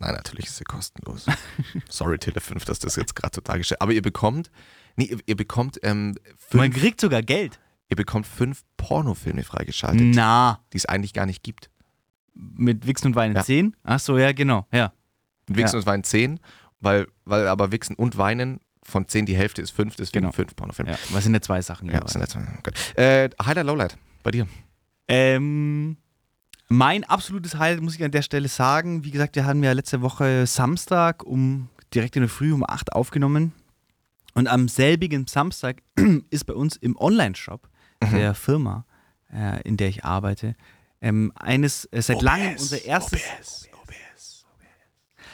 Nein, 0.00 0.14
natürlich 0.14 0.46
ist 0.46 0.56
sie 0.56 0.64
kostenlos. 0.64 1.26
Sorry, 1.88 2.16
Tele5, 2.16 2.64
dass 2.66 2.78
das 2.80 2.96
jetzt 2.96 3.14
gerade 3.14 3.32
total 3.32 3.58
gestellt 3.58 3.80
Aber 3.82 3.92
ihr 3.92 4.02
bekommt, 4.02 4.50
nee, 4.96 5.04
ihr, 5.04 5.18
ihr 5.26 5.36
bekommt. 5.36 5.78
Ähm, 5.82 6.16
Man 6.52 6.70
kriegt 6.72 7.00
sogar 7.00 7.22
Geld. 7.22 7.60
Ihr 7.88 7.96
bekommt 7.96 8.26
fünf 8.26 8.64
Pornofilme 8.78 9.44
freigeschaltet, 9.44 10.02
Na, 10.14 10.60
die 10.72 10.78
es 10.78 10.86
eigentlich 10.86 11.12
gar 11.12 11.26
nicht 11.26 11.44
gibt. 11.44 11.70
mit 12.34 12.86
Wichsen 12.86 13.08
und 13.08 13.14
Weinen 13.16 13.36
Ja. 13.36 13.44
10? 13.44 13.76
Ach 13.84 14.00
so, 14.00 14.18
ja, 14.18 14.32
genau. 14.32 14.66
Ja. 14.72 14.92
Wichsen 15.46 15.76
Ja. 15.76 15.78
und 15.80 15.86
Weinen 15.86 16.02
10, 16.02 16.40
weil, 16.80 17.06
weil 17.24 17.48
aber 17.48 17.72
Wichsen 17.72 17.94
und 17.96 18.16
Weinen 18.18 18.60
von 18.82 19.08
10 19.08 19.26
die 19.26 19.36
Hälfte 19.36 19.62
ist 19.62 19.70
5, 19.72 19.96
deswegen 19.96 20.22
Genau. 20.24 20.32
5 20.32 20.54
Pornofilme. 20.56 20.92
ja. 20.92 20.98
Was 21.10 21.24
sind 21.24 21.32
denn 21.32 21.42
zwei 21.42 21.60
Sachen? 21.60 21.90
Ja, 21.90 22.00
das 22.00 22.12
sind 22.12 22.20
jetzt, 22.20 22.34
gut. 22.62 22.96
Äh, 22.98 23.30
Highlight, 23.44 23.66
Lowlight, 23.66 23.98
bei 24.22 24.30
dir. 24.30 24.46
Ähm, 25.08 25.96
mein 26.68 27.04
absolutes 27.04 27.56
Highlight 27.56 27.82
muss 27.82 27.94
ich 27.94 28.04
an 28.04 28.10
der 28.10 28.22
Stelle 28.22 28.48
sagen. 28.48 29.04
Wie 29.04 29.10
gesagt, 29.10 29.36
wir 29.36 29.44
haben 29.44 29.62
ja 29.62 29.72
letzte 29.72 30.02
Woche 30.02 30.46
Samstag 30.46 31.24
um 31.24 31.68
direkt 31.94 32.16
in 32.16 32.22
der 32.22 32.28
Früh 32.28 32.52
um 32.52 32.64
8 32.64 32.92
aufgenommen. 32.92 33.52
Und 34.34 34.48
am 34.48 34.68
selbigen 34.68 35.26
Samstag 35.26 35.82
ist 36.30 36.44
bei 36.44 36.54
uns 36.54 36.76
im 36.76 36.96
Online-Shop 36.96 37.68
der 38.12 38.34
Firma, 38.34 38.84
äh, 39.32 39.62
in 39.62 39.76
der 39.76 39.88
ich 39.88 40.04
arbeite, 40.04 40.54
ähm, 41.00 41.32
eines 41.34 41.86
äh, 41.86 42.02
seit 42.02 42.20
langem 42.22 42.52
unser 42.52 42.84
erstes 42.84 43.22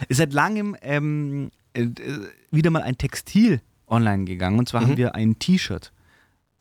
ist 0.09 0.19
seit 0.19 0.33
langem 0.33 0.77
ähm, 0.83 1.51
äh, 1.75 1.83
äh, 1.83 2.29
wieder 2.51 2.71
mal 2.71 2.83
ein 2.83 2.99
Textil 2.99 3.61
online 3.87 4.25
gegangen. 4.25 4.59
Und 4.59 4.69
zwar 4.69 4.81
Mhm. 4.83 4.87
haben 4.87 4.97
wir 4.97 5.15
ein 5.15 5.39
T-Shirt 5.39 5.93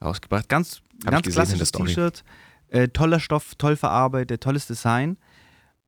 rausgebracht. 0.04 0.50
Ganz, 0.50 0.82
Hab 1.06 1.12
ganz 1.12 1.28
klassisches. 1.28 1.72
T-Shirt. 1.72 2.24
Äh, 2.70 2.88
toller 2.90 3.20
Stoff, 3.20 3.56
toll 3.56 3.76
verarbeitet, 3.76 4.42
tolles 4.42 4.66
Design. 4.68 5.18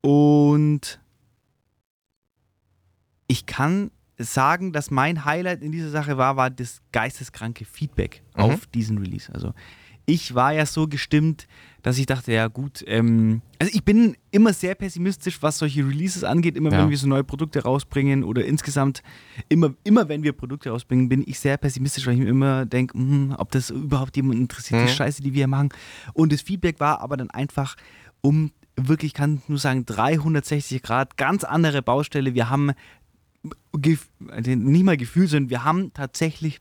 Und 0.02 1.00
ich 3.28 3.46
kann 3.46 3.92
sagen, 4.18 4.74
dass 4.74 4.92
mein 4.92 5.26
Highlight 5.26 5.62
in 5.64 5.72
dieser 5.72 5.90
Sache 5.90 6.18
war, 6.18 6.36
war 6.36 6.50
das 6.50 6.82
geisteskranke 6.92 7.66
Feedback 7.66 8.22
Mhm. 8.36 8.42
auf 8.44 8.66
diesen 8.68 8.98
Release. 8.98 9.32
Also 9.34 9.54
ich 10.06 10.36
war 10.36 10.54
ja 10.54 10.66
so 10.66 10.88
gestimmt, 10.88 11.48
dass 11.82 11.98
ich 11.98 12.06
dachte, 12.06 12.32
ja 12.32 12.48
gut, 12.48 12.84
ähm, 12.88 13.42
also 13.60 13.72
ich 13.74 13.84
bin 13.84 14.16
immer 14.32 14.54
sehr 14.54 14.74
pessimistisch, 14.76 15.42
was 15.42 15.58
solche 15.58 15.86
Releases 15.86 16.24
angeht. 16.24 16.56
Immer 16.56 16.72
Ja. 16.72 16.80
wenn 16.80 16.90
wir 16.90 16.98
so 16.98 17.08
neue 17.08 17.24
Produkte 17.24 17.62
rausbringen 17.64 18.24
oder 18.24 18.46
insgesamt 18.46 19.04
immer, 19.50 19.74
immer 19.84 20.08
wenn 20.10 20.24
wir 20.24 20.32
Produkte 20.34 20.70
rausbringen, 20.70 21.10
bin 21.10 21.24
ich 21.28 21.40
sehr 21.40 21.58
pessimistisch, 21.58 22.06
weil 22.08 22.14
ich 22.14 22.20
mir 22.22 22.30
immer 22.30 22.66
denke, 22.66 22.98
hm, 22.98 23.36
ob 23.38 23.52
das 23.52 23.70
überhaupt 23.70 24.16
jemand 24.16 24.40
interessiert, 24.40 24.80
die 24.82 24.86
Mhm. 24.86 24.96
Scheiße, 24.96 25.22
die 25.22 25.34
wir 25.34 25.48
machen. 25.48 25.70
Und 26.14 26.32
das 26.32 26.42
Feedback 26.42 26.80
war 26.80 27.02
aber 27.02 27.18
dann 27.18 27.30
einfach 27.32 27.76
um 28.22 28.52
wirklich, 28.76 29.10
ich 29.12 29.14
kann 29.14 29.42
nur 29.48 29.60
sagen, 29.60 29.86
360 29.86 30.82
Grad, 30.82 31.18
ganz 31.18 31.44
andere 31.44 31.82
Baustelle. 31.82 32.34
Wir 32.34 32.50
haben 32.50 32.72
äh, 32.72 34.56
nicht 34.56 34.84
mal 34.84 34.98
gefühlt, 34.98 35.30
sondern 35.30 35.50
wir 35.50 35.64
haben 35.64 35.94
tatsächlich 35.94 36.60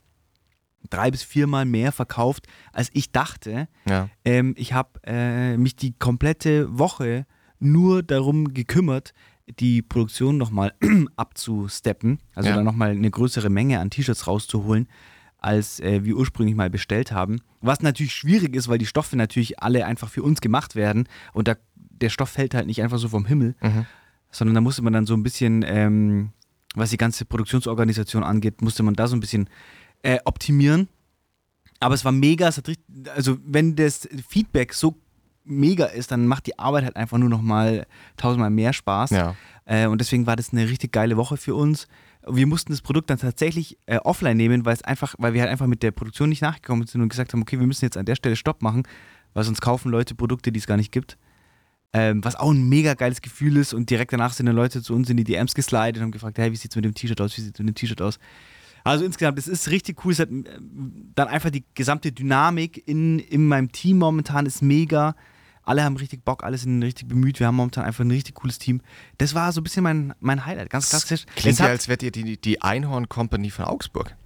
drei 0.90 1.10
bis 1.10 1.22
viermal 1.22 1.64
mehr 1.64 1.92
verkauft, 1.92 2.46
als 2.72 2.90
ich 2.92 3.12
dachte. 3.12 3.68
Ja. 3.88 4.08
Ähm, 4.24 4.54
ich 4.56 4.72
habe 4.72 5.00
äh, 5.04 5.56
mich 5.56 5.76
die 5.76 5.92
komplette 5.98 6.78
Woche 6.78 7.26
nur 7.58 8.02
darum 8.02 8.52
gekümmert, 8.54 9.12
die 9.60 9.82
Produktion 9.82 10.36
nochmal 10.38 10.72
abzusteppen, 11.16 12.18
also 12.34 12.48
Ja. 12.50 12.56
da 12.56 12.62
nochmal 12.62 12.90
eine 12.90 13.10
größere 13.10 13.50
Menge 13.50 13.80
an 13.80 13.90
T-Shirts 13.90 14.26
rauszuholen, 14.26 14.88
als 15.38 15.80
äh, 15.80 16.04
wir 16.04 16.16
ursprünglich 16.16 16.54
mal 16.54 16.70
bestellt 16.70 17.10
haben. 17.12 17.40
Was 17.60 17.80
natürlich 17.82 18.14
schwierig 18.14 18.54
ist, 18.54 18.68
weil 18.68 18.78
die 18.78 18.86
Stoffe 18.86 19.16
natürlich 19.16 19.60
alle 19.60 19.86
einfach 19.86 20.08
für 20.08 20.22
uns 20.22 20.40
gemacht 20.40 20.74
werden 20.76 21.08
und 21.32 21.48
da, 21.48 21.56
der 21.74 22.10
Stoff 22.10 22.30
fällt 22.30 22.54
halt 22.54 22.66
nicht 22.66 22.82
einfach 22.82 22.98
so 22.98 23.08
vom 23.08 23.26
Himmel, 23.26 23.54
Mhm. 23.60 23.86
sondern 24.30 24.54
da 24.54 24.60
musste 24.60 24.82
man 24.82 24.92
dann 24.92 25.06
so 25.06 25.14
ein 25.14 25.22
bisschen, 25.22 25.64
ähm, 25.66 26.30
was 26.74 26.90
die 26.90 26.96
ganze 26.96 27.24
Produktionsorganisation 27.24 28.22
angeht, 28.22 28.62
musste 28.62 28.82
man 28.82 28.94
da 28.94 29.06
so 29.08 29.16
ein 29.16 29.20
bisschen 29.20 29.48
äh, 30.02 30.18
optimieren. 30.24 30.88
Aber 31.80 31.94
es 31.94 32.04
war 32.04 32.12
mega, 32.12 32.48
es 32.48 32.58
hat 32.58 32.68
richtig, 32.68 32.86
also 33.14 33.38
wenn 33.44 33.74
das 33.74 34.08
Feedback 34.28 34.72
so 34.72 34.96
mega 35.44 35.86
ist, 35.86 36.12
dann 36.12 36.26
macht 36.26 36.46
die 36.46 36.58
Arbeit 36.58 36.84
halt 36.84 36.96
einfach 36.96 37.18
nur 37.18 37.28
noch 37.28 37.42
mal 37.42 37.86
tausendmal 38.16 38.50
mehr 38.50 38.72
Spaß. 38.72 39.10
Ja. 39.10 39.34
Äh, 39.64 39.86
und 39.86 40.00
deswegen 40.00 40.26
war 40.26 40.36
das 40.36 40.52
eine 40.52 40.68
richtig 40.68 40.92
geile 40.92 41.16
Woche 41.16 41.36
für 41.36 41.54
uns. 41.54 41.88
Wir 42.26 42.46
mussten 42.46 42.72
das 42.72 42.82
Produkt 42.82 43.10
dann 43.10 43.18
tatsächlich 43.18 43.78
äh, 43.86 43.96
offline 43.96 44.36
nehmen, 44.36 44.64
weil 44.64 44.74
es 44.74 44.82
einfach, 44.82 45.14
weil 45.18 45.34
wir 45.34 45.40
halt 45.40 45.50
einfach 45.50 45.66
mit 45.66 45.82
der 45.82 45.90
Produktion 45.90 46.28
nicht 46.28 46.42
nachgekommen 46.42 46.86
sind 46.86 47.00
und 47.00 47.08
gesagt 47.08 47.32
haben, 47.32 47.42
okay, 47.42 47.58
wir 47.58 47.66
müssen 47.66 47.84
jetzt 47.84 47.96
an 47.96 48.06
der 48.06 48.14
Stelle 48.14 48.36
Stopp 48.36 48.62
machen, 48.62 48.84
weil 49.34 49.42
sonst 49.42 49.60
kaufen 49.60 49.90
Leute 49.90 50.14
Produkte, 50.14 50.52
die 50.52 50.60
es 50.60 50.66
gar 50.66 50.76
nicht 50.76 50.92
gibt. 50.92 51.18
Ähm, 51.94 52.24
was 52.24 52.36
auch 52.36 52.50
ein 52.50 52.68
mega 52.68 52.94
geiles 52.94 53.20
Gefühl 53.20 53.56
ist 53.58 53.74
und 53.74 53.90
direkt 53.90 54.12
danach 54.12 54.32
sind 54.32 54.46
dann 54.46 54.56
Leute 54.56 54.82
zu 54.82 54.94
uns 54.94 55.10
in 55.10 55.16
die 55.18 55.24
DMs 55.24 55.54
geslidet 55.54 55.96
und 55.96 56.04
haben 56.04 56.10
gefragt, 56.12 56.38
hey, 56.38 56.50
wie 56.50 56.56
sieht's 56.56 56.76
mit 56.76 56.86
dem 56.86 56.94
T-Shirt 56.94 57.20
aus, 57.20 57.36
wie 57.36 57.42
sieht's 57.42 57.58
mit 57.58 57.68
dem 57.68 57.74
T-Shirt 57.74 58.00
aus? 58.00 58.18
Also 58.84 59.04
insgesamt, 59.04 59.38
es 59.38 59.48
ist 59.48 59.68
richtig 59.70 60.04
cool. 60.04 60.12
Es 60.12 60.18
hat 60.18 60.30
ähm, 60.30 61.12
dann 61.14 61.28
einfach 61.28 61.50
die 61.50 61.64
gesamte 61.74 62.12
Dynamik 62.12 62.86
in, 62.86 63.18
in 63.18 63.46
meinem 63.46 63.70
Team 63.72 63.98
momentan 63.98 64.46
ist 64.46 64.62
mega. 64.62 65.14
Alle 65.64 65.84
haben 65.84 65.96
richtig 65.96 66.24
Bock, 66.24 66.42
alle 66.42 66.58
sind 66.58 66.82
richtig 66.82 67.06
bemüht. 67.06 67.38
Wir 67.38 67.46
haben 67.46 67.54
momentan 67.54 67.84
einfach 67.84 68.04
ein 68.04 68.10
richtig 68.10 68.34
cooles 68.34 68.58
Team. 68.58 68.80
Das 69.18 69.34
war 69.34 69.52
so 69.52 69.60
ein 69.60 69.64
bisschen 69.64 69.84
mein, 69.84 70.12
mein 70.18 70.44
Highlight, 70.44 70.70
ganz 70.70 70.90
klassisch. 70.90 71.24
Klingt 71.36 71.54
Es 71.54 71.58
ja, 71.58 71.66
als 71.66 71.86
wärt 71.86 72.02
ihr 72.02 72.10
die, 72.10 72.36
die 72.36 72.62
Einhorn 72.62 73.08
Company 73.08 73.50
von 73.50 73.66
Augsburg. 73.66 74.16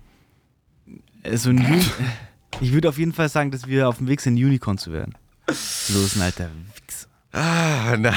so 1.35 1.51
ein 1.51 1.59
Uni 1.59 1.85
ich 2.61 2.73
würde 2.73 2.88
auf 2.88 2.99
jeden 2.99 3.12
Fall 3.12 3.29
sagen, 3.29 3.51
dass 3.51 3.66
wir 3.66 3.88
auf 3.88 3.99
dem 3.99 4.09
Weg 4.09 4.23
sind, 4.23 4.37
Unicorn 4.37 4.79
zu 4.79 4.92
werden. 4.92 5.14
So 5.49 6.03
ist 6.03 6.16
ein 6.16 6.23
alter 6.23 6.51
Wichs. 6.75 7.07
Ah, 7.33 7.97
na. 7.99 8.14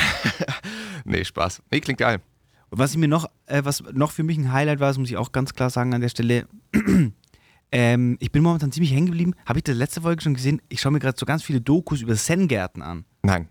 nee, 1.04 1.26
Spaß. 1.26 1.62
Nee, 1.72 1.82
klingt 1.82 2.00
geil. 2.00 2.22
Und 2.70 2.78
was 2.80 2.92
ich 2.92 2.98
mir 2.98 3.08
noch, 3.08 3.30
äh, 3.48 3.62
was 3.64 3.84
noch 3.94 4.12
für 4.12 4.24
mich 4.24 4.38
ein 4.38 4.52
Highlight 4.52 4.80
war, 4.80 4.88
das 4.90 4.98
muss 4.98 5.10
ich 5.10 5.18
auch 5.18 5.32
ganz 5.32 5.54
klar 5.54 5.70
sagen 5.70 5.94
an 5.94 6.02
der 6.02 6.10
Stelle. 6.10 6.48
ähm, 7.72 8.18
ich 8.20 8.32
bin 8.32 8.44
momentan 8.44 8.72
ziemlich 8.72 8.92
hängen 8.94 9.08
geblieben. 9.08 9.34
Habe 9.46 9.60
ich 9.60 9.64
das 9.64 9.76
letzte 9.76 10.02
Folge 10.02 10.22
schon 10.22 10.34
gesehen? 10.34 10.62
Ich 10.70 10.82
schaue 10.82 10.92
mir 10.92 11.00
gerade 11.00 11.18
so 11.18 11.26
ganz 11.26 11.44
viele 11.44 11.62
Dokus 11.62 12.02
über 12.02 12.16
Zen-Gärten 12.16 12.82
an. 12.82 13.06
Nein. 13.24 13.48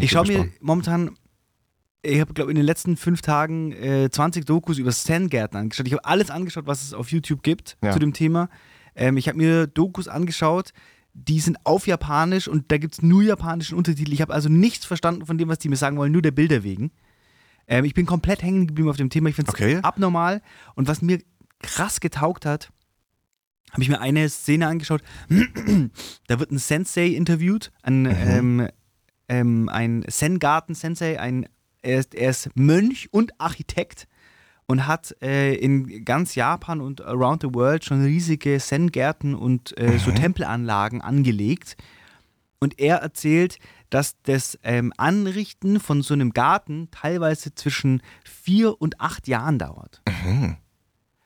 Ich 0.00 0.10
schaue 0.10 0.26
mir 0.26 0.48
momentan, 0.60 1.16
ich 2.02 2.20
habe 2.20 2.32
glaube 2.34 2.50
in 2.50 2.56
den 2.56 2.64
letzten 2.64 2.96
fünf 2.96 3.22
Tagen 3.22 3.72
äh, 3.72 4.10
20 4.10 4.44
Dokus 4.44 4.78
über 4.78 4.90
Zen-Gärten 4.90 5.56
angeschaut. 5.56 5.86
Ich 5.86 5.92
habe 5.92 6.04
alles 6.04 6.30
angeschaut, 6.30 6.66
was 6.66 6.82
es 6.82 6.94
auf 6.94 7.10
YouTube 7.12 7.42
gibt 7.42 7.76
Ja. 7.82 7.92
zu 7.92 7.98
dem 7.98 8.12
Thema. 8.12 8.48
Ähm, 8.94 9.16
ich 9.16 9.28
habe 9.28 9.38
mir 9.38 9.66
Dokus 9.66 10.08
angeschaut, 10.08 10.72
die 11.12 11.40
sind 11.40 11.58
auf 11.64 11.86
Japanisch 11.86 12.48
und 12.48 12.70
da 12.72 12.78
gibt 12.78 12.94
es 12.94 13.02
nur 13.02 13.22
japanischen 13.22 13.76
Untertitel. 13.76 14.12
Ich 14.12 14.20
habe 14.22 14.32
also 14.32 14.48
nichts 14.48 14.84
verstanden 14.86 15.26
von 15.26 15.38
dem, 15.38 15.48
was 15.48 15.58
die 15.58 15.68
mir 15.68 15.76
sagen 15.76 15.96
wollen, 15.96 16.12
nur 16.12 16.22
der 16.22 16.30
Bilder 16.30 16.62
wegen. 16.62 16.90
Ähm, 17.66 17.84
ich 17.84 17.94
bin 17.94 18.06
komplett 18.06 18.42
hängen 18.42 18.66
geblieben 18.66 18.88
auf 18.88 18.96
dem 18.96 19.10
Thema. 19.10 19.28
Ich 19.28 19.36
finde 19.36 19.50
es 19.50 19.54
Okay. 19.54 19.78
abnormal. 19.82 20.42
Und 20.74 20.88
was 20.88 21.02
mir 21.02 21.20
krass 21.60 22.00
getaugt 22.00 22.46
hat, 22.46 22.70
habe 23.72 23.82
ich 23.82 23.88
mir 23.88 24.00
eine 24.00 24.28
Szene 24.28 24.66
angeschaut. 24.66 25.02
da 26.26 26.40
wird 26.40 26.50
ein 26.50 26.58
Sensei 26.58 27.08
interviewt, 27.08 27.70
ein, 27.82 28.06
ähm, 28.06 28.68
ähm, 29.28 29.68
ein 29.68 30.04
Zen-Garten-Sensei, 30.08 31.20
ein, 31.20 31.46
er, 31.82 32.00
ist, 32.00 32.14
er 32.14 32.30
ist 32.30 32.50
Mönch 32.56 33.08
und 33.12 33.40
Architekt 33.40 34.08
und 34.66 34.86
hat 34.86 35.16
äh, 35.22 35.54
in 35.54 36.04
ganz 36.04 36.34
Japan 36.34 36.80
und 36.80 37.00
around 37.04 37.42
the 37.42 37.48
world 37.52 37.84
schon 37.84 38.02
riesige 38.04 38.58
Zen-Gärten 38.58 39.34
und 39.34 39.76
äh, 39.78 39.98
so 39.98 40.10
Tempelanlagen 40.10 41.00
angelegt. 41.00 41.76
Und 42.62 42.78
er 42.78 42.96
erzählt, 42.98 43.58
dass 43.88 44.20
das 44.22 44.58
ähm, 44.62 44.92
Anrichten 44.98 45.80
von 45.80 46.02
so 46.02 46.12
einem 46.12 46.30
Garten 46.32 46.88
teilweise 46.90 47.54
zwischen 47.54 48.02
vier 48.22 48.80
und 48.80 49.00
acht 49.00 49.26
Jahren 49.28 49.58
dauert. 49.58 50.02
Mhm. 50.24 50.58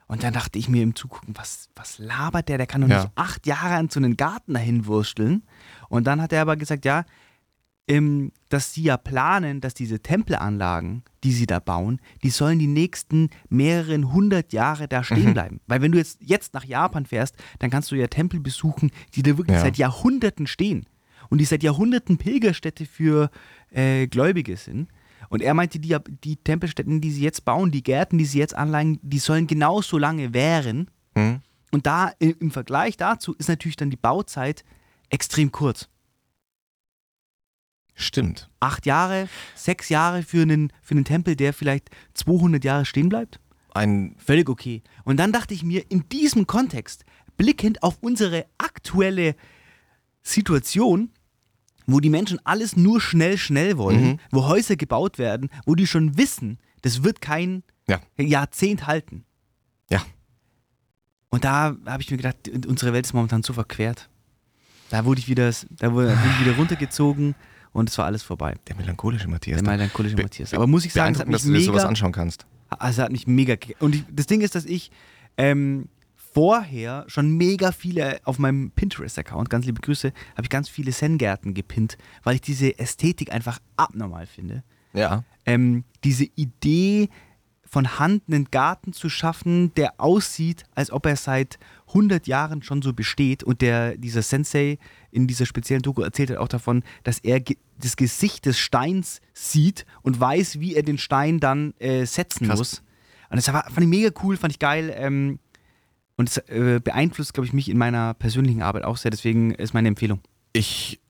Und 0.06 0.22
dann 0.22 0.32
dachte 0.32 0.58
ich 0.60 0.68
mir 0.68 0.82
im 0.84 0.94
Zugucken, 0.94 1.36
was, 1.36 1.70
was 1.74 1.98
labert 1.98 2.48
der? 2.48 2.58
Der 2.58 2.68
kann 2.68 2.82
doch 2.82 2.88
Ja. 2.88 3.02
nicht 3.02 3.12
acht 3.16 3.46
Jahre 3.48 3.74
an 3.74 3.88
so 3.88 3.98
einen 3.98 4.16
Garten 4.16 4.54
dahin 4.54 4.86
wursteln. 4.86 5.42
Und 5.88 6.06
dann 6.06 6.22
hat 6.22 6.32
er 6.32 6.42
aber 6.42 6.56
gesagt, 6.56 6.84
ja, 6.84 7.04
ähm, 7.88 8.30
dass 8.48 8.72
sie 8.72 8.84
ja 8.84 8.96
planen, 8.96 9.60
dass 9.60 9.74
diese 9.74 10.00
Tempelanlagen, 10.00 11.02
die 11.24 11.32
sie 11.32 11.46
da 11.46 11.58
bauen, 11.58 12.00
die 12.22 12.30
sollen 12.30 12.58
die 12.60 12.66
nächsten 12.68 13.28
mehreren 13.48 14.12
hundert 14.12 14.52
Jahre 14.52 14.86
da 14.88 15.02
stehen 15.02 15.30
Mhm. 15.30 15.32
bleiben. 15.34 15.60
Weil 15.66 15.82
wenn 15.82 15.90
du 15.92 15.98
jetzt, 15.98 16.18
jetzt 16.20 16.54
nach 16.54 16.64
Japan 16.64 17.06
fährst, 17.06 17.34
dann 17.58 17.70
kannst 17.70 17.90
du 17.90 17.96
ja 17.96 18.06
Tempel 18.06 18.38
besuchen, 18.40 18.90
die 19.14 19.22
da 19.22 19.36
wirklich 19.36 19.56
Ja. 19.56 19.62
seit 19.62 19.78
Jahrhunderten 19.78 20.46
stehen. 20.46 20.86
Und 21.34 21.38
die 21.38 21.46
seit 21.46 21.64
Jahrhunderten 21.64 22.16
Pilgerstätte 22.16 22.86
für 22.86 23.28
äh, 23.72 24.06
Gläubige 24.06 24.56
sind. 24.56 24.88
Und 25.30 25.42
er 25.42 25.52
meinte, 25.52 25.80
die, 25.80 25.96
die 26.22 26.36
Tempelstätten, 26.36 27.00
die 27.00 27.10
sie 27.10 27.24
jetzt 27.24 27.44
bauen, 27.44 27.72
die 27.72 27.82
Gärten, 27.82 28.18
die 28.18 28.24
sie 28.24 28.38
jetzt 28.38 28.54
anlegen, 28.54 29.00
die 29.02 29.18
sollen 29.18 29.48
genauso 29.48 29.98
lange 29.98 30.32
währen. 30.32 30.92
Mhm. 31.16 31.40
Und 31.72 31.86
da 31.86 32.12
im 32.20 32.52
Vergleich 32.52 32.96
dazu 32.96 33.34
ist 33.34 33.48
natürlich 33.48 33.74
dann 33.74 33.90
die 33.90 33.96
Bauzeit 33.96 34.64
extrem 35.10 35.50
kurz. 35.50 35.88
Stimmt. 37.96 38.48
Acht 38.60 38.86
Jahre, 38.86 39.28
sechs 39.56 39.88
Jahre 39.88 40.22
für 40.22 40.42
einen, 40.42 40.72
für 40.82 40.94
einen 40.94 41.04
Tempel, 41.04 41.34
der 41.34 41.52
vielleicht 41.52 41.90
200 42.14 42.62
Jahre 42.62 42.84
stehen 42.84 43.08
bleibt? 43.08 43.40
Ein, 43.72 44.14
Völlig 44.18 44.48
okay. 44.48 44.84
Und 45.02 45.16
dann 45.16 45.32
dachte 45.32 45.52
ich 45.52 45.64
mir, 45.64 45.84
in 45.90 46.08
diesem 46.10 46.46
Kontext, 46.46 47.04
blickend 47.36 47.82
auf 47.82 47.98
unsere 48.02 48.46
aktuelle 48.56 49.34
Situation, 50.24 51.10
wo 51.86 52.00
die 52.00 52.10
Menschen 52.10 52.38
alles 52.44 52.76
nur 52.76 53.00
schnell, 53.00 53.36
schnell 53.38 53.76
wollen, 53.78 54.02
Mhm. 54.04 54.18
wo 54.30 54.46
Häuser 54.46 54.76
gebaut 54.76 55.18
werden, 55.18 55.50
wo 55.66 55.74
die 55.74 55.86
schon 55.86 56.16
wissen, 56.16 56.58
das 56.82 57.02
wird 57.02 57.20
kein 57.20 57.62
ja, 57.88 58.00
Jahrzehnt 58.18 58.86
halten. 58.86 59.24
ja. 59.90 60.02
Und 61.30 61.44
da 61.44 61.76
habe 61.86 62.00
ich 62.00 62.10
mir 62.12 62.16
gedacht, 62.16 62.36
unsere 62.68 62.92
Welt 62.92 63.06
ist 63.06 63.12
momentan 63.12 63.42
so 63.42 63.52
verquert. 63.52 64.08
Da 64.90 65.04
wurde 65.04 65.18
ich 65.20 65.28
wieder, 65.28 65.50
da 65.70 65.92
wurde, 65.92 66.10
wurde 66.10 66.30
ich 66.38 66.46
wieder 66.46 66.56
runtergezogen 66.56 67.34
und 67.72 67.88
es 67.90 67.98
war 67.98 68.04
alles 68.06 68.22
vorbei. 68.22 68.54
Der 68.68 68.76
melancholische 68.76 69.26
Matthias. 69.28 69.60
Der 69.60 69.68
melancholische 69.68 70.16
Matthias. 70.16 70.54
Aber 70.54 70.68
muss 70.68 70.84
ich 70.84 70.92
sagen, 70.92 71.14
es 71.14 71.20
hat 71.20 71.26
mich 71.26 71.34
dass 71.38 71.42
du 71.44 71.52
dir 71.52 71.60
sowas 71.60 71.78
mega, 71.82 71.88
anschauen 71.88 72.12
kannst. 72.12 72.46
also 72.68 73.02
hat 73.02 73.10
mich 73.10 73.26
mega 73.26 73.56
Und 73.80 73.96
ich, 73.96 74.04
das 74.12 74.26
Ding 74.26 74.42
ist, 74.42 74.54
dass 74.54 74.64
ich 74.64 74.92
ähm, 75.36 75.88
vorher 76.34 77.04
schon 77.06 77.36
mega 77.36 77.72
viele 77.72 78.20
auf 78.24 78.38
meinem 78.38 78.72
Pinterest-Account, 78.72 79.48
ganz 79.48 79.66
liebe 79.66 79.80
Grüße, 79.80 80.12
habe 80.32 80.42
ich 80.42 80.50
ganz 80.50 80.68
viele 80.68 80.92
Zen-Gärten 80.92 81.54
gepinnt, 81.54 81.96
weil 82.24 82.34
ich 82.34 82.40
diese 82.40 82.78
Ästhetik 82.78 83.32
einfach 83.32 83.60
abnormal 83.76 84.26
finde. 84.26 84.64
Ja. 84.92 85.24
ähm, 85.46 85.84
diese 86.04 86.24
Idee 86.36 87.08
von 87.74 87.98
Hand 87.98 88.22
einen 88.28 88.44
Garten 88.52 88.92
zu 88.92 89.08
schaffen, 89.08 89.74
der 89.74 89.94
aussieht, 89.98 90.62
als 90.76 90.92
ob 90.92 91.06
er 91.06 91.16
seit 91.16 91.58
100 91.88 92.28
Jahren 92.28 92.62
schon 92.62 92.82
so 92.82 92.92
besteht. 92.92 93.42
Und 93.42 93.62
der, 93.62 93.96
dieser 93.96 94.22
Sensei 94.22 94.78
in 95.10 95.26
dieser 95.26 95.46
speziellen 95.46 95.82
Doku 95.82 96.02
erzählt 96.02 96.30
hat 96.30 96.36
auch 96.36 96.48
davon, 96.48 96.84
dass 97.02 97.18
er 97.18 97.40
ge 97.40 97.56
das 97.76 97.96
Gesicht 97.96 98.46
des 98.46 98.60
Steins 98.60 99.20
sieht 99.32 99.84
und 100.02 100.20
weiß, 100.20 100.60
wie 100.60 100.76
er 100.76 100.84
den 100.84 100.96
Stein 100.96 101.40
dann 101.40 101.74
äh, 101.80 102.06
setzen 102.06 102.46
Krass. 102.46 102.58
muss. 102.58 102.82
Und 103.30 103.36
das 103.36 103.52
war, 103.52 103.64
fand 103.64 103.80
ich 103.80 103.88
mega 103.88 104.10
cool, 104.22 104.36
fand 104.36 104.52
ich 104.52 104.60
geil. 104.60 104.94
Ähm, 104.96 105.40
und 106.16 106.28
es 106.28 106.38
äh, 106.48 106.80
beeinflusst, 106.82 107.34
glaube 107.34 107.46
ich, 107.46 107.52
mich 107.52 107.68
in 107.68 107.78
meiner 107.78 108.14
persönlichen 108.14 108.62
Arbeit 108.62 108.84
auch 108.84 108.96
sehr. 108.96 109.10
Deswegen 109.10 109.52
ist 109.52 109.74
meine 109.74 109.88
Empfehlung. 109.88 110.20
Ich 110.52 111.00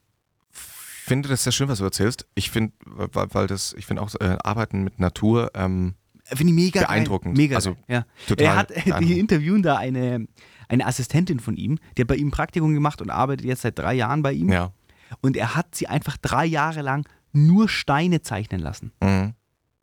finde 0.50 1.28
das 1.28 1.44
sehr 1.44 1.52
schön, 1.52 1.68
was 1.68 1.78
du 1.78 1.84
erzählst. 1.84 2.26
Ich 2.34 2.50
finde, 2.50 2.72
weil, 2.86 3.26
weil 3.32 3.46
das, 3.46 3.74
ich 3.76 3.86
finde 3.86 4.02
auch 4.02 4.14
äh, 4.20 4.38
Arbeiten 4.42 4.82
mit 4.82 4.98
Natur 4.98 5.50
ähm, 5.54 5.94
Finde 6.24 6.52
ich 6.52 6.54
mega 6.54 6.80
Beeindruckend. 6.80 7.34
Geil. 7.34 7.44
Mega 7.44 7.56
Also. 7.56 7.76
Ja. 7.86 8.06
total 8.26 8.46
Er 8.46 8.56
hat, 8.56 8.70
die 8.70 8.74
beeindruckend. 8.84 9.18
interviewen 9.18 9.62
da 9.62 9.76
eine, 9.76 10.26
eine 10.68 10.86
Assistentin 10.86 11.38
von 11.38 11.56
ihm, 11.56 11.78
die 11.96 12.02
hat 12.02 12.08
bei 12.08 12.16
ihm 12.16 12.30
Praktikum 12.30 12.72
gemacht 12.72 13.02
und 13.02 13.10
arbeitet 13.10 13.44
jetzt 13.44 13.62
seit 13.62 13.78
drei 13.78 13.94
Jahren 13.94 14.22
bei 14.22 14.32
ihm. 14.32 14.50
ja. 14.50 14.72
Und 15.20 15.36
er 15.36 15.54
hat 15.54 15.74
sie 15.74 15.86
einfach 15.86 16.16
drei 16.16 16.44
Jahre 16.46 16.80
lang 16.80 17.06
nur 17.32 17.68
Steine 17.68 18.22
zeichnen 18.22 18.60
lassen. 18.60 18.90
Mhm. 19.02 19.34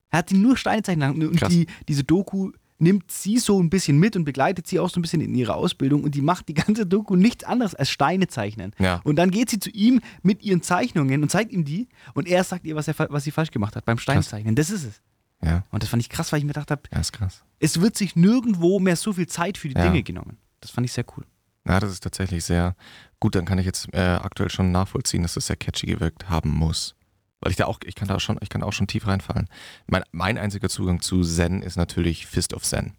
Er 0.09 0.17
hat 0.19 0.29
sie 0.29 0.37
nur 0.37 0.57
Steine 0.57 0.81
zeichnen 0.81 1.07
lassen. 1.09 1.29
Und 1.29 1.37
Krass. 1.37 1.49
die, 1.49 1.67
diese 1.87 2.03
Doku 2.03 2.51
nimmt 2.81 3.11
sie 3.11 3.37
so 3.37 3.61
ein 3.61 3.69
bisschen 3.69 3.97
mit 3.99 4.15
und 4.15 4.25
begleitet 4.25 4.67
sie 4.67 4.79
auch 4.79 4.89
so 4.89 4.99
ein 4.99 5.01
bisschen 5.03 5.21
in 5.21 5.33
ihrer 5.35 5.55
Ausbildung. 5.55 6.03
Und 6.03 6.15
die 6.15 6.21
macht 6.21 6.47
die 6.49 6.53
ganze 6.53 6.85
Doku 6.85 7.15
nichts 7.15 7.43
anderes 7.43 7.75
als 7.75 7.89
Steine 7.89 8.27
zeichnen. 8.27 8.73
Ja. 8.79 9.01
Und 9.03 9.15
dann 9.17 9.31
geht 9.31 9.49
sie 9.49 9.59
zu 9.59 9.69
ihm 9.69 10.01
mit 10.23 10.43
ihren 10.43 10.61
Zeichnungen 10.61 11.21
und 11.23 11.29
zeigt 11.29 11.51
ihm 11.51 11.63
die. 11.65 11.87
Und 12.13 12.27
er 12.27 12.43
sagt 12.43 12.65
ihr, 12.65 12.75
was, 12.75 12.87
er, 12.87 12.95
was 13.09 13.23
sie 13.23 13.31
falsch 13.31 13.51
gemacht 13.51 13.75
hat 13.75 13.85
beim 13.85 13.97
Steinzeichnen. 13.97 14.55
Das 14.55 14.69
ist 14.69 14.83
es. 14.83 15.01
Ja. 15.43 15.63
Und 15.71 15.81
das 15.83 15.89
fand 15.89 16.01
ich 16.01 16.09
krass, 16.09 16.31
weil 16.31 16.39
ich 16.39 16.45
mir 16.45 16.53
gedacht 16.53 16.71
habe, 16.71 16.81
Ja, 16.93 16.99
ist 16.99 17.13
krass. 17.13 17.43
es 17.59 17.81
wird 17.81 17.97
sich 17.97 18.15
nirgendwo 18.15 18.79
mehr 18.79 18.95
so 18.95 19.13
viel 19.13 19.27
Zeit 19.27 19.57
für 19.57 19.69
die 19.69 19.75
Ja. 19.75 19.83
Dinge 19.83 20.03
genommen. 20.03 20.37
Das 20.59 20.69
fand 20.71 20.85
ich 20.85 20.91
sehr 20.93 21.05
cool. 21.17 21.25
Ja, 21.67 21.79
das 21.79 21.91
ist 21.91 22.01
tatsächlich 22.01 22.43
sehr 22.43 22.75
gut. 23.19 23.35
Dann 23.35 23.45
kann 23.45 23.57
ich 23.59 23.65
jetzt 23.65 23.87
äh, 23.93 23.99
aktuell 23.99 24.49
schon 24.49 24.71
nachvollziehen, 24.71 25.21
dass 25.23 25.35
das 25.35 25.47
sehr 25.47 25.55
catchy 25.55 25.85
gewirkt 25.87 26.29
haben 26.29 26.49
muss. 26.49 26.95
Weil 27.41 27.51
ich 27.51 27.57
da 27.57 27.65
auch, 27.65 27.79
ich 27.83 27.95
kann 27.95 28.07
da 28.07 28.19
schon, 28.19 28.37
ich 28.41 28.49
kann 28.49 28.61
da 28.61 28.67
auch 28.67 28.73
schon 28.73 28.87
tief 28.87 29.07
reinfallen. 29.07 29.49
Mein, 29.87 30.03
mein 30.11 30.37
einziger 30.37 30.69
Zugang 30.69 31.01
zu 31.01 31.21
Zen 31.23 31.61
ist 31.63 31.75
natürlich 31.75 32.27
Fist 32.27 32.53
of 32.53 32.63
Zen. 32.63 32.93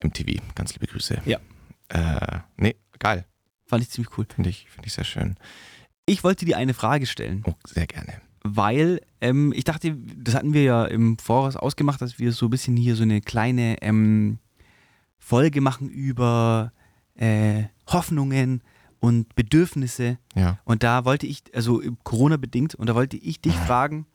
Im 0.00 0.12
TV. 0.12 0.42
Ganz 0.54 0.74
liebe 0.74 0.86
Grüße. 0.86 1.22
Ja. 1.24 1.38
Äh, 1.88 2.40
nee, 2.56 2.76
geil. 2.98 3.24
Fand 3.66 3.82
ich 3.82 3.90
ziemlich 3.90 4.18
cool. 4.18 4.26
Finde 4.34 4.50
ich, 4.50 4.68
finde 4.68 4.86
ich 4.88 4.92
sehr 4.92 5.04
schön. 5.04 5.36
Ich 6.06 6.24
wollte 6.24 6.44
dir 6.44 6.58
eine 6.58 6.74
Frage 6.74 7.06
stellen, 7.06 7.42
Oh, 7.46 7.54
sehr 7.66 7.86
gerne. 7.86 8.20
weil 8.42 9.00
ähm, 9.22 9.52
ich 9.56 9.64
dachte, 9.64 9.96
das 9.96 10.34
hatten 10.34 10.52
wir 10.52 10.62
ja 10.64 10.84
im 10.84 11.16
Voraus 11.18 11.56
ausgemacht, 11.56 12.02
dass 12.02 12.18
wir 12.18 12.32
so 12.32 12.46
ein 12.48 12.50
bisschen 12.50 12.76
hier 12.76 12.96
so 12.96 13.04
eine 13.04 13.20
kleine 13.22 13.80
ähm, 13.80 14.38
Folge 15.18 15.60
machen 15.62 15.88
über 15.88 16.72
äh, 17.14 17.64
Hoffnungen 17.86 18.62
und 19.04 19.34
Bedürfnisse. 19.34 20.18
Ja. 20.34 20.58
Und 20.64 20.82
da 20.82 21.04
wollte 21.04 21.26
ich, 21.26 21.42
also 21.54 21.82
Corona-bedingt, 22.04 22.74
und 22.74 22.88
da 22.88 22.94
wollte 22.94 23.16
ich 23.16 23.40
dich 23.40 23.54
fragen, 23.54 24.06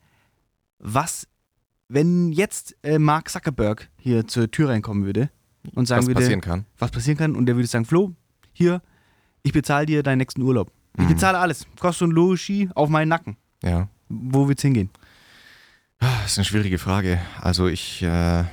was, 0.78 1.26
wenn 1.88 2.32
jetzt 2.32 2.76
äh, 2.82 2.98
Mark 2.98 3.28
Zuckerberg 3.30 3.88
hier 3.98 4.26
zur 4.26 4.50
Tür 4.50 4.68
reinkommen 4.70 5.04
würde 5.04 5.30
und 5.74 5.86
sagen 5.86 6.02
Was 6.02 6.06
würde, 6.08 6.20
passieren 6.20 6.40
kann. 6.40 6.66
was 6.78 6.90
passieren 6.90 7.18
kann 7.18 7.36
und 7.36 7.46
der 7.46 7.56
würde 7.56 7.66
sagen, 7.68 7.84
Flo, 7.84 8.14
hier, 8.52 8.82
ich 9.42 9.52
bezahle 9.52 9.86
dir 9.86 10.02
deinen 10.02 10.18
nächsten 10.18 10.42
Urlaub. 10.42 10.72
Ich 10.96 11.04
Mhm. 11.04 11.08
bezahle 11.08 11.38
alles. 11.38 11.66
Kost 11.78 12.02
und 12.02 12.10
Logis 12.10 12.68
auf 12.74 12.88
meinen 12.88 13.08
Nacken. 13.08 13.36
Ja. 13.62 13.88
Wo 14.08 14.48
wird's 14.48 14.62
hingehen? 14.62 14.90
Das 15.98 16.32
ist 16.32 16.38
eine 16.38 16.44
schwierige 16.46 16.78
Frage. 16.78 17.20
Also 17.40 17.66
ich, 17.68 18.02
äh, 18.02 18.44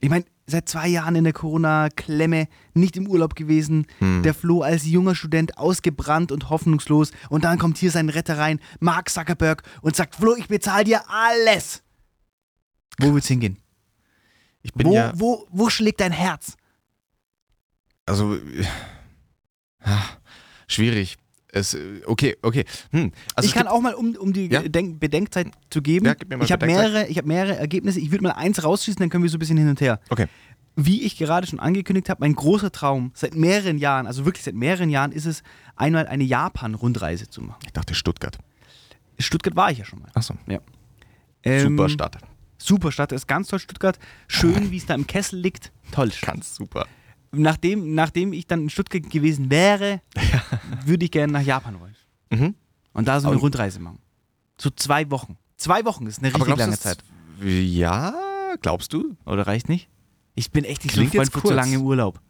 Ich 0.00 0.08
meine, 0.10 0.24
seit 0.46 0.68
zwei 0.68 0.88
Jahren 0.88 1.16
in 1.16 1.24
der 1.24 1.32
Corona-Klemme, 1.32 2.48
nicht 2.74 2.96
im 2.96 3.06
Urlaub 3.08 3.34
gewesen. 3.34 3.86
hm. 3.98 4.22
Der 4.22 4.34
Flo 4.34 4.62
als 4.62 4.84
junger 4.86 5.14
Student 5.14 5.56
ausgebrannt 5.58 6.32
und 6.32 6.50
hoffnungslos. 6.50 7.12
Und 7.30 7.44
dann 7.44 7.58
kommt 7.58 7.78
hier 7.78 7.90
sein 7.90 8.08
Retter 8.08 8.38
rein, 8.38 8.60
Mark 8.80 9.08
Zuckerberg, 9.08 9.62
und 9.82 9.96
sagt, 9.96 10.16
Flo, 10.16 10.34
ich 10.36 10.48
bezahle 10.48 10.84
dir 10.84 11.02
alles. 11.08 11.82
Wo 12.98 13.14
wird's 13.14 13.28
hingehen? 13.28 13.58
ich 14.62 14.72
bin 14.72 14.86
Wo, 14.86 14.94
ja, 14.94 15.12
wo, 15.16 15.46
wo 15.50 15.68
schlägt 15.70 16.00
dein 16.00 16.12
Herz? 16.12 16.56
also, 18.06 18.38
ah, 19.80 20.02
schwierig. 20.68 21.16
Es, 21.54 21.76
okay, 22.06 22.36
okay. 22.42 22.64
Hm. 22.90 23.12
Also 23.36 23.46
ich 23.48 23.54
kann 23.54 23.68
auch 23.68 23.80
mal, 23.80 23.94
um, 23.94 24.16
um 24.16 24.32
die 24.32 24.50
Ja? 24.50 24.62
Denk 24.62 24.98
Bedenkzeit 24.98 25.46
zu 25.70 25.82
geben, 25.82 26.06
Ja, 26.06 26.14
gib 26.14 26.42
ich 26.42 26.50
habe 26.50 26.66
mehrere, 26.66 27.06
ich 27.06 27.16
hab 27.16 27.26
mehrere 27.26 27.56
Ergebnisse. 27.56 28.00
Ich 28.00 28.10
würde 28.10 28.24
mal 28.24 28.32
eins 28.32 28.64
rausschießen, 28.64 28.98
dann 28.98 29.08
können 29.08 29.22
wir 29.22 29.30
so 29.30 29.36
ein 29.36 29.38
bisschen 29.38 29.56
hin 29.56 29.68
und 29.68 29.80
her. 29.80 30.00
Okay. 30.10 30.26
Wie 30.74 31.02
ich 31.02 31.16
gerade 31.16 31.46
schon 31.46 31.60
angekündigt 31.60 32.10
habe, 32.10 32.20
mein 32.22 32.34
großer 32.34 32.72
Traum 32.72 33.12
seit 33.14 33.36
mehreren 33.36 33.78
Jahren, 33.78 34.08
also 34.08 34.24
wirklich 34.24 34.42
seit 34.42 34.56
mehreren 34.56 34.90
Jahren, 34.90 35.12
ist 35.12 35.26
es, 35.26 35.44
einmal 35.76 36.08
eine 36.08 36.24
Japan-Rundreise 36.24 37.30
zu 37.30 37.40
machen. 37.40 37.60
Ich 37.64 37.72
dachte 37.72 37.94
Stuttgart. 37.94 38.36
Stuttgart 39.20 39.54
war 39.54 39.70
ich 39.70 39.78
ja 39.78 39.84
schon 39.84 40.00
mal. 40.00 40.08
Achso. 40.14 40.34
Ähm, 41.44 41.60
Super 41.60 41.88
Stadt. 41.88 42.18
Super 42.58 42.90
Stadt, 42.90 43.12
ist 43.12 43.28
ganz 43.28 43.46
toll 43.46 43.60
Stuttgart. 43.60 43.96
Schön, 44.26 44.72
wie 44.72 44.78
es 44.78 44.86
da 44.86 44.94
im 44.94 45.06
Kessel 45.06 45.38
liegt. 45.38 45.70
Toll. 45.92 46.10
Ganz 46.22 46.56
super. 46.56 46.86
Nachdem, 47.36 47.94
nachdem 47.94 48.32
ich 48.32 48.46
dann 48.46 48.62
in 48.62 48.70
Stuttgart 48.70 49.08
gewesen 49.10 49.50
wäre, 49.50 50.00
würde 50.84 51.04
ich 51.04 51.10
gerne 51.10 51.32
nach 51.32 51.42
Japan 51.42 51.78
wollen. 51.80 51.94
Mhm. 52.30 52.54
Und 52.92 53.08
da 53.08 53.20
so 53.20 53.28
eine 53.28 53.36
Und- 53.36 53.42
Rundreise 53.42 53.80
machen. 53.80 53.98
So 54.58 54.70
zwei 54.70 55.10
Wochen. 55.10 55.36
Zwei 55.56 55.84
Wochen 55.84 56.06
ist 56.06 56.18
eine 56.18 56.28
richtig 56.28 56.44
glaubst 56.44 56.60
lange 56.60 56.78
Zeit. 56.78 56.98
Ja, 57.42 58.14
glaubst 58.60 58.92
du? 58.92 59.16
Oder 59.24 59.46
reicht 59.46 59.68
nicht? 59.68 59.88
Ich 60.34 60.50
bin 60.50 60.64
echt 60.64 60.84
nicht 60.84 60.94
Klingt 60.94 61.12
so 61.12 61.20
ein 61.20 61.26
Freund 61.26 61.46
zu 61.46 61.54
lange 61.54 61.74
im 61.76 61.82
Urlaub. 61.82 62.20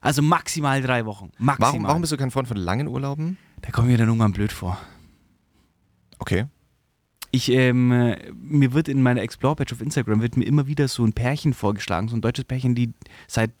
Also 0.00 0.22
maximal 0.22 0.80
drei 0.80 1.04
Wochen. 1.04 1.30
Maximal. 1.38 1.72
Warum, 1.72 1.84
warum 1.84 2.00
bist 2.00 2.12
du 2.12 2.16
kein 2.16 2.30
Freund 2.30 2.48
von 2.48 2.56
langen 2.56 2.88
Urlauben? 2.88 3.36
da 3.62 3.70
kommen 3.70 3.88
mir 3.88 3.98
dann 3.98 4.08
irgendwann 4.08 4.32
blöd 4.32 4.52
vor. 4.52 4.78
Okay. 6.18 6.46
Ich, 7.30 7.50
ähm, 7.50 7.92
äh, 7.92 8.32
mir 8.32 8.72
wird 8.72 8.88
in 8.88 9.02
meiner 9.02 9.22
Explore-Page 9.22 9.72
auf 9.74 9.80
Instagram 9.80 10.20
wird 10.20 10.36
mir 10.36 10.44
immer 10.44 10.66
wieder 10.66 10.88
so 10.88 11.04
ein 11.04 11.12
Pärchen 11.12 11.52
vorgeschlagen, 11.54 12.08
so 12.08 12.16
ein 12.16 12.20
deutsches 12.22 12.44
Pärchen, 12.44 12.74
die 12.74 12.92
seit 13.28 13.52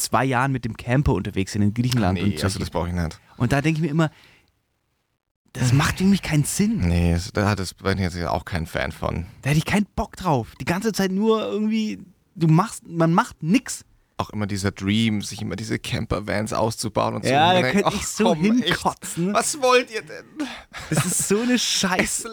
zwei 0.00 0.24
Jahren 0.24 0.52
mit 0.52 0.64
dem 0.64 0.76
Camper 0.76 1.12
unterwegs 1.12 1.52
sind 1.52 1.62
in 1.62 1.74
Griechenland. 1.74 2.18
nee, 2.20 2.34
und, 2.34 2.44
also 2.44 2.58
das 2.58 2.70
brauche 2.70 2.88
ich 2.88 2.94
nicht. 2.94 3.20
und 3.36 3.52
da 3.52 3.60
denke 3.60 3.78
ich 3.78 3.82
mir 3.82 3.90
immer, 3.90 4.10
das 5.52 5.72
macht 5.72 6.00
irgendwie 6.00 6.18
keinen 6.18 6.44
Sinn. 6.44 6.78
Nee, 6.78 7.16
da 7.32 7.54
bin 7.54 7.98
ich 7.98 8.04
jetzt 8.04 8.22
auch 8.24 8.44
kein 8.44 8.66
Fan 8.66 8.92
von. 8.92 9.26
Da 9.42 9.50
hätte 9.50 9.58
ich 9.58 9.64
keinen 9.64 9.86
Bock 9.96 10.16
drauf. 10.16 10.52
Die 10.60 10.64
ganze 10.64 10.92
Zeit 10.92 11.10
nur 11.10 11.42
irgendwie, 11.42 11.98
du 12.36 12.46
machst, 12.46 12.86
man 12.86 13.12
macht 13.12 13.42
nix. 13.42 13.84
Auch 14.16 14.30
immer 14.30 14.46
dieser 14.46 14.70
Dream, 14.70 15.22
sich 15.22 15.40
immer 15.40 15.56
diese 15.56 15.78
Campervans 15.78 16.52
auszubauen 16.52 17.14
und 17.16 17.24
so. 17.24 17.30
Ja, 17.30 17.54
da 17.54 17.72
könnte 17.72 17.90
ich 17.94 18.06
so 18.06 18.24
komm, 18.24 18.44
echt, 18.44 18.64
hinkotzen. 18.64 19.32
Was 19.32 19.60
wollt 19.62 19.90
ihr 19.90 20.02
denn? 20.02 20.46
Das 20.90 21.06
ist 21.06 21.26
so 21.26 21.40
eine 21.40 21.58
Scheiße. 21.58 22.30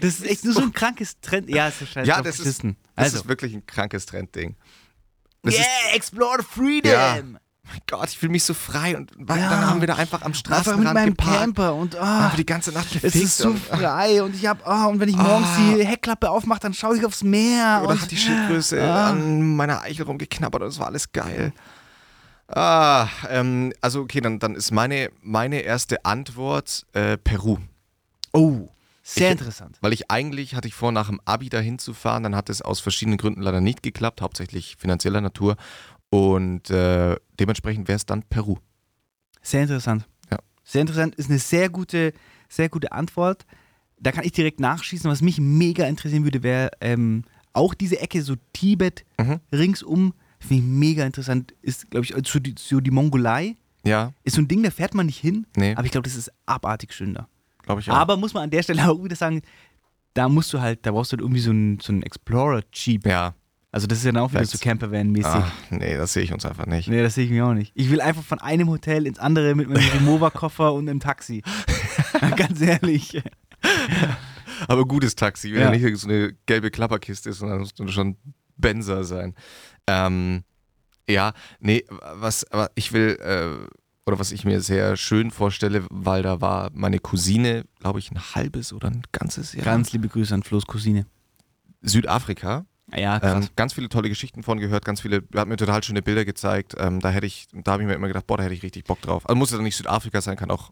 Das 0.00 0.20
ist 0.20 0.26
echt 0.26 0.44
nur 0.44 0.52
so 0.52 0.60
ein 0.60 0.72
krankes 0.72 1.18
Trend. 1.20 1.48
Ja, 1.48 1.68
ist 1.68 1.80
ja 1.80 1.86
scheiße. 1.86 2.08
Ja, 2.08 2.20
das 2.22 2.38
ist, 2.38 2.62
das 2.62 2.74
Also, 2.94 3.16
ist 3.20 3.28
wirklich 3.28 3.54
ein 3.54 3.64
krankes 3.66 4.04
Trendding. 4.06 4.56
Das 5.42 5.54
yeah, 5.54 5.62
ist, 5.88 5.96
explore 5.96 6.42
freedom. 6.42 6.92
Ja. 6.92 7.16
mein 7.22 7.80
Gott, 7.88 8.08
ich 8.10 8.18
fühle 8.18 8.32
mich 8.32 8.44
so 8.44 8.54
frei 8.54 8.96
und 8.96 9.10
Ja. 9.18 9.24
dann 9.36 9.66
haben 9.66 9.80
wir 9.80 9.86
da 9.88 9.96
einfach 9.96 10.20
am 10.22 10.26
Einfach 10.28 10.38
Straßenrand 10.40 10.84
mit 10.84 10.94
meinem 10.94 11.10
geparkt. 11.16 11.38
Camper 11.40 11.74
und 11.74 11.94
wir 11.94 12.32
die 12.36 12.46
ganze 12.46 12.70
Nacht 12.72 12.86
es 12.94 13.00
gefixt 13.02 13.16
ist 13.24 13.38
so 13.38 13.54
frei 13.54 14.22
und 14.22 14.34
ich 14.34 14.46
hab 14.46 14.66
ah, 14.66 14.86
und 14.86 15.00
wenn 15.00 15.08
ich 15.08 15.16
morgens 15.16 15.48
Ah. 15.48 15.74
die 15.76 15.84
Heckklappe 15.86 16.30
aufmache, 16.30 16.60
dann 16.60 16.74
schaue 16.74 16.96
ich 16.96 17.04
aufs 17.04 17.22
Meer 17.22 17.80
Oder 17.82 17.92
und 17.92 18.02
hat 18.02 18.10
die 18.10 18.16
Schildgröße 18.16 18.82
Ah. 18.82 19.10
an 19.10 19.56
meiner 19.56 19.82
Eichel 19.82 20.04
rumgeknabbert 20.06 20.62
und 20.62 20.68
es 20.68 20.78
war 20.78 20.86
alles 20.88 21.10
geil. 21.12 21.52
Ah, 22.48 23.08
ähm, 23.30 23.72
also 23.80 24.00
okay, 24.02 24.20
dann, 24.20 24.38
dann 24.38 24.54
ist 24.54 24.70
meine, 24.72 25.10
meine 25.22 25.60
erste 25.60 26.04
Antwort 26.04 26.84
äh, 26.92 27.16
Peru. 27.16 27.58
oh, 28.32 28.68
sehr 29.02 29.26
Ich- 29.28 29.32
interessant. 29.32 29.78
Weil 29.80 29.92
ich 29.92 30.10
eigentlich 30.10 30.54
hatte 30.54 30.68
ich 30.68 30.74
vor, 30.74 30.92
nach 30.92 31.08
dem 31.08 31.20
Abi 31.24 31.48
dahin 31.48 31.78
zu 31.78 31.92
fahren, 31.94 32.22
dann 32.22 32.36
hat 32.36 32.48
es 32.48 32.62
aus 32.62 32.80
verschiedenen 32.80 33.18
Gründen 33.18 33.42
leider 33.42 33.60
nicht 33.60 33.82
geklappt, 33.82 34.20
hauptsächlich 34.22 34.76
finanzieller 34.78 35.20
Natur. 35.20 35.56
Und 36.10 36.70
äh, 36.70 37.16
dementsprechend 37.40 37.88
wäre 37.88 37.96
es 37.96 38.06
dann 38.06 38.22
Peru. 38.22 38.56
Sehr 39.40 39.62
interessant. 39.62 40.06
Ja. 40.30 40.38
Sehr 40.62 40.82
interessant, 40.82 41.14
ist 41.16 41.30
eine 41.30 41.38
sehr 41.38 41.68
gute, 41.68 42.12
sehr 42.48 42.68
gute 42.68 42.92
Antwort. 42.92 43.44
Da 43.98 44.12
kann 44.12 44.24
ich 44.24 44.32
direkt 44.32 44.60
nachschießen. 44.60 45.10
Was 45.10 45.22
mich 45.22 45.38
mega 45.40 45.86
interessieren 45.86 46.24
würde, 46.24 46.42
wäre 46.42 46.70
ähm, 46.80 47.24
auch 47.52 47.74
diese 47.74 47.98
Ecke, 48.00 48.22
so 48.22 48.36
Tibet 48.52 49.04
Mhm. 49.18 49.40
ringsum, 49.52 50.14
finde 50.38 50.56
ich 50.56 50.62
mega 50.62 51.04
interessant. 51.06 51.54
Ist, 51.62 51.90
glaube 51.90 52.04
ich, 52.06 52.14
so 52.28 52.38
die, 52.38 52.54
so 52.58 52.80
die 52.80 52.90
Mongolei. 52.90 53.56
Ja, 53.84 54.12
Ist 54.22 54.36
so 54.36 54.42
ein 54.42 54.46
Ding, 54.48 54.62
da 54.62 54.70
fährt 54.70 54.94
man 54.94 55.06
nicht 55.06 55.18
hin, 55.18 55.44
nee, 55.56 55.74
aber 55.74 55.84
ich 55.84 55.90
glaube, 55.90 56.04
das 56.08 56.14
ist 56.16 56.30
abartig 56.46 56.92
schön 56.92 57.14
da. 57.14 57.26
Glaube 57.62 57.80
ich 57.80 57.90
auch. 57.90 57.94
Aber 57.94 58.16
muss 58.16 58.34
man 58.34 58.44
an 58.44 58.50
der 58.50 58.62
Stelle 58.62 58.88
auch 58.90 59.02
wieder 59.02 59.16
sagen, 59.16 59.42
da 60.14 60.28
musst 60.28 60.52
du 60.52 60.60
halt, 60.60 60.84
da 60.84 60.90
brauchst 60.92 61.12
du 61.12 61.16
halt 61.16 61.22
irgendwie 61.22 61.40
so 61.40 61.50
einen, 61.50 61.80
so 61.80 61.92
einen 61.92 62.02
Explorer-Jeep. 62.02 63.06
ja, 63.06 63.34
Also 63.70 63.86
das 63.86 63.98
ist 63.98 64.04
ja 64.04 64.12
dann 64.12 64.22
auch 64.22 64.30
wieder 64.32 64.44
so 64.44 64.58
Campervan-mäßig. 64.58 65.24
ah, 65.26 65.50
nee, 65.70 65.96
das 65.96 66.12
sehe 66.12 66.22
ich 66.22 66.32
uns 66.32 66.44
einfach 66.44 66.66
nicht. 66.66 66.88
Nee, 66.88 67.02
das 67.02 67.14
sehe 67.14 67.24
ich 67.24 67.30
mir 67.30 67.46
auch 67.46 67.54
nicht. 67.54 67.72
Ich 67.74 67.90
will 67.90 68.00
einfach 68.02 68.22
von 68.22 68.38
einem 68.38 68.68
Hotel 68.68 69.06
ins 69.06 69.18
andere 69.18 69.54
mit 69.54 69.68
meinem 69.68 69.88
Remover-Koffer 69.94 70.72
und 70.74 70.88
einem 70.88 71.00
Taxi. 71.00 71.42
Ganz 72.36 72.60
ehrlich. 72.60 73.22
Aber 74.68 74.84
gutes 74.84 75.14
Taxi, 75.14 75.52
wenn 75.52 75.60
Ja. 75.60 75.72
ja. 75.72 75.78
nicht 75.88 75.98
so 75.98 76.08
eine 76.08 76.34
gelbe 76.46 76.70
Klapperkiste 76.70 77.30
ist, 77.30 77.38
sondern 77.38 77.60
muss 77.60 77.72
schon 77.92 78.16
Benzer 78.56 79.04
sein. 79.04 79.34
Ähm, 79.86 80.44
ja, 81.08 81.32
nee, 81.58 81.84
was, 82.14 82.44
aber 82.52 82.70
ich 82.74 82.92
will, 82.92 83.18
äh, 83.20 83.66
oder 84.06 84.18
was 84.18 84.32
ich 84.32 84.44
mir 84.44 84.60
sehr 84.60 84.96
schön 84.96 85.30
vorstelle, 85.30 85.84
weil 85.90 86.22
da 86.22 86.40
war 86.40 86.70
meine 86.74 86.98
Cousine, 86.98 87.64
glaube 87.80 87.98
ich, 87.98 88.10
ein 88.10 88.18
halbes 88.34 88.72
oder 88.72 88.88
ein 88.88 89.02
ganzes 89.12 89.52
Jahr. 89.52 89.64
Ganz 89.64 89.92
liebe 89.92 90.08
Grüße 90.08 90.34
an 90.34 90.42
Flo's 90.42 90.66
Cousine. 90.66 91.06
Südafrika. 91.82 92.66
Ja, 92.94 93.20
krass. 93.20 93.46
Ähm, 93.46 93.50
ganz 93.56 93.72
viele 93.72 93.88
tolle 93.88 94.08
Geschichten 94.08 94.42
von 94.42 94.58
gehört, 94.58 94.84
ganz 94.84 95.00
viele, 95.00 95.22
hat 95.34 95.48
mir 95.48 95.56
total 95.56 95.82
schöne 95.82 96.02
Bilder 96.02 96.24
gezeigt. 96.24 96.74
Ähm, 96.78 97.00
da 97.00 97.10
hätte 97.10 97.26
ich, 97.26 97.46
da 97.52 97.72
habe 97.72 97.82
ich 97.82 97.88
mir 97.88 97.94
immer 97.94 98.08
gedacht, 98.08 98.26
boah, 98.26 98.36
da 98.36 98.42
hätte 98.42 98.54
ich 98.54 98.62
richtig 98.62 98.84
Bock 98.84 99.00
drauf. 99.00 99.26
Also 99.28 99.36
muss 99.36 99.50
ja 99.50 99.58
nicht 99.58 99.76
Südafrika 99.76 100.20
sein, 100.20 100.36
kann 100.36 100.50
auch 100.50 100.70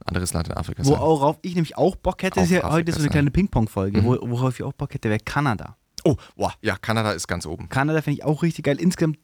ein 0.00 0.06
anderes 0.06 0.32
Land 0.32 0.48
in 0.48 0.54
Afrika 0.54 0.84
sein. 0.84 0.96
Worauf 0.98 1.38
ich 1.42 1.54
nämlich 1.54 1.76
auch 1.76 1.96
Bock 1.96 2.22
hätte, 2.22 2.40
ist 2.40 2.46
Auf 2.46 2.50
ja 2.50 2.58
Afrika 2.60 2.72
heute 2.74 2.92
so 2.92 2.96
eine 2.98 3.02
sein. 3.04 3.12
kleine 3.12 3.30
Ping-Pong-Folge. 3.30 4.00
Mhm. 4.00 4.04
Wo, 4.06 4.18
worauf 4.22 4.54
ich 4.54 4.62
auch 4.62 4.72
Bock 4.72 4.94
hätte, 4.94 5.10
wäre 5.10 5.20
Kanada. 5.20 5.76
Oh, 6.04 6.16
boah, 6.36 6.52
ja, 6.62 6.76
Kanada 6.76 7.12
ist 7.12 7.26
ganz 7.26 7.46
oben. 7.46 7.68
Kanada 7.68 8.00
finde 8.00 8.18
ich 8.18 8.24
auch 8.24 8.42
richtig 8.42 8.64
geil. 8.64 8.78
Insgesamt 8.80 9.18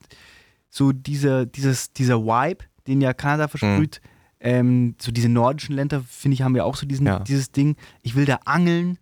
so 0.68 0.92
dieser, 0.92 1.46
dieses, 1.46 1.92
dieser 1.92 2.22
Vibe, 2.22 2.64
den 2.90 3.00
ja 3.00 3.12
Kanada 3.14 3.48
versprüht, 3.48 4.00
ähm, 4.40 4.94
so 5.00 5.10
diese 5.12 5.28
nordischen 5.28 5.74
Länder, 5.74 6.02
finde 6.08 6.34
ich, 6.34 6.42
haben 6.42 6.54
ja 6.56 6.64
auch 6.64 6.76
so 6.76 6.86
diesen, 6.86 7.06
Ja. 7.06 7.18
dieses 7.20 7.52
Ding. 7.52 7.76
Ich 8.02 8.14
will 8.16 8.24
da 8.26 8.40
angeln 8.44 8.98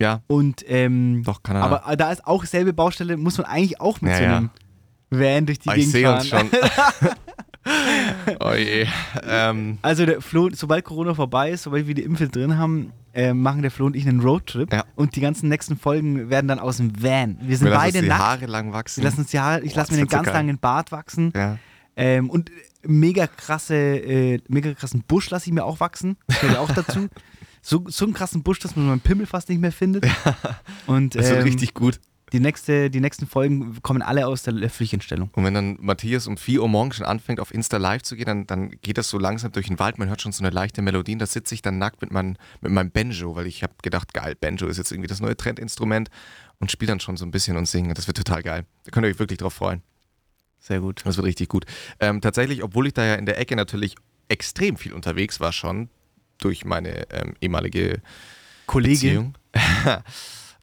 Ja, 0.00 0.22
und 0.26 0.64
ähm, 0.68 1.22
doch, 1.24 1.42
Kanada. 1.42 1.80
aber 1.82 1.96
da 1.96 2.10
ist 2.12 2.26
auch 2.26 2.44
selbe 2.44 2.72
Baustelle, 2.72 3.16
muss 3.16 3.38
man 3.38 3.46
eigentlich 3.46 3.80
auch 3.80 4.00
mit 4.00 4.10
Ja, 4.12 4.16
so 4.18 4.22
ja. 4.24 4.36
einem 4.38 4.50
Van 5.10 5.46
durch 5.46 5.58
die 5.60 5.68
ich 5.68 5.74
Gegend 5.74 5.92
sehe 5.92 6.04
fahren. 6.06 6.18
uns 6.18 6.28
schon. 6.28 6.48
oh 8.40 8.52
je. 8.54 8.86
Ähm, 9.28 9.78
Also 9.82 10.06
der 10.06 10.20
Flo, 10.20 10.50
sobald 10.52 10.84
Corona 10.84 11.14
vorbei 11.14 11.50
ist, 11.50 11.62
sobald 11.64 11.86
wir 11.86 11.94
die 11.94 12.02
Impfel 12.02 12.28
drin 12.28 12.58
haben, 12.58 12.92
äh, 13.14 13.32
machen 13.34 13.62
der 13.62 13.70
Flo 13.70 13.86
und 13.86 13.94
ich 13.94 14.08
einen 14.08 14.20
Roadtrip 14.20 14.72
Ja. 14.72 14.84
und 14.96 15.14
die 15.16 15.20
ganzen 15.20 15.48
nächsten 15.48 15.76
Folgen 15.76 16.30
werden 16.30 16.48
dann 16.48 16.58
aus 16.58 16.78
dem 16.78 17.00
Van. 17.02 17.36
Wir 17.42 17.56
sind 17.56 17.66
wir 17.66 17.72
lassen 17.74 17.84
uns 17.86 17.92
beide 17.92 18.02
die 18.02 18.08
nackt. 18.08 18.20
Haare 18.22 18.46
lang 18.46 18.72
wachsen. 18.72 19.02
Wir 19.02 19.10
lassen 19.10 19.20
uns 19.20 19.30
die 19.30 19.38
Haare, 19.38 19.60
ich 19.60 19.74
Boah, 19.74 19.80
lasse 19.80 19.92
mir 19.92 19.98
einen 20.00 20.08
so 20.08 20.16
ganz 20.16 20.28
langen 20.28 20.58
Bart 20.58 20.90
wachsen. 20.92 21.32
ja. 21.36 21.58
Ähm, 21.94 22.30
und 22.30 22.50
mega 22.86 23.26
krasse, 23.26 23.74
äh, 23.74 24.40
mega 24.48 24.74
krassen 24.74 25.02
Busch 25.06 25.30
lasse 25.30 25.46
ich 25.46 25.52
mir 25.52 25.64
auch 25.64 25.80
wachsen. 25.80 26.16
Das 26.26 26.40
gehört 26.40 26.58
auch 26.58 26.70
dazu. 26.72 27.08
So, 27.64 27.84
so 27.86 28.04
einen 28.06 28.12
krassen 28.12 28.42
Busch, 28.42 28.58
dass 28.58 28.74
man 28.74 28.88
meinen 28.88 29.00
Pimmel 29.00 29.24
fast 29.24 29.48
nicht 29.48 29.60
mehr 29.60 29.70
findet. 29.70 30.04
Und 30.88 31.14
Das 31.14 31.28
wird 31.28 31.38
ähm, 31.38 31.44
richtig 31.44 31.74
gut. 31.74 32.00
die, 32.32 32.40
nächste, 32.40 32.90
die 32.90 32.98
nächsten 32.98 33.24
Folgen 33.24 33.80
kommen 33.82 34.02
alle 34.02 34.26
aus 34.26 34.42
der 34.42 34.68
Pflichtentstellung. 34.68 35.30
Und 35.36 35.44
wenn 35.44 35.54
dann 35.54 35.78
Matthias 35.80 36.26
um 36.26 36.36
4 36.36 36.60
Uhr 36.60 36.68
morgens 36.68 36.96
schon 36.96 37.06
anfängt, 37.06 37.38
auf 37.38 37.54
Insta 37.54 37.76
live 37.76 38.02
zu 38.02 38.16
gehen, 38.16 38.26
dann, 38.26 38.46
dann 38.48 38.70
geht 38.82 38.98
das 38.98 39.08
so 39.08 39.16
langsam 39.16 39.52
durch 39.52 39.68
den 39.68 39.78
Wald. 39.78 39.96
Man 39.96 40.08
hört 40.08 40.20
schon 40.20 40.32
so 40.32 40.42
eine 40.42 40.50
leichte 40.50 40.82
Melodie. 40.82 41.12
Und 41.12 41.20
da 41.20 41.26
sitze 41.26 41.54
ich 41.54 41.62
dann 41.62 41.78
nackt 41.78 42.02
mit, 42.02 42.10
mein, 42.10 42.36
mit 42.62 42.72
meinem 42.72 42.90
Banjo, 42.90 43.36
weil 43.36 43.46
ich 43.46 43.62
habe 43.62 43.74
gedacht, 43.80 44.12
geil, 44.12 44.34
Banjo 44.34 44.66
ist 44.66 44.78
jetzt 44.78 44.90
irgendwie 44.90 45.06
das 45.06 45.20
neue 45.20 45.36
Trendinstrument 45.36 46.10
und 46.58 46.72
spiele 46.72 46.88
dann 46.88 46.98
schon 46.98 47.16
so 47.16 47.24
ein 47.24 47.30
bisschen 47.30 47.56
und 47.56 47.68
singe. 47.68 47.94
Das 47.94 48.08
wird 48.08 48.16
total 48.16 48.42
geil. 48.42 48.64
Da 48.82 48.90
könnt 48.90 49.06
ihr 49.06 49.10
euch 49.10 49.20
wirklich 49.20 49.38
drauf 49.38 49.54
freuen. 49.54 49.82
Sehr 50.62 50.78
gut. 50.80 51.02
Das 51.04 51.16
wird 51.16 51.26
richtig 51.26 51.48
gut. 51.48 51.64
Ähm, 51.98 52.20
tatsächlich, 52.20 52.62
obwohl 52.62 52.86
ich 52.86 52.94
da 52.94 53.04
ja 53.04 53.14
in 53.16 53.26
der 53.26 53.36
Ecke 53.38 53.56
natürlich 53.56 53.96
extrem 54.28 54.76
viel 54.76 54.92
unterwegs 54.92 55.40
war 55.40 55.52
schon, 55.52 55.88
durch 56.38 56.64
meine 56.64 57.10
ähm, 57.10 57.34
ehemalige 57.40 58.00
Kollege. 58.66 58.94
Beziehung, 58.94 59.34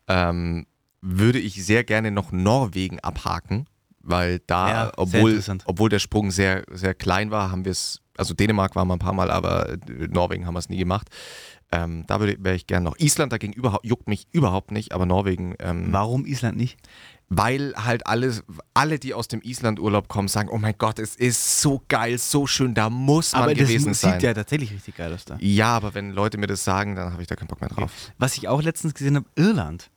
ähm, 0.07 0.65
würde 1.01 1.39
ich 1.39 1.63
sehr 1.65 1.83
gerne 1.83 2.11
noch 2.11 2.31
Norwegen 2.31 2.99
abhaken, 2.99 3.67
weil 4.01 4.39
da, 4.47 4.69
Ja, 4.69 4.91
obwohl, 4.97 5.31
obwohl 5.65 5.89
der 5.89 5.99
Sprung 5.99 6.31
sehr, 6.31 6.63
sehr 6.71 6.93
klein 6.93 7.31
war, 7.31 7.51
haben 7.51 7.65
wir 7.65 7.71
es, 7.71 8.01
also 8.17 8.33
Dänemark 8.33 8.75
waren 8.75 8.87
wir 8.87 8.93
ein 8.95 8.99
paar 8.99 9.13
Mal, 9.13 9.31
aber 9.31 9.69
äh, 9.69 9.77
Norwegen 10.09 10.45
haben 10.45 10.55
wir 10.55 10.59
es 10.59 10.69
nie 10.69 10.77
gemacht. 10.77 11.09
Ähm, 11.71 12.03
da 12.07 12.19
würde- 12.19 12.37
wäre 12.43 12.55
ich 12.55 12.67
gerne 12.67 12.83
noch. 12.85 12.97
Island 12.97 13.31
dagegen 13.31 13.53
überhaupt, 13.53 13.85
juckt 13.85 14.07
mich 14.07 14.27
überhaupt 14.31 14.71
nicht, 14.71 14.91
aber 14.93 15.05
Norwegen, 15.05 15.55
ähm, 15.59 15.87
Warum 15.91 16.25
Island 16.25 16.57
nicht? 16.57 16.79
Weil 17.29 17.73
halt 17.75 18.07
alles, 18.07 18.43
alle, 18.73 18.97
die 18.99 19.13
aus 19.13 19.27
dem 19.27 19.41
Island-Urlaub 19.41 20.07
kommen, 20.07 20.27
sagen, 20.27 20.49
oh 20.49 20.57
mein 20.57 20.73
Gott, 20.77 20.97
es 20.99 21.15
ist 21.15 21.61
so 21.61 21.81
geil, 21.87 22.17
so 22.17 22.47
schön, 22.47 22.73
da 22.73 22.89
muss 22.89 23.33
man 23.33 23.43
Aber 23.43 23.53
das 23.53 23.67
gewesen 23.67 23.93
sieht 23.93 24.01
sein. 24.11 24.19
ja 24.19 24.33
tatsächlich 24.33 24.71
richtig 24.73 24.95
geil 24.97 25.13
aus 25.13 25.25
da. 25.25 25.37
Ja, 25.39 25.75
aber 25.75 25.93
wenn 25.93 26.11
Leute 26.11 26.37
mir 26.37 26.47
das 26.47 26.63
sagen, 26.63 26.95
dann 26.95 27.11
habe 27.13 27.21
ich 27.21 27.27
da 27.27 27.35
keinen 27.35 27.47
Bock 27.47 27.61
mehr 27.61 27.69
drauf. 27.69 27.91
Was 28.17 28.35
ich 28.37 28.47
auch 28.47 28.61
letztens 28.61 28.93
gesehen 28.95 29.15
habe, 29.15 29.27
Irland. 29.35 29.91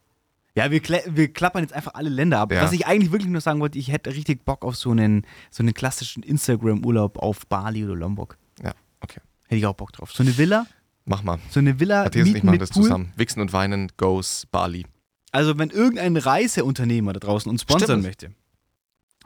Ja, 0.55 0.70
wir, 0.70 0.83
kla- 0.83 1.05
wir 1.07 1.33
klappern 1.33 1.62
jetzt 1.62 1.72
einfach 1.72 1.95
alle 1.95 2.11
Länder 2.11 2.39
ab. 2.41 2.53
Ja. 2.53 2.62
Was 2.62 2.72
ich 2.72 2.87
eigentlich 2.87 3.11
wirklich 3.11 3.30
nur 3.30 3.41
sagen 3.41 3.61
wollte, 3.61 3.78
ich 3.78 3.89
hätte 3.91 4.14
richtig 4.14 4.45
Bock 4.45 4.66
auf 4.66 4.76
so 4.76 4.91
einen, 4.91 5.26
so 5.51 5.62
einen 5.62 5.72
klassischen 5.72 6.22
Instagram-Urlaub 6.22 7.16
auf 7.18 7.47
Bali 7.47 7.83
oder 7.87 7.95
Lombok. 7.97 8.37
Ja, 8.62 8.72
okay. 9.01 9.20
Hätte 9.47 9.57
ich 9.57 9.64
auch 9.66 9.72
Bock 9.74 9.93
drauf. 9.93 10.12
So 10.12 10.22
eine 10.22 10.37
Villa, 10.37 10.66
Mach 11.07 11.22
mal. 11.22 11.39
so 11.51 11.61
eine 11.61 11.80
Villa 11.80 12.05
Matthias 12.05 12.28
und 12.28 12.37
ich 12.37 12.43
machen 12.45 12.59
das 12.59 12.68
Pool. 12.68 12.83
zusammen. 12.83 13.12
Wichsen 13.16 13.41
und 13.41 13.55
Weinen 13.55 13.91
goes 13.97 14.45
Bali. 14.53 14.85
Also 15.33 15.59
wenn 15.59 15.70
irgendein 15.70 16.16
Reiseunternehmer 16.16 17.12
da 17.14 17.20
draußen 17.20 17.51
uns 17.51 17.62
sponsern 17.62 17.87
Stimmt. 17.89 18.03
möchte, 18.05 18.30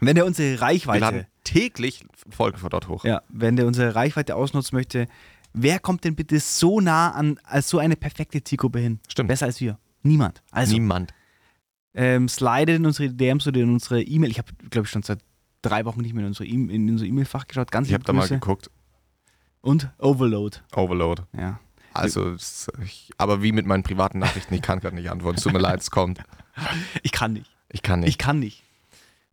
wenn 0.00 0.14
der 0.14 0.24
unsere 0.26 0.52
Wir 0.52 0.62
Reichweite, 0.62 1.00
laden 1.00 1.26
täglich 1.44 2.04
Folgen 2.30 2.58
von 2.58 2.70
dort 2.70 2.88
hoch. 2.88 3.04
ja, 3.04 3.22
wenn 3.28 3.56
der 3.56 3.66
unsere 3.66 3.94
Reichweite 3.94 4.36
ausnutzen 4.36 4.76
möchte, 4.76 5.08
wer 5.52 5.78
kommt 5.80 6.04
denn 6.04 6.14
bitte 6.14 6.38
so 6.40 6.80
nah 6.80 7.10
an 7.12 7.38
als 7.44 7.68
so 7.68 7.78
eine 7.78 7.96
perfekte 7.96 8.42
Zielgruppe 8.44 8.78
hin? 8.78 9.00
Stimmt. 9.08 9.28
Besser 9.28 9.46
als 9.46 9.60
wir. 9.60 9.78
Niemand. 10.02 10.42
Also 10.52 10.72
Niemand. 10.74 11.12
ähm, 11.94 12.28
slide 12.28 12.74
in 12.74 12.86
unsere 12.86 13.10
DMs 13.12 13.46
oder 13.48 13.60
in 13.60 13.70
unsere 13.72 14.02
E-Mail. 14.02 14.30
Ich 14.30 14.38
habe, 14.38 14.52
glaube 14.70 14.86
ich, 14.86 14.90
schon 14.92 15.02
seit 15.02 15.18
drei 15.62 15.84
Wochen 15.86 16.00
nicht 16.02 16.14
mehr 16.14 16.22
in 16.22 16.28
unsere 16.28 16.46
E- 16.46 16.50
in 16.52 16.88
unser 16.90 17.06
E-Mail-Fach 17.06 17.48
geschaut. 17.48 17.72
Ganz 17.72 17.88
Ich 17.88 17.94
habe 17.94 18.04
da 18.04 18.12
mal 18.12 18.28
geguckt. 18.28 18.70
Und 19.62 19.90
Overload. 19.98 20.58
Overload. 20.76 21.22
Ja. 21.36 21.58
Also, 21.98 22.30
es- 22.30 22.68
ich, 22.84 23.10
aber 23.18 23.42
wie 23.42 23.52
mit 23.52 23.66
meinen 23.66 23.82
privaten 23.82 24.18
Nachrichten, 24.18 24.54
ich 24.54 24.62
kann 24.62 24.80
gerade 24.80 24.96
nicht 24.96 25.10
antworten. 25.10 25.40
Tut 25.40 25.52
mir 25.52 25.58
leid, 25.58 25.80
es 25.80 25.90
kommt. 25.90 26.20
Ich 27.02 27.12
kann 27.12 27.34
nicht. 27.34 27.50
Ich 27.70 27.82
kann 27.82 28.00
nicht. 28.00 28.08
Ich 28.08 28.18
kann 28.18 28.38
nicht. 28.38 28.62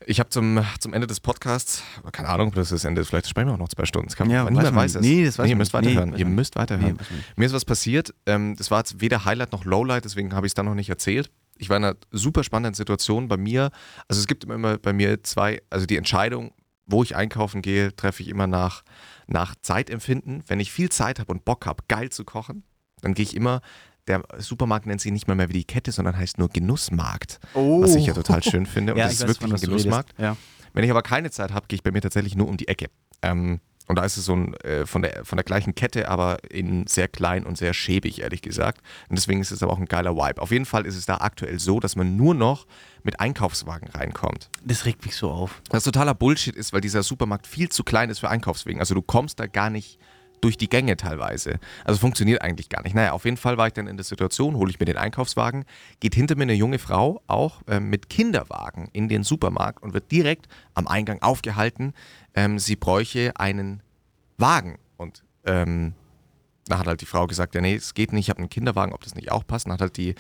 Ich 0.06 0.20
habe 0.20 0.30
zum, 0.30 0.60
zum 0.80 0.94
Ende 0.94 1.08
des 1.08 1.22
Podcasts, 1.22 1.82
keine 2.12 2.28
Ahnung, 2.28 2.50
ob 2.50 2.56
das 2.56 2.68
das 2.70 2.84
Ende 2.84 3.00
ist, 3.00 3.08
vielleicht 3.08 3.30
sprechen 3.30 3.48
wir 3.48 3.54
auch 3.54 3.58
noch 3.58 3.70
zwei 3.70 3.86
Stunden. 3.86 4.10
Das 4.10 4.18
kann, 4.18 4.30
Ja, 4.30 4.44
niemand 4.44 4.66
weiß 4.68 4.74
weiß 4.76 4.96
es. 4.96 5.02
Nee, 5.02 5.24
das 5.24 5.38
weiß 5.40 5.46
nee, 5.46 5.52
ihr 5.52 5.56
müsst 5.56 5.74
nicht. 5.74 5.82
Nee, 5.84 5.90
weiterhören. 5.92 6.12
weiß 6.12 6.20
ihr 6.20 6.26
müsst 6.26 6.56
weiterhören. 6.58 6.98
Nee. 7.00 7.18
Mir 7.38 7.46
ist 7.46 7.54
was 7.54 7.64
passiert. 7.64 8.14
Ähm, 8.26 8.56
das 8.58 8.70
war 8.72 8.80
jetzt 8.80 9.00
weder 9.00 9.24
Highlight 9.24 9.54
noch 9.54 9.64
Lowlight, 9.64 10.04
deswegen 10.04 10.34
habe 10.36 10.46
ich 10.46 10.50
es 10.52 10.56
dann 10.56 10.66
noch 10.66 10.76
nicht 10.76 10.90
erzählt. 10.90 11.32
Ich 11.58 11.70
war 11.70 11.78
in 11.78 11.86
einer 11.86 11.96
super 12.12 12.44
spannenden 12.44 12.74
Situation 12.74 13.30
bei 13.30 13.38
mir. 13.38 13.72
Also 14.10 14.20
es 14.20 14.28
gibt 14.28 14.44
immer 14.44 14.78
bei 14.78 14.92
mir 14.92 15.24
zwei, 15.24 15.62
also 15.70 15.86
die 15.86 15.96
Entscheidung, 15.96 16.52
wo 16.86 17.04
ich 17.04 17.16
einkaufen 17.16 17.62
gehe, 17.62 17.96
treffe 17.96 18.24
ich 18.24 18.30
immer 18.30 18.48
nach, 18.48 18.84
nach 19.28 19.56
Zeitempfinden. 19.62 20.44
Wenn 20.48 20.60
ich 20.60 20.72
viel 20.72 20.90
Zeit 20.90 21.20
habe 21.20 21.32
und 21.32 21.46
Bock 21.46 21.66
habe, 21.66 21.84
geil 21.88 22.10
zu 22.10 22.26
kochen, 22.26 22.64
dann 23.02 23.14
gehe 23.14 23.24
ich 23.24 23.36
immer, 23.36 23.62
der 24.08 24.24
Supermarkt 24.38 24.86
nennt 24.86 25.02
sich 25.02 25.12
nicht 25.12 25.28
mal 25.28 25.36
mehr 25.36 25.50
wie 25.50 25.54
die 25.54 25.64
Kette, 25.64 25.92
sondern 25.92 26.18
heißt 26.18 26.38
nur 26.38 26.50
Genussmarkt. 26.50 27.40
Oh. 27.54 27.82
Was 27.82 27.96
ich 27.96 28.06
ja 28.06 28.14
total 28.14 28.44
schön 28.44 28.66
finde. 28.66 28.94
Und 28.94 29.00
ja, 29.00 29.06
das 29.06 29.16
ist 29.16 29.22
weiß, 29.22 29.28
wirklich 29.30 29.54
ein. 29.54 29.62
Genussmarkt. 29.62 30.14
Ja. 30.18 30.36
Wenn 30.74 30.84
ich 30.84 30.92
aber 30.92 31.04
keine 31.04 31.32
Zeit 31.32 31.54
habe, 31.54 31.68
gehe 31.68 31.76
ich 31.76 31.84
bei 31.84 31.92
mir 31.92 32.02
tatsächlich 32.02 32.36
nur 32.36 32.48
um 32.48 32.58
die 32.58 32.68
Ecke. 32.68 32.88
Ähm, 33.22 33.62
und 33.88 33.98
da 33.98 34.06
ist 34.06 34.18
es 34.18 34.26
so 34.26 34.34
ein, 34.34 34.54
äh, 34.56 34.86
von, 34.86 35.02
der, 35.02 35.26
von 35.26 35.36
der 35.38 35.44
gleichen 35.44 35.76
Kette, 35.76 36.08
aber 36.08 36.38
in 36.50 36.88
sehr 36.88 37.08
klein 37.08 37.46
und 37.46 37.58
sehr 37.58 37.74
schäbig, 37.74 38.22
ehrlich 38.22 38.42
gesagt. 38.42 38.82
Und 39.10 39.18
deswegen 39.18 39.42
ist 39.42 39.52
es 39.52 39.62
aber 39.62 39.74
auch 39.74 39.80
ein 39.80 39.86
geiler 39.86 40.16
Vibe. 40.16 40.42
Auf 40.42 40.52
jeden 40.52 40.66
Fall 40.66 40.86
ist 40.86 40.96
es 40.96 41.06
da 41.06 41.18
aktuell 41.18 41.60
so, 41.60 41.80
dass 41.80 41.96
man 41.96 42.16
nur 42.16 42.34
noch 42.34 42.66
mit 43.04 43.20
Einkaufswagen 43.20 43.90
reinkommt. 43.90 44.50
Das 44.64 44.86
regt 44.86 45.06
mich 45.06 45.16
so 45.16 45.30
auf. 45.30 45.62
Was 45.70 45.84
totaler 45.84 46.14
Bullshit 46.14 46.56
ist, 46.56 46.72
weil 46.72 46.82
dieser 46.82 47.04
Supermarkt 47.04 47.46
viel 47.46 47.70
zu 47.70 47.84
klein 47.84 48.10
ist 48.10 48.20
für 48.20 48.30
Einkaufswegen. 48.30 48.80
Also 48.80 48.96
du 48.96 49.02
kommst 49.02 49.40
da 49.40 49.48
gar 49.48 49.70
nicht 49.70 50.00
durch 50.44 50.58
die 50.58 50.70
Gänge 50.70 50.98
teilweise. 50.98 51.60
Also 51.86 52.00
funktioniert 52.00 52.42
eigentlich 52.42 52.70
gar 52.70 52.84
nicht. 52.84 52.96
Naja, 52.96 53.14
auf 53.14 53.26
jeden 53.26 53.38
Fall 53.38 53.58
war 53.58 53.68
ich 53.68 53.74
dann 53.74 53.88
in 53.88 53.98
der 53.98 54.04
Situation, 54.04 54.56
hole 54.56 54.70
ich 54.70 54.80
mir 54.80 54.86
den 54.86 54.98
Einkaufswagen, 54.98 55.66
geht 56.00 56.16
hinter 56.16 56.36
mir 56.36 56.44
eine 56.44 56.54
junge 56.54 56.80
Frau 56.80 57.22
auch 57.28 57.62
ähm, 57.68 57.90
mit 57.90 58.10
Kinderwagen 58.10 58.90
in 58.92 59.08
den 59.08 59.24
Supermarkt 59.24 59.82
und 59.82 59.94
wird 59.94 60.12
direkt 60.12 60.48
am 60.74 60.88
Eingang 60.88 61.22
aufgehalten, 61.22 61.94
ähm, 62.34 62.60
sie 62.60 62.76
bräuche 62.76 63.32
einen 63.36 63.82
Wagen. 64.38 64.78
Und 64.98 65.24
ähm, 65.46 65.94
da 66.68 66.80
hat 66.80 66.88
halt 66.88 67.02
die 67.02 67.06
Frau 67.06 67.28
gesagt, 67.28 67.56
ja 67.56 67.62
nee, 67.62 67.76
es 67.76 67.94
geht 67.94 68.14
nicht, 68.14 68.26
ich 68.26 68.30
habe 68.30 68.40
einen 68.40 68.50
Kinderwagen, 68.50 68.94
ob 68.94 69.04
das 69.04 69.16
nicht 69.16 69.32
auch 69.32 69.46
passt. 69.46 69.66
Dann 69.66 69.74
hat 69.74 69.82
halt 69.82 69.98
die, 69.98 70.16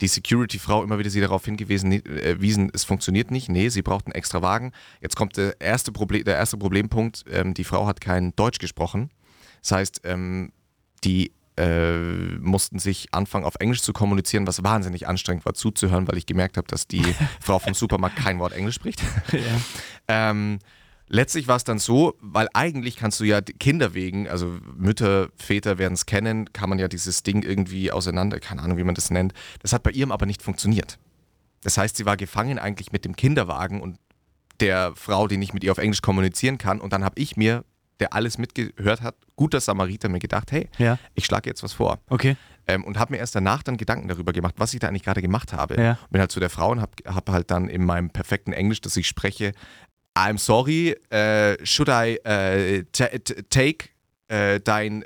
die 0.00 0.08
Security-Frau 0.08 0.82
immer 0.82 0.98
wieder 0.98 1.10
sie 1.10 1.20
darauf 1.20 1.44
hingewiesen, 1.44 1.92
äh, 1.92 2.40
wiesen, 2.40 2.70
es 2.72 2.84
funktioniert 2.84 3.30
nicht, 3.30 3.48
nee, 3.48 3.68
sie 3.68 3.82
braucht 3.82 4.06
einen 4.06 4.14
extra 4.14 4.42
Wagen. 4.42 4.72
Jetzt 5.00 5.16
kommt 5.16 5.36
der 5.36 5.60
erste, 5.60 5.92
Problem, 5.92 6.24
der 6.24 6.36
erste 6.36 6.56
Problempunkt, 6.56 7.24
ähm, 7.30 7.54
die 7.54 7.64
Frau 7.64 7.86
hat 7.86 8.00
kein 8.00 8.34
Deutsch 8.36 8.58
gesprochen. 8.58 9.10
Das 9.62 9.72
heißt, 9.72 10.00
ähm, 10.04 10.52
die 11.04 11.32
äh, 11.58 12.38
mussten 12.38 12.78
sich 12.78 13.08
anfangen, 13.12 13.44
auf 13.44 13.56
Englisch 13.58 13.82
zu 13.82 13.92
kommunizieren, 13.92 14.46
was 14.46 14.62
wahnsinnig 14.62 15.08
anstrengend 15.08 15.44
war 15.44 15.54
zuzuhören, 15.54 16.06
weil 16.06 16.16
ich 16.16 16.26
gemerkt 16.26 16.56
habe, 16.56 16.68
dass 16.68 16.86
die 16.86 17.02
Frau 17.40 17.58
vom 17.58 17.74
Supermarkt 17.74 18.16
kein 18.16 18.38
Wort 18.38 18.52
Englisch 18.52 18.76
spricht. 18.76 19.02
ja. 19.32 19.40
Ähm, 20.30 20.60
letztlich 21.08 21.48
war 21.48 21.56
es 21.56 21.64
dann 21.64 21.78
so, 21.78 22.14
weil 22.20 22.48
eigentlich 22.54 22.96
kannst 22.96 23.18
du 23.18 23.24
ja 23.24 23.40
Kinder 23.40 23.94
wegen, 23.94 24.28
also 24.28 24.58
Mütter, 24.76 25.30
Väter 25.36 25.78
werden 25.78 25.94
es 25.94 26.06
kennen, 26.06 26.52
kann 26.52 26.68
man 26.68 26.78
ja 26.78 26.86
dieses 26.86 27.24
Ding 27.24 27.42
irgendwie 27.42 27.90
auseinander, 27.90 28.38
keine 28.38 28.62
Ahnung, 28.62 28.78
wie 28.78 28.84
man 28.84 28.94
das 28.94 29.10
nennt. 29.10 29.32
Das 29.60 29.72
hat 29.72 29.82
bei 29.82 29.90
ihrem 29.90 30.12
aber 30.12 30.26
nicht 30.26 30.42
funktioniert. 30.42 30.98
Das 31.62 31.76
heißt, 31.76 31.96
sie 31.96 32.06
war 32.06 32.16
gefangen 32.16 32.58
eigentlich 32.58 32.92
mit 32.92 33.04
dem 33.04 33.16
Kinderwagen 33.16 33.80
und 33.80 33.98
der 34.60 34.92
Frau, 34.94 35.26
die 35.28 35.36
nicht 35.36 35.54
mit 35.54 35.64
ihr 35.64 35.72
auf 35.72 35.78
Englisch 35.78 36.02
kommunizieren 36.02 36.58
kann. 36.58 36.80
Und 36.80 36.92
dann 36.92 37.04
habe 37.04 37.20
ich 37.20 37.36
mir, 37.36 37.64
der 38.00 38.12
alles 38.14 38.38
mitgehört 38.38 39.02
hat, 39.02 39.16
guter 39.36 39.60
Samariter, 39.60 40.08
mir 40.08 40.18
gedacht, 40.20 40.52
hey, 40.52 40.68
Ja. 40.78 40.98
ich 41.14 41.24
schlage 41.26 41.50
jetzt 41.50 41.62
was 41.62 41.72
vor. 41.72 41.98
Okay. 42.08 42.36
Ähm, 42.66 42.84
und 42.84 42.98
habe 42.98 43.12
mir 43.12 43.18
erst 43.18 43.34
danach 43.34 43.62
dann 43.62 43.76
Gedanken 43.76 44.08
darüber 44.08 44.32
gemacht, 44.32 44.54
was 44.58 44.74
ich 44.74 44.80
da 44.80 44.88
eigentlich 44.88 45.02
gerade 45.04 45.22
gemacht 45.22 45.52
habe. 45.52 45.80
Ja. 45.80 45.98
Bin 46.10 46.20
halt 46.20 46.30
zu 46.30 46.38
der 46.40 46.50
Frau 46.50 46.70
und 46.72 46.80
habe 46.80 46.92
hab 47.06 47.28
halt 47.30 47.50
dann 47.50 47.68
in 47.68 47.84
meinem 47.84 48.10
perfekten 48.10 48.52
Englisch, 48.52 48.80
das 48.80 48.96
ich 48.96 49.06
spreche, 49.06 49.52
I'm 50.16 50.38
sorry, 50.38 50.90
äh, 51.10 51.64
should 51.64 51.88
I 51.88 52.18
t- 52.92 53.18
take 53.50 53.88
äh, 54.28 54.60
dein 54.60 55.02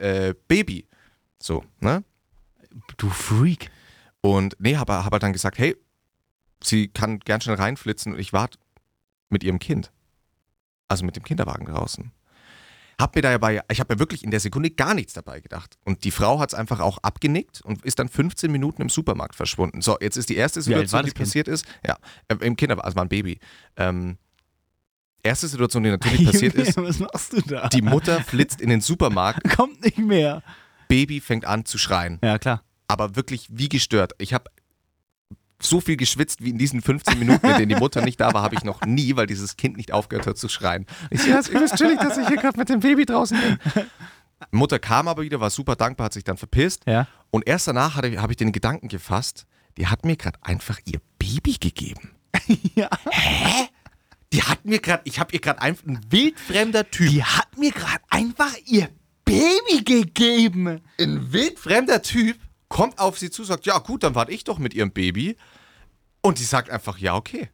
Baby? 0.49 0.87
So, 1.41 1.65
ne? 1.81 2.03
Du 2.97 3.09
Freak. 3.11 3.71
Und 4.21 4.57
nee, 4.59 4.77
habe 4.77 5.05
hab 5.05 5.13
halt 5.13 5.23
dann 5.23 5.33
gesagt, 5.33 5.59
hey, 5.59 5.77
sie 6.63 6.89
kann 6.89 7.19
gern 7.21 7.41
schnell 7.41 7.57
reinflitzen 7.57 8.13
und 8.15 8.19
ich 8.21 8.33
warte 8.33 8.59
mit 9.29 9.43
ihrem 9.45 9.59
Kind. 9.59 9.91
Also 10.89 11.05
mit 11.05 11.17
dem 11.17 11.23
Kinderwagen 11.25 11.67
draußen. 11.67 12.13
Hab 13.03 13.17
mir 13.17 13.23
dabei, 13.23 13.63
ich 13.69 13.81
habe 13.81 13.95
mir 13.95 13.99
wirklich 13.99 14.23
in 14.23 14.31
der 14.31 14.39
Sekunde 14.39 14.71
gar 14.71 14.95
nichts 14.95 15.13
dabei 15.13 15.41
gedacht. 15.41 15.77
Und 15.85 16.05
die 16.05 16.13
Frau 16.13 16.39
hat 16.39 16.51
es 16.51 16.55
einfach 16.55 16.79
auch 16.79 16.99
abgenickt 16.99 17.61
und 17.63 17.85
ist 17.85 17.99
dann 17.99 18.09
15 18.09 18.51
Minuten 18.53 18.81
im 18.81 18.89
Supermarkt 18.89 19.35
verschwunden. 19.35 19.83
So, 19.83 19.97
jetzt 20.01 20.17
ist 20.17 20.29
die 20.29 20.37
erste 20.37 20.63
Situation, 20.63 21.01
die 21.03 21.11
Kind? 21.11 21.19
passiert 21.19 21.49
ist. 21.49 21.67
Ja, 21.85 21.97
äh, 22.29 22.37
im 22.47 22.55
Kinderwagen, 22.55 22.85
also 22.87 22.95
war 22.97 23.05
ein 23.05 23.09
Baby. 23.09 23.41
Ähm, 23.77 24.19
erste 25.23 25.49
Situation, 25.49 25.83
die 25.83 25.91
natürlich 25.99 26.25
passiert 26.25 26.55
ist, 26.55 26.77
Was 26.77 27.01
machst 27.01 27.33
du 27.33 27.41
da? 27.41 27.69
die 27.71 27.83
Mutter 27.83 28.21
flitzt 28.23 28.61
in 28.61 28.69
den 28.71 28.81
Supermarkt, 28.81 29.51
kommt 29.57 29.85
nicht 29.85 29.99
mehr. 29.99 30.45
Baby 30.87 31.21
fängt 31.21 31.45
an 31.45 31.65
zu 31.65 31.79
schreien. 31.79 32.21
Ja, 32.23 32.39
klar. 32.39 32.63
aber 32.87 33.17
wirklich 33.17 33.49
wie 33.51 33.69
gestört. 33.69 34.13
Ich 34.19 34.33
habe 34.33 34.45
so 35.63 35.81
viel 35.81 35.97
geschwitzt 35.97 36.43
wie 36.45 36.51
in 36.51 36.59
diesen 36.59 36.83
15 36.83 37.19
Minuten, 37.19 37.47
in 37.47 37.57
denen 37.57 37.69
die 37.69 37.75
Mutter 37.77 38.03
nicht 38.03 38.21
da 38.21 38.33
war, 38.35 38.43
habe 38.43 38.55
ich 38.55 38.65
noch 38.65 38.83
nie, 38.85 39.17
weil 39.17 39.27
dieses 39.27 39.57
Kind 39.57 39.77
nicht 39.77 39.93
aufgehört 39.93 40.27
hat 40.27 40.39
zu 40.39 40.49
schreien. 40.49 40.87
Ich 41.11 41.27
ja, 41.27 41.39
es 41.39 41.49
ist 41.49 41.77
chillig, 41.77 41.99
dass 41.99 42.19
ich 42.19 42.29
hier 42.29 42.37
gerade 42.37 42.59
mit 42.59 42.69
dem 42.69 42.81
Baby 42.81 43.07
draußen 43.07 43.39
bin. 43.39 43.85
Mutter 44.51 44.79
kam 44.79 45.09
aber 45.09 45.23
wieder, 45.23 45.41
war 45.41 45.51
super 45.51 45.77
dankbar, 45.77 46.07
hat 46.07 46.13
sich 46.13 46.25
dann 46.25 46.37
verpisst. 46.37 46.83
Ja. 46.87 47.07
Und 47.31 47.47
erst 47.47 47.69
danach 47.69 47.97
habe 47.97 48.33
ich 48.33 48.37
den 48.37 48.53
Gedanken 48.53 48.89
gefasst, 48.89 49.47
die 49.77 49.87
hat 49.87 50.05
mir 50.05 50.17
gerade 50.17 50.39
einfach 50.43 50.79
ihr 50.85 51.01
Baby 51.19 51.57
gegeben. 51.59 52.11
ja. 52.75 52.89
Die 54.33 54.43
hat 54.43 54.65
mir 54.65 54.81
gerade, 54.81 55.03
ich 55.05 55.21
habe 55.21 55.33
ihr 55.33 55.41
gerade 55.41 55.61
einfach 55.61 55.87
ein 55.87 56.01
wildfremder 56.11 56.91
Typ, 56.91 57.11
Die 57.11 57.23
hat 57.25 57.57
mir 57.59 57.71
gerade 57.71 58.01
einfach 58.09 58.53
ihr 58.65 58.89
Baby 59.25 59.85
gegeben. 59.85 60.81
ein 60.99 61.33
wildfremder 61.33 62.03
Typ 62.03 62.37
kommt 62.73 62.99
auf 62.99 63.19
sie 63.19 63.31
zu, 63.31 63.45
sagt, 63.45 63.67
ja 63.67 63.79
gut, 63.79 64.03
dann 64.03 64.15
warte 64.15 64.33
ich 64.33 64.45
doch 64.45 64.59
mit 64.59 64.73
ihrem 64.75 64.91
Baby. 64.93 65.37
Und 66.23 66.39
die 66.39 66.45
sagt 66.45 66.71
einfach, 66.71 66.99
ja, 66.99 67.15
okay. 67.15 67.51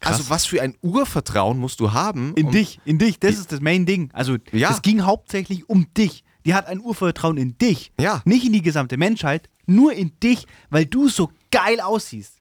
Krass. 0.00 0.14
Also 0.18 0.30
was 0.30 0.46
für 0.46 0.62
ein 0.62 0.74
Urvertrauen 0.80 1.58
musst 1.58 1.78
du 1.80 1.92
haben? 1.92 2.34
In 2.34 2.46
um- 2.46 2.52
dich, 2.52 2.80
in 2.84 2.98
dich. 2.98 3.20
Das 3.20 3.36
ist 3.38 3.52
das 3.52 3.60
Main 3.60 3.86
Ding. 3.86 4.10
Also, 4.12 4.36
Ja. 4.50 4.70
es 4.70 4.82
ging 4.82 5.02
hauptsächlich 5.02 5.68
um 5.68 5.92
dich. 5.94 6.24
Die 6.44 6.54
hat 6.54 6.66
ein 6.66 6.80
Urvertrauen 6.80 7.36
in 7.36 7.56
dich. 7.58 7.92
Ja. 8.00 8.22
Nicht 8.24 8.44
in 8.46 8.52
die 8.52 8.62
gesamte 8.62 8.96
Menschheit, 8.96 9.48
nur 9.66 9.92
in 9.92 10.18
dich, 10.20 10.46
weil 10.70 10.86
du 10.86 11.08
so 11.08 11.30
geil 11.52 11.80
aussiehst. 11.80 12.38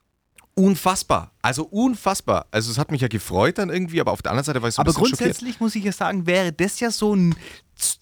Unfassbar. 0.56 1.32
Also 1.42 1.64
unfassbar. 1.64 2.46
Also 2.52 2.72
es 2.72 2.78
hat 2.78 2.92
mich 2.92 3.02
ja 3.02 3.08
gefreut 3.08 3.58
dann 3.58 3.70
irgendwie, 3.70 4.02
aber 4.02 4.12
auf 4.12 4.22
der 4.22 4.32
anderen 4.32 4.46
Seite 4.46 4.62
war 4.62 4.70
ich 4.70 4.76
so 4.76 4.82
ein 4.82 4.88
Aber 4.88 4.94
bisschen 4.94 5.08
schockiert. 5.10 5.20
grundsätzlich 5.30 5.60
muss 5.60 5.76
ich 5.76 5.84
ja 5.84 5.92
sagen, 5.92 6.26
wäre 6.28 6.52
das 6.52 6.80
ja 6.80 6.92
so 6.92 7.16
ein 7.16 7.36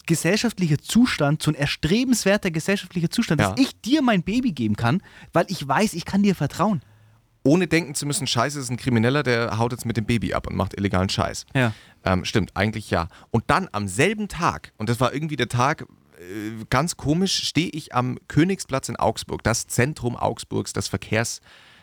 gesellschaftlicher 0.07 0.77
Zustand, 0.79 1.41
so 1.43 1.51
ein 1.51 1.55
erstrebenswerter 1.55 2.51
gesellschaftlicher 2.51 3.09
Zustand, 3.09 3.39
Ja. 3.39 3.51
dass 3.51 3.59
ich 3.59 3.79
dir 3.81 4.01
mein 4.01 4.23
Baby 4.23 4.51
geben 4.51 4.75
kann, 4.75 5.01
weil 5.31 5.45
ich 5.49 5.65
weiß, 5.65 5.93
ich 5.93 6.05
kann 6.05 6.23
dir 6.23 6.35
vertrauen. 6.35 6.81
Ohne 7.43 7.67
denken 7.67 7.95
zu 7.95 8.05
müssen, 8.05 8.27
scheiße, 8.27 8.57
das 8.57 8.65
ist 8.65 8.71
ein 8.71 8.77
Krimineller, 8.77 9.23
der 9.23 9.57
haut 9.57 9.71
jetzt 9.71 9.85
mit 9.85 9.95
dem 9.95 10.05
Baby 10.05 10.33
ab 10.33 10.47
und 10.47 10.55
macht 10.55 10.77
illegalen 10.77 11.07
Scheiß. 11.07 11.45
Ja. 11.53 11.71
Ähm, 12.03 12.25
stimmt, 12.25 12.51
eigentlich 12.55 12.89
ja. 12.89 13.07
Und 13.31 13.45
dann 13.47 13.69
am 13.71 13.87
selben 13.87 14.27
Tag, 14.27 14.73
und 14.77 14.89
das 14.89 14.99
war 14.99 15.13
irgendwie 15.13 15.37
der 15.37 15.47
Tag, 15.47 15.85
äh, 16.19 16.65
ganz 16.69 16.97
komisch, 16.97 17.47
stehe 17.47 17.69
ich 17.69 17.95
am 17.95 18.17
Königsplatz 18.27 18.89
in 18.89 18.97
Augsburg, 18.97 19.43
das 19.43 19.67
Zentrum 19.67 20.17
Augsburgs, 20.17 20.73
das 20.73 20.89
Verkehrs, 20.89 21.39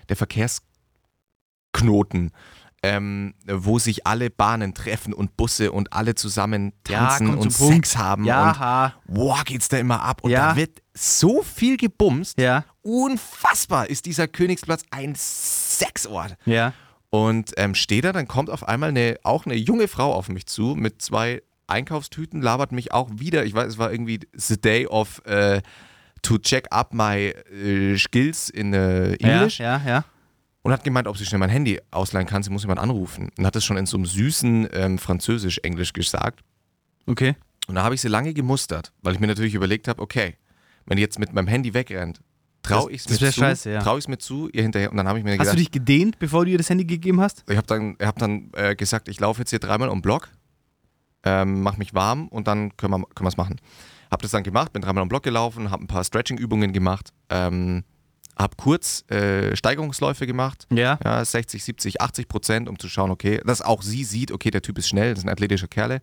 der 0.09 0.17
Verkehrsknoten, 0.17 2.31
ähm, 2.83 3.35
wo 3.47 3.79
sich 3.79 4.07
alle 4.07 4.31
Bahnen 4.31 4.75
treffen 4.75 5.13
und 5.13 5.37
Busse 5.37 5.73
und 5.73 5.93
alle 5.93 6.15
zusammen 6.15 6.73
tanzen 6.85 7.27
kommt 7.29 7.41
und 7.43 7.51
zum 7.51 7.69
Punkt. 7.69 7.87
Sex 7.87 7.97
haben. 7.99 8.25
Ja. 8.25 8.95
Und 9.07 9.17
wow, 9.17 9.45
geht's 9.45 9.69
da 9.69 9.79
immer 9.79 10.03
ab. 10.03 10.23
Und 10.23 10.31
Ja. 10.31 10.51
da 10.51 10.57
wird 10.57 10.83
so 10.95 11.43
viel 11.43 11.77
gebumst. 11.77 12.39
Ja. 12.41 12.65
Unfassbar 12.83 13.91
ist 13.91 14.07
dieser 14.07 14.29
Königsplatz 14.29 14.83
ein 14.91 15.15
Sexort. 15.17 16.37
Ja. 16.45 16.73
Und 17.11 17.53
ähm, 17.57 17.75
stehe 17.75 18.03
da, 18.03 18.13
dann 18.13 18.29
kommt 18.29 18.51
auf 18.51 18.69
einmal 18.69 18.91
eine, 18.91 19.17
auch 19.23 19.47
eine 19.47 19.55
junge 19.55 19.89
Frau 19.89 20.13
auf 20.13 20.29
mich 20.29 20.47
zu 20.47 20.75
mit 20.77 21.01
zwei 21.03 21.43
Einkaufstüten, 21.67 22.43
labert 22.43 22.73
mich 22.73 22.93
auch 22.93 23.09
wieder. 23.15 23.45
Ich 23.45 23.55
weiß, 23.55 23.67
es 23.69 23.79
war 23.79 23.91
irgendwie 23.91 24.21
the 24.35 24.61
day 24.61 24.87
of 24.87 25.23
äh, 25.25 25.63
to 26.27 26.39
check 26.39 26.67
up 26.71 26.93
my 26.93 27.33
äh, 27.53 27.97
skills 27.97 28.51
in 28.51 28.75
äh, 28.75 29.15
English 29.15 29.61
Ja, 29.61 29.79
ja, 29.79 29.89
ja. 29.89 30.05
und 30.63 30.73
hat 30.73 30.83
gemeint, 30.83 31.07
ob 31.07 31.17
sie 31.17 31.25
schnell 31.25 31.39
mein 31.39 31.51
Handy 31.51 31.81
ausleihen 31.93 32.27
kann. 32.27 32.43
Sie 32.43 32.51
muss 32.51 32.63
jemand 32.63 32.81
anrufen. 32.81 33.31
Und 33.39 33.47
hat 33.47 33.55
das 33.55 33.65
schon 33.65 33.77
in 33.77 33.87
so 33.87 33.97
einem 33.97 34.07
süßen 34.07 34.69
ähm, 34.73 34.99
Französisch-Englisch 34.99 35.93
gesagt. 35.93 36.41
Okay. 37.07 37.37
Und 37.69 37.77
da 37.77 37.85
habe 37.85 37.95
ich 37.95 38.01
sie 38.01 38.09
lange 38.09 38.35
gemustert, 38.35 38.93
weil 39.03 39.15
ich 39.15 39.21
mir 39.21 39.29
natürlich 39.29 39.55
überlegt 39.55 39.87
habe, 39.87 40.03
okay, 40.03 40.35
wenn 40.87 40.97
die 40.97 41.03
jetzt 41.03 41.19
mit 41.21 41.33
meinem 41.33 41.47
Handy 41.47 41.75
wegrennt, 41.75 42.21
traue 42.63 42.91
ich 42.91 43.07
es 43.07 43.09
mir 43.09 43.31
zu, 43.31 43.33
scheiße, 43.33 43.71
ja. 43.71 43.83
traue 43.83 43.99
ich 43.99 44.05
es 44.05 44.09
mir 44.09 44.19
zu, 44.19 44.49
ihr 44.53 44.63
hinterher. 44.63 44.91
Und 44.91 44.97
dann 44.97 45.07
habe 45.07 45.19
ich 45.19 45.25
mir 45.25 45.33
Hast 45.33 45.39
gedacht, 45.39 45.55
du 45.55 45.59
dich 45.59 45.71
gedehnt, 45.71 46.19
bevor 46.19 46.45
du 46.45 46.51
ihr 46.51 46.59
das 46.59 46.69
Handy 46.69 46.85
gegeben 46.85 47.21
hast? 47.21 47.45
ich 47.49 47.57
habe 47.57 47.67
dann, 47.69 47.97
hab 48.03 48.19
dann 48.19 48.51
äh, 48.55 48.75
gesagt, 48.75 49.09
ich 49.09 49.21
laufe 49.21 49.43
jetzt 49.43 49.51
hier 49.51 49.61
dreimal 49.61 49.89
um 49.89 50.03
Block, 50.03 50.29
ähm, 51.23 51.63
mach 51.63 51.77
mich 51.77 51.95
warm 51.95 52.27
und 52.29 52.49
dann 52.49 52.77
können 52.77 53.05
wir 53.21 53.29
es 53.29 53.37
machen. 53.37 53.61
Habe 54.17 54.23
das 54.23 54.31
dann 54.31 54.45
gemacht, 54.45 54.73
bin 54.73 54.81
dreimal 54.81 55.05
den 55.05 55.11
Block 55.11 55.25
gelaufen, 55.25 55.71
habe 55.71 55.85
ein 55.85 55.89
paar 55.89 56.03
Stretching-Übungen 56.03 56.73
gemacht, 56.73 57.11
ähm, 57.29 57.85
habe 58.39 58.57
kurz 58.57 59.05
äh, 59.11 59.55
Steigerungsläufe 59.55 60.27
gemacht, 60.27 60.67
Ja. 60.73 60.99
ja, 61.05 61.23
60, 61.23 61.63
70, 61.63 62.01
80 62.01 62.27
Prozent, 62.27 62.67
um 62.71 62.79
zu 62.79 62.89
schauen, 62.89 63.11
okay, 63.11 63.43
dass 63.45 63.61
auch 63.61 63.83
sie 63.83 64.05
sieht, 64.05 64.33
okay, 64.33 64.51
der 64.51 64.63
Typ 64.63 64.79
ist 64.79 64.89
schnell, 64.89 65.11
das 65.11 65.19
ist 65.19 65.25
ein 65.27 65.29
athletischer 65.31 65.69
Kerle 65.69 66.01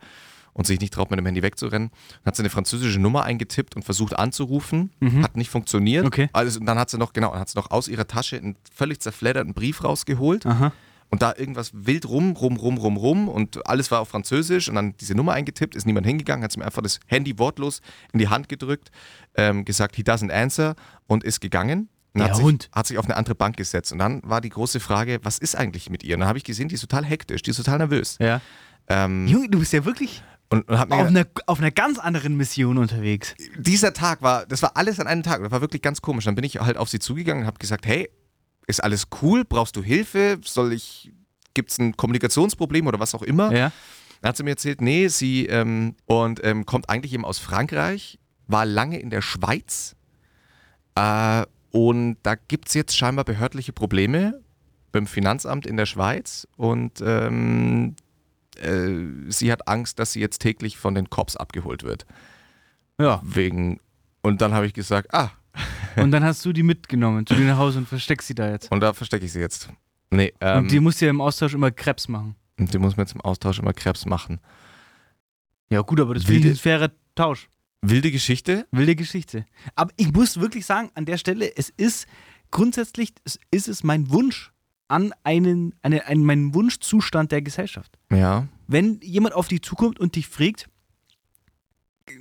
und 0.54 0.68
sich 0.68 0.80
nicht 0.80 0.94
traut, 0.94 1.10
mit 1.10 1.18
dem 1.18 1.26
Handy 1.26 1.42
wegzurennen. 1.42 1.90
Dann 1.90 2.26
hat 2.28 2.36
sie 2.36 2.44
eine 2.44 2.52
französische 2.52 3.00
Nummer 3.00 3.24
eingetippt 3.24 3.76
und 3.76 3.82
versucht 3.82 4.16
anzurufen, 4.16 4.92
hat 5.24 5.36
nicht 5.36 5.50
funktioniert. 5.50 6.06
Okay. 6.06 6.30
Also, 6.34 6.60
und 6.60 6.68
dann 6.68 6.78
hat 6.78 6.92
sie 6.92 7.00
noch, 7.00 7.14
genau, 7.14 7.34
hat 7.34 7.50
sie 7.50 7.58
noch 7.58 7.72
aus 7.72 7.88
ihrer 7.88 8.06
Tasche 8.06 8.38
einen 8.38 8.58
völlig 8.72 9.00
zerfledderten 9.02 9.56
Brief 9.56 9.84
rausgeholt 9.84 10.46
Aha. 10.46 10.72
Und 11.14 11.22
da 11.22 11.32
irgendwas 11.38 11.70
wild 11.76 12.10
rum, 12.10 12.32
rum, 12.32 12.58
rum, 12.58 12.76
rum, 12.80 12.98
rum 12.98 13.30
und 13.30 13.68
alles 13.68 13.92
war 13.92 14.00
auf 14.00 14.10
Französisch 14.10 14.68
und 14.68 14.74
dann 14.74 14.98
diese 14.98 15.14
Nummer 15.14 15.34
eingetippt, 15.34 15.76
ist 15.76 15.86
niemand 15.86 16.08
hingegangen, 16.08 16.44
hat 16.44 16.52
sie 16.52 16.58
mir 16.58 16.66
einfach 16.66 16.82
das 16.82 17.00
Handy 17.06 17.38
wortlos 17.38 17.82
in 18.14 18.18
die 18.18 18.30
Hand 18.30 18.50
gedrückt, 18.50 18.90
ähm, 19.36 19.64
gesagt, 19.64 19.96
he 19.96 20.02
doesn't 20.02 20.32
answer 20.32 20.74
und 21.06 21.24
ist 21.24 21.40
gegangen. 21.40 21.88
Und 22.16 22.22
Der 22.22 22.30
hat, 22.30 22.38
sich, 22.38 22.44
Hund. 22.44 22.68
hat 22.72 22.88
sich 22.88 22.98
auf 22.98 23.06
eine 23.06 23.16
andere 23.16 23.36
Bank 23.36 23.58
gesetzt 23.58 23.92
und 23.92 24.00
dann 24.00 24.22
war 24.24 24.42
die 24.42 24.50
große 24.50 24.80
Frage, 24.80 25.20
was 25.22 25.38
ist 25.38 25.56
eigentlich 25.56 25.92
mit 25.92 26.04
ihr? 26.04 26.16
Und 26.16 26.22
dann 26.22 26.30
habe 26.30 26.40
ich 26.40 26.44
gesehen, 26.46 26.68
die 26.68 26.74
ist 26.74 26.82
total 26.82 27.06
hektisch, 27.06 27.44
die 27.44 27.52
ist 27.52 27.58
total 27.58 27.78
nervös. 27.78 28.18
Ja. 28.20 28.42
Ähm, 28.88 29.28
Junge, 29.28 29.50
du 29.50 29.60
bist 29.60 29.72
ja 29.72 29.86
wirklich 29.86 30.24
und, 30.50 30.68
und 30.68 30.76
auf 30.76 30.92
einer, 30.92 31.28
auf 31.46 31.60
einer 31.60 31.72
ganz 31.72 32.00
anderen 32.00 32.38
Mission 32.38 32.80
unterwegs. 32.80 33.36
dieser 33.60 33.94
Tag 33.94 34.24
war, 34.24 34.48
das 34.48 34.64
war 34.64 34.78
alles 34.78 35.00
an 35.00 35.06
einem 35.06 35.22
Tag, 35.22 35.44
das 35.44 35.52
war 35.52 35.62
wirklich 35.62 35.84
ganz 35.84 36.02
komisch. 36.02 36.26
Dann 36.26 36.34
bin 36.34 36.44
ich 36.44 36.60
halt 36.60 36.78
auf 36.78 36.90
sie 36.90 36.98
zugegangen 36.98 37.44
und 37.44 37.48
habe 37.48 37.60
gesagt, 37.60 37.86
hey, 37.86 38.10
ist 38.68 38.84
alles 38.84 39.08
cool? 39.22 39.46
Brauchst 39.46 39.76
du 39.76 39.84
Hilfe? 39.84 40.40
Soll 40.44 40.74
ich, 40.74 41.12
gibt 41.54 41.72
es 41.72 41.80
ein 41.80 41.96
Kommunikationsproblem 41.98 42.88
oder 42.88 43.00
was 43.00 43.16
auch 43.16 43.24
immer? 43.24 43.54
Ja. 43.54 43.72
Dann 44.22 44.30
hat 44.30 44.38
sie 44.38 44.44
mir 44.44 44.52
erzählt, 44.52 44.82
nee, 44.82 45.08
sie 45.10 45.48
ähm, 45.48 45.96
und 46.06 46.44
ähm, 46.44 46.66
kommt 46.66 46.90
eigentlich 46.90 47.14
eben 47.14 47.26
aus 47.26 47.40
Frankreich, 47.40 48.20
war 48.48 48.66
lange 48.66 49.00
in 49.00 49.10
der 49.10 49.22
Schweiz 49.22 49.96
äh, 50.96 51.46
und 51.72 52.18
da 52.24 52.36
gibt 52.36 52.70
es 52.70 52.74
jetzt 52.74 52.96
scheinbar 52.96 53.26
behördliche 53.26 53.74
Probleme 53.74 54.42
beim 54.92 55.08
Finanzamt 55.08 55.66
in 55.66 55.76
der 55.76 55.86
Schweiz 55.86 56.48
und 56.56 57.02
ähm, 57.06 57.96
äh, 58.62 58.92
sie 59.28 59.52
hat 59.52 59.68
Angst, 59.68 60.00
dass 60.00 60.14
sie 60.14 60.22
jetzt 60.22 60.40
täglich 60.40 60.78
von 60.78 60.96
den 60.96 61.10
Cops 61.10 61.36
abgeholt 61.36 61.84
wird. 61.84 62.06
Ja. 63.00 63.20
Wegen 63.24 63.80
und 64.22 64.42
dann 64.42 64.54
habe 64.54 64.66
ich 64.66 64.74
gesagt, 64.74 65.14
ah, 65.14 65.32
Und 65.98 66.12
dann 66.12 66.24
hast 66.24 66.44
du 66.46 66.54
die 66.54 66.64
mitgenommen 66.64 67.26
zu 67.26 67.36
dir 67.36 67.46
nach 67.46 67.58
Hause 67.58 67.80
und 67.80 67.88
versteckst 67.88 68.28
sie 68.28 68.36
da 68.36 68.50
jetzt. 68.50 68.72
und 68.72 68.80
da 68.80 68.94
verstecke 68.94 69.26
ich 69.26 69.32
sie 69.34 69.40
jetzt. 69.40 69.70
Nee, 70.12 70.34
ähm, 70.42 70.60
und 70.60 70.72
die 70.72 70.80
musst 70.80 71.02
ja 71.02 71.10
im 71.10 71.22
Austausch 71.22 71.54
immer 71.54 71.72
Krebs 71.72 72.08
machen. 72.08 72.36
und 72.60 72.74
die 72.74 72.78
muss 72.78 72.96
mir 72.98 73.04
jetzt 73.04 73.14
im 73.16 73.22
Austausch 73.22 73.60
immer 73.60 73.74
Krebs 73.74 74.06
machen. 74.06 74.40
Ja, 75.70 75.82
gut, 75.82 76.00
aber 76.00 76.14
das 76.14 76.28
Wilde- 76.28 76.50
ein 76.50 76.56
fairer 76.56 76.92
Tausch. 77.16 77.50
Wilde 77.82 78.12
Geschichte, 78.12 78.66
Wilde 78.72 78.96
Geschichte. 78.96 79.46
Aber 79.76 79.92
ich 79.98 80.12
muss 80.14 80.40
wirklich 80.40 80.66
sagen, 80.66 80.90
an 80.96 81.06
der 81.06 81.18
Stelle, 81.18 81.52
es 81.58 81.70
ist 81.70 82.06
grundsätzlich, 82.52 83.14
es 83.26 83.40
ist 83.52 83.68
es 83.68 83.84
mein 83.84 84.10
Wunsch 84.12 84.52
an 84.88 85.14
einen, 85.24 85.74
eine, 85.82 86.06
einen, 86.06 86.24
meinen 86.24 86.54
Wunschzustand 86.54 87.32
der 87.32 87.42
Gesellschaft. 87.42 87.98
Ja. 88.12 88.48
Wenn 88.68 89.00
jemand 89.02 89.34
auf 89.36 89.48
dich 89.48 89.64
zukommt 89.64 90.00
und 90.00 90.16
dich 90.16 90.28
fragt, 90.28 90.70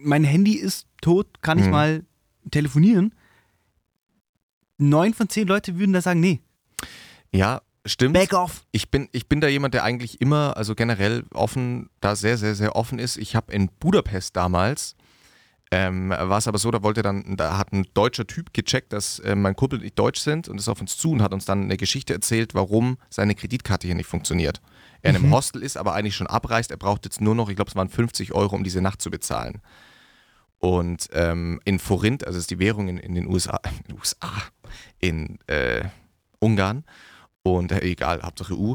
mein 0.00 0.24
Handy 0.24 0.54
ist 0.54 0.86
tot, 1.00 1.42
kann 1.42 1.58
ich 1.58 1.66
Mhm. 1.66 1.70
mal 1.70 2.04
telefonieren? 2.50 3.14
Neun 4.88 5.14
von 5.14 5.28
zehn 5.28 5.46
Leute 5.46 5.78
würden 5.78 5.92
da 5.92 6.00
sagen, 6.02 6.20
nee, 6.20 6.40
Ja, 7.32 7.62
stimmt. 7.86 8.14
back 8.14 8.32
off. 8.32 8.64
Ich 8.72 8.90
bin, 8.90 9.08
ich 9.12 9.28
bin 9.28 9.40
da 9.40 9.48
jemand, 9.48 9.74
der 9.74 9.84
eigentlich 9.84 10.20
immer, 10.20 10.56
also 10.56 10.74
generell 10.74 11.24
offen, 11.32 11.88
da 12.00 12.16
sehr, 12.16 12.36
sehr, 12.38 12.54
sehr 12.54 12.76
offen 12.76 12.98
ist. 12.98 13.16
Ich 13.16 13.34
habe 13.36 13.52
in 13.52 13.68
Budapest 13.80 14.36
damals, 14.36 14.94
ähm, 15.70 16.10
war 16.10 16.36
es 16.36 16.46
aber 16.46 16.58
so, 16.58 16.70
da 16.70 16.82
wollte 16.82 17.00
dann, 17.00 17.36
da 17.38 17.56
hat 17.56 17.72
ein 17.72 17.86
deutscher 17.94 18.26
Typ 18.26 18.52
gecheckt, 18.52 18.92
dass 18.92 19.20
äh, 19.20 19.34
mein 19.34 19.56
Kumpel 19.56 19.78
nicht 19.78 19.98
deutsch 19.98 20.20
sind 20.20 20.46
und 20.48 20.58
ist 20.58 20.68
auf 20.68 20.80
uns 20.82 20.98
zu 20.98 21.12
und 21.12 21.22
hat 21.22 21.32
uns 21.32 21.46
dann 21.46 21.62
eine 21.62 21.78
Geschichte 21.78 22.12
erzählt, 22.12 22.54
warum 22.54 22.98
seine 23.08 23.34
Kreditkarte 23.34 23.86
hier 23.86 23.96
nicht 23.96 24.06
funktioniert. 24.08 24.60
Er 25.00 25.10
in 25.10 25.16
einem 25.16 25.28
Mhm. 25.28 25.32
Hostel 25.32 25.62
ist, 25.62 25.78
aber 25.78 25.94
eigentlich 25.94 26.14
schon 26.14 26.26
abreist. 26.26 26.70
Er 26.70 26.76
braucht 26.76 27.06
jetzt 27.06 27.20
nur 27.22 27.34
noch, 27.34 27.48
ich 27.48 27.56
glaube, 27.56 27.70
es 27.70 27.74
waren 27.76 27.88
50 27.88 28.34
Euro, 28.34 28.54
um 28.54 28.64
diese 28.64 28.82
Nacht 28.82 29.00
zu 29.00 29.10
bezahlen. 29.10 29.62
Und 30.64 31.08
ähm, 31.12 31.60
in 31.64 31.80
Forint, 31.80 32.24
also 32.24 32.38
ist 32.38 32.52
die 32.52 32.60
Währung 32.60 32.86
in, 32.86 32.96
in 32.96 33.16
den 33.16 33.26
USA, 33.26 33.60
in, 33.68 33.82
den 33.88 33.96
USA, 33.98 34.30
in 35.00 35.38
äh, 35.48 35.82
Ungarn 36.38 36.84
und 37.42 37.72
äh, 37.72 37.80
egal, 37.80 38.22
Hauptsache 38.22 38.54
EU. 38.54 38.74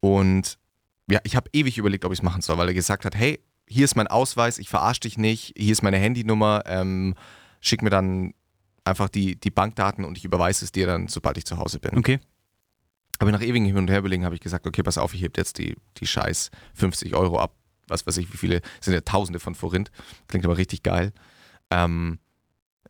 Und 0.00 0.58
ja, 1.10 1.20
ich 1.24 1.34
habe 1.34 1.48
ewig 1.54 1.78
überlegt, 1.78 2.04
ob 2.04 2.12
ich 2.12 2.18
es 2.18 2.22
machen 2.22 2.42
soll, 2.42 2.58
weil 2.58 2.68
er 2.68 2.74
gesagt 2.74 3.06
hat, 3.06 3.14
hey, 3.16 3.40
hier 3.66 3.86
ist 3.86 3.96
mein 3.96 4.06
Ausweis, 4.06 4.58
ich 4.58 4.68
verarsche 4.68 5.00
dich 5.00 5.16
nicht, 5.16 5.54
hier 5.56 5.72
ist 5.72 5.82
meine 5.82 5.96
Handynummer, 5.96 6.62
ähm, 6.66 7.14
schick 7.62 7.80
mir 7.80 7.88
dann 7.88 8.34
einfach 8.84 9.08
die, 9.08 9.40
die 9.40 9.50
Bankdaten 9.50 10.04
und 10.04 10.18
ich 10.18 10.26
überweise 10.26 10.62
es 10.62 10.72
dir 10.72 10.86
dann, 10.86 11.08
sobald 11.08 11.38
ich 11.38 11.46
zu 11.46 11.56
Hause 11.56 11.78
bin. 11.80 11.96
Okay. 11.96 12.20
Aber 13.18 13.32
nach 13.32 13.40
ewigen 13.40 13.64
Hin 13.64 13.78
und 13.78 13.88
Her 13.88 14.00
überlegen 14.00 14.26
habe 14.26 14.34
ich 14.34 14.42
gesagt, 14.42 14.66
okay, 14.66 14.82
pass 14.82 14.98
auf, 14.98 15.14
ich 15.14 15.22
heb 15.22 15.38
jetzt 15.38 15.56
die, 15.56 15.74
die 15.96 16.06
scheiß 16.06 16.50
50 16.74 17.14
Euro 17.14 17.38
ab. 17.38 17.54
Was 17.88 18.06
weiß 18.06 18.16
ich, 18.18 18.32
wie 18.32 18.36
viele, 18.36 18.60
sind 18.80 18.94
ja 18.94 19.00
tausende 19.00 19.40
von 19.40 19.54
Forint. 19.54 19.90
Klingt 20.28 20.44
aber 20.44 20.56
richtig 20.56 20.82
geil. 20.82 21.12
Ähm, 21.70 22.18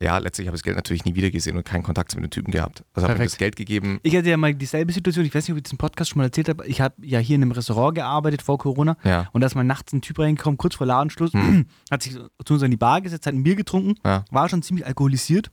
ja, 0.00 0.18
letztlich 0.18 0.48
habe 0.48 0.56
ich 0.56 0.60
das 0.60 0.64
Geld 0.64 0.76
natürlich 0.76 1.04
nie 1.04 1.14
wieder 1.14 1.30
gesehen 1.30 1.56
und 1.56 1.64
keinen 1.64 1.84
Kontakt 1.84 2.14
mit 2.16 2.24
dem 2.24 2.30
Typen 2.30 2.50
gehabt. 2.50 2.84
Also 2.94 3.08
habe 3.08 3.22
ich 3.22 3.30
das 3.30 3.38
Geld 3.38 3.54
gegeben. 3.54 4.00
Ich 4.02 4.16
hatte 4.16 4.28
ja 4.28 4.36
mal 4.36 4.52
dieselbe 4.52 4.92
Situation, 4.92 5.24
ich 5.24 5.32
weiß 5.32 5.44
nicht, 5.44 5.52
ob 5.52 5.58
ich 5.58 5.62
diesen 5.62 5.78
Podcast 5.78 6.10
schon 6.10 6.18
mal 6.18 6.24
erzählt 6.24 6.48
habe. 6.48 6.66
Ich 6.66 6.80
habe 6.80 6.94
ja 7.06 7.20
hier 7.20 7.36
in 7.36 7.42
einem 7.42 7.52
Restaurant 7.52 7.94
gearbeitet 7.94 8.42
vor 8.42 8.58
Corona 8.58 8.96
Ja, 9.04 9.28
und 9.32 9.40
da 9.40 9.46
ist 9.46 9.54
mal 9.54 9.62
nachts 9.62 9.92
ein 9.92 10.02
Typ 10.02 10.18
reingekommen, 10.18 10.58
kurz 10.58 10.74
vor 10.74 10.86
Ladenschluss, 10.86 11.32
Hm. 11.32 11.66
hat 11.92 12.02
sich 12.02 12.14
zu 12.44 12.54
uns 12.54 12.62
an 12.64 12.72
die 12.72 12.76
Bar 12.76 13.02
gesetzt, 13.02 13.26
hat 13.26 13.34
ein 13.34 13.44
Bier 13.44 13.54
getrunken, 13.54 13.94
ja, 14.04 14.24
war 14.32 14.48
schon 14.48 14.62
ziemlich 14.62 14.84
alkoholisiert 14.84 15.52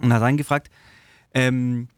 und 0.00 0.12
hat 0.12 0.20
reingefragt, 0.20 0.68
ähm, 1.32 1.88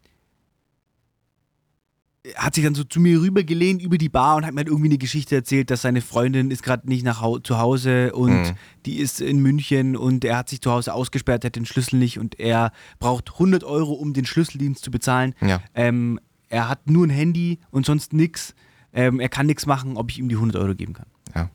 hat 2.35 2.53
sich 2.55 2.63
dann 2.65 2.75
so 2.75 2.83
zu 2.83 2.99
mir 2.99 3.21
rübergelehnt 3.21 3.81
über 3.81 3.97
die 3.97 4.09
Bar 4.09 4.35
und 4.35 4.45
hat 4.45 4.53
mir 4.53 4.59
halt 4.59 4.67
irgendwie 4.67 4.89
eine 4.89 4.97
Geschichte 4.97 5.35
erzählt, 5.35 5.69
dass 5.71 5.83
seine 5.83 6.01
Freundin 6.01 6.51
ist 6.51 6.63
gerade 6.63 6.87
nicht 6.89 7.03
nach 7.05 7.21
Hau 7.21 7.39
zu 7.39 7.57
Hause 7.59 8.13
und 8.13 8.31
Mhm. 8.31 8.55
die 8.85 8.97
ist 8.97 9.21
in 9.21 9.39
München 9.41 9.95
und 9.95 10.25
er 10.25 10.37
hat 10.37 10.49
sich 10.49 10.59
zu 10.61 10.69
Hause 10.71 10.93
ausgesperrt, 10.93 11.45
hat 11.45 11.55
den 11.55 11.65
Schlüssel 11.65 11.97
nicht 11.97 12.19
und 12.19 12.37
er 12.39 12.71
braucht 12.99 13.33
100 13.39 13.63
Euro, 13.63 13.93
um 13.93 14.13
den 14.13 14.25
Schlüsseldienst 14.25 14.83
zu 14.83 14.91
bezahlen. 14.91 15.33
ja. 15.41 15.61
Ähm, 15.73 16.19
er 16.49 16.67
hat 16.67 16.89
nur 16.89 17.05
ein 17.07 17.09
Handy 17.11 17.59
und 17.71 17.85
sonst 17.85 18.11
nichts. 18.11 18.53
Ähm, 18.91 19.19
er 19.19 19.29
kann 19.29 19.45
nichts 19.45 19.65
machen, 19.67 19.95
ob 19.97 20.09
ich 20.11 20.17
ihm 20.19 20.27
die 20.29 20.35
100 20.35 20.59
Euro 20.61 20.73
geben 20.75 20.93
kann. 20.93 21.05
Ja. 21.35 21.49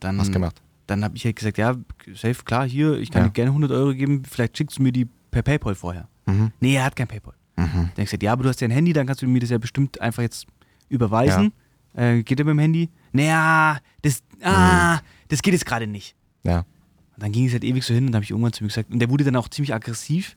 Dann, 0.00 0.18
Was 0.18 0.30
gemacht? 0.30 0.60
dann 0.86 1.02
habe 1.04 1.16
ich 1.16 1.24
halt 1.24 1.36
gesagt, 1.36 1.56
ja, 1.56 1.76
safe, 2.14 2.42
klar, 2.44 2.68
hier, 2.68 2.98
ich 2.98 3.10
kann 3.10 3.22
Ja. 3.22 3.28
dir 3.28 3.32
gerne 3.32 3.52
100 3.52 3.70
Euro 3.70 3.94
geben, 3.94 4.22
vielleicht 4.28 4.56
schickst 4.58 4.78
du 4.78 4.82
mir 4.82 4.92
die 4.92 5.06
per 5.30 5.42
Paypal 5.42 5.74
vorher. 5.76 6.08
Mhm. 6.26 6.50
Nee, 6.60 6.74
er 6.76 6.84
hat 6.84 6.96
kein 6.96 7.08
Paypal. 7.08 7.34
Mhm. 7.60 7.72
Dann 7.72 7.88
hab 7.88 7.98
ich 7.98 8.04
gesagt, 8.04 8.22
ja, 8.22 8.32
aber 8.32 8.42
du 8.42 8.48
hast 8.48 8.60
ja 8.60 8.68
ein 8.68 8.72
Handy, 8.72 8.92
dann 8.92 9.06
kannst 9.06 9.22
du 9.22 9.26
mir 9.26 9.40
das 9.40 9.50
ja 9.50 9.58
bestimmt 9.58 10.00
einfach 10.00 10.22
jetzt 10.22 10.46
überweisen. 10.88 11.52
Äh, 11.94 12.22
geht 12.22 12.38
er 12.38 12.44
mit 12.44 12.52
dem 12.52 12.58
Handy? 12.58 12.88
Naja, 13.12 13.78
das, 14.02 14.22
ah, 14.42 15.00
das 15.28 15.42
geht 15.42 15.52
jetzt 15.52 15.66
gerade 15.66 15.86
nicht. 15.86 16.14
Ja. 16.42 16.58
Und 16.58 17.22
dann 17.22 17.32
ging 17.32 17.46
es 17.46 17.52
halt 17.52 17.64
ewig 17.64 17.84
so 17.84 17.92
hin 17.92 18.04
und 18.04 18.12
dann 18.12 18.16
habe 18.16 18.24
ich 18.24 18.30
irgendwann 18.30 18.52
zu 18.52 18.64
ihm 18.64 18.68
gesagt, 18.68 18.90
und 18.90 18.98
der 18.98 19.10
wurde 19.10 19.24
dann 19.24 19.36
auch 19.36 19.48
ziemlich 19.48 19.74
aggressiv. 19.74 20.36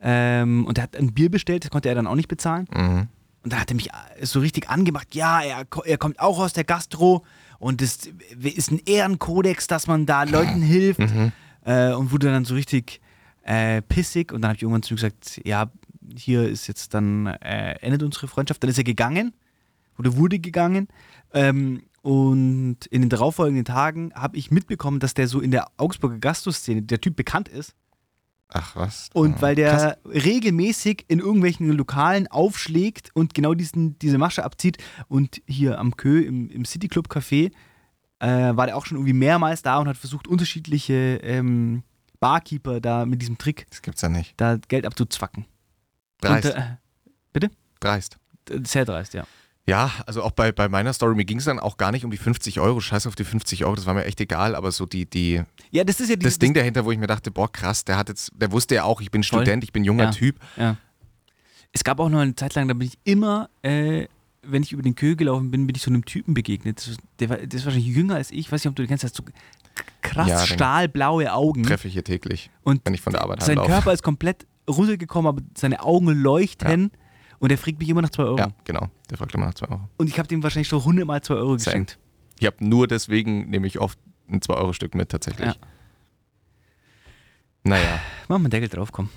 Ähm, 0.00 0.66
und 0.66 0.78
er 0.78 0.84
hat 0.84 0.96
ein 0.96 1.12
Bier 1.14 1.30
bestellt, 1.30 1.64
das 1.64 1.70
konnte 1.70 1.88
er 1.88 1.94
dann 1.94 2.06
auch 2.06 2.16
nicht 2.16 2.28
bezahlen. 2.28 2.66
Mhm. 2.74 3.08
Und 3.44 3.52
da 3.52 3.60
hat 3.60 3.70
er 3.70 3.76
mich 3.76 3.90
so 4.22 4.40
richtig 4.40 4.68
angemacht, 4.68 5.14
ja, 5.14 5.40
er, 5.42 5.64
er 5.84 5.98
kommt 5.98 6.20
auch 6.20 6.38
aus 6.38 6.52
der 6.52 6.64
Gastro 6.64 7.24
und 7.58 7.82
es 7.82 8.10
ist 8.40 8.70
ein 8.70 8.80
Ehrenkodex, 8.84 9.66
dass 9.68 9.86
man 9.86 10.06
da 10.06 10.24
Leuten 10.24 10.62
hilft. 10.62 11.00
Mhm. 11.00 11.32
Äh, 11.64 11.92
und 11.92 12.10
wurde 12.10 12.30
dann 12.30 12.44
so 12.44 12.54
richtig 12.54 13.00
äh, 13.44 13.82
pissig 13.82 14.32
und 14.32 14.42
dann 14.42 14.50
habe 14.50 14.56
ich 14.56 14.62
irgendwann 14.62 14.82
zu 14.82 14.94
ihm 14.94 14.96
gesagt, 14.96 15.40
ja, 15.44 15.70
hier 16.16 16.48
ist 16.48 16.66
jetzt 16.66 16.94
dann, 16.94 17.26
äh, 17.26 17.72
endet 17.80 18.02
unsere 18.02 18.28
Freundschaft. 18.28 18.62
Dann 18.62 18.70
ist 18.70 18.78
er 18.78 18.84
gegangen 18.84 19.32
oder 19.98 20.16
wurde 20.16 20.38
gegangen. 20.38 20.88
Ähm, 21.32 21.82
und 22.02 22.86
in 22.90 23.02
den 23.02 23.08
darauffolgenden 23.10 23.64
Tagen 23.64 24.12
habe 24.14 24.36
ich 24.36 24.50
mitbekommen, 24.50 24.98
dass 24.98 25.14
der 25.14 25.28
so 25.28 25.40
in 25.40 25.50
der 25.52 25.68
Augsburger 25.76 26.18
Gastro-Szene, 26.18 26.82
der 26.82 27.00
Typ 27.00 27.14
bekannt 27.16 27.48
ist. 27.48 27.74
Ach 28.48 28.76
was. 28.76 29.08
Und 29.14 29.40
weil 29.40 29.54
der 29.54 29.96
Krass. 30.04 30.24
regelmäßig 30.24 31.06
in 31.08 31.20
irgendwelchen 31.20 31.70
Lokalen 31.70 32.26
aufschlägt 32.26 33.10
und 33.14 33.34
genau 33.34 33.54
diesen, 33.54 33.98
diese 33.98 34.18
Masche 34.18 34.44
abzieht. 34.44 34.78
Und 35.08 35.40
hier 35.46 35.78
am 35.78 35.96
Kö 35.96 36.20
im, 36.20 36.50
im 36.50 36.64
City 36.64 36.88
Club 36.88 37.08
Café 37.08 37.52
äh, 38.18 38.26
war 38.28 38.66
der 38.66 38.76
auch 38.76 38.84
schon 38.84 38.98
irgendwie 38.98 39.14
mehrmals 39.14 39.62
da 39.62 39.78
und 39.78 39.88
hat 39.88 39.96
versucht, 39.96 40.28
unterschiedliche 40.28 41.20
ähm, 41.22 41.82
Barkeeper 42.20 42.80
da 42.80 43.06
mit 43.06 43.22
diesem 43.22 43.38
Trick 43.38 43.66
Das 43.70 43.80
gibt's 43.80 44.02
ja 44.02 44.08
nicht. 44.08 44.34
da 44.36 44.56
Geld 44.68 44.86
abzuzwacken. 44.86 45.46
Dreist. 46.28 46.46
Und, 47.34 47.44
äh, 47.44 47.48
Dreist. 47.80 48.16
sehr 48.64 48.84
dreist, 48.84 49.14
ja. 49.14 49.24
Ja, 49.66 49.92
also 50.06 50.22
auch 50.24 50.32
bei, 50.32 50.50
bei 50.50 50.68
meiner 50.68 50.92
Story, 50.92 51.14
mir 51.14 51.24
ging 51.24 51.38
es 51.38 51.44
dann 51.44 51.60
auch 51.60 51.76
gar 51.76 51.92
nicht 51.92 52.04
um 52.04 52.10
die 52.10 52.16
50 52.16 52.58
Euro, 52.58 52.80
scheiß 52.80 53.06
auf 53.06 53.14
die 53.14 53.24
50 53.24 53.64
Euro, 53.64 53.76
das 53.76 53.86
war 53.86 53.94
mir 53.94 54.04
echt 54.04 54.20
egal, 54.20 54.56
aber 54.56 54.72
so 54.72 54.86
die, 54.86 55.06
die, 55.06 55.40
Ja, 55.70 55.84
das 55.84 56.00
ist 56.00 56.10
ja 56.10 56.16
die, 56.16 56.24
das 56.24 56.38
Ding 56.38 56.52
dahinter, 56.52 56.84
wo 56.84 56.90
ich 56.90 56.98
mir 56.98 57.06
dachte, 57.06 57.30
boah, 57.30 57.50
krass, 57.50 57.84
der 57.84 57.96
hat 57.96 58.08
jetzt, 58.08 58.32
der 58.34 58.50
wusste 58.50 58.74
ja 58.74 58.84
auch, 58.84 59.00
ich 59.00 59.12
bin 59.12 59.22
Voll. 59.22 59.40
Student, 59.40 59.62
ich 59.62 59.72
bin 59.72 59.84
junger 59.84 60.04
Ja. 60.04 60.10
Typ. 60.10 60.40
Ja. 60.56 60.76
Es 61.72 61.84
gab 61.84 62.00
auch 62.00 62.08
noch 62.08 62.18
eine 62.18 62.34
Zeit 62.34 62.54
lang, 62.54 62.66
da 62.66 62.74
bin 62.74 62.88
ich 62.88 62.98
immer, 63.04 63.48
äh, 63.62 64.06
wenn 64.42 64.64
ich 64.64 64.72
über 64.72 64.82
den 64.82 64.96
Kö 64.96 65.14
gelaufen 65.14 65.50
bin, 65.52 65.66
bin 65.68 65.76
ich 65.76 65.82
so 65.82 65.90
einem 65.90 66.04
Typen 66.04 66.34
begegnet. 66.34 66.84
Der, 67.20 67.30
war, 67.30 67.36
der 67.36 67.58
ist 67.58 67.64
wahrscheinlich 67.64 67.94
jünger 67.94 68.16
als 68.16 68.32
ich. 68.32 68.38
Ich 68.40 68.52
weiß 68.52 68.64
nicht, 68.64 68.68
ob 68.70 68.74
du 68.74 68.82
den 68.82 68.88
kennst. 68.88 69.04
Hat 69.04 69.14
so 69.14 69.22
krass 70.02 70.28
Ja, 70.28 70.44
stahlblaue 70.44 71.32
Augen. 71.32 71.62
Treffe 71.62 71.86
ich 71.86 71.94
hier 71.94 72.04
täglich, 72.04 72.50
Und 72.62 72.82
wenn 72.84 72.94
ich 72.94 73.00
von 73.00 73.12
der 73.12 73.22
Arbeit 73.22 73.42
sein. 73.42 73.56
Körper 73.56 73.92
ist 73.92 74.02
komplett 74.02 74.46
runtergekommen, 74.72 75.28
aber 75.28 75.42
seine 75.56 75.82
Augen 75.82 76.06
leuchten. 76.08 76.90
Und 77.38 77.50
er 77.50 77.58
fragt 77.58 77.78
mich 77.80 77.88
immer 77.88 78.02
nach 78.02 78.10
2 78.10 78.22
Euro. 78.22 78.38
Ja, 78.38 78.48
genau, 78.64 78.88
der 79.10 79.18
fragt 79.18 79.34
immer 79.34 79.46
nach 79.46 79.54
2 79.54 79.68
Euro. 79.68 79.88
Und 79.96 80.08
ich 80.08 80.18
habe 80.18 80.28
dem 80.28 80.42
wahrscheinlich 80.42 80.68
schon 80.68 80.78
100 80.80 81.06
Mal 81.06 81.22
2 81.22 81.34
Euro 81.34 81.58
Same. 81.58 81.64
geschenkt. 81.64 81.98
Ich 82.38 82.46
habe 82.46 82.56
nur 82.64 82.86
deswegen, 82.86 83.50
nehme 83.50 83.66
ich 83.66 83.78
oft 83.80 83.98
ein 84.28 84.40
2-Euro-Stück 84.40 84.94
mit, 84.94 85.08
tatsächlich. 85.10 85.46
Ja. 85.48 85.54
Naja, 87.64 88.00
Mach 88.28 88.38
mal 88.38 88.44
einen 88.44 88.50
Deckel 88.50 88.68
drauf, 88.68 88.90
komm. 88.92 89.08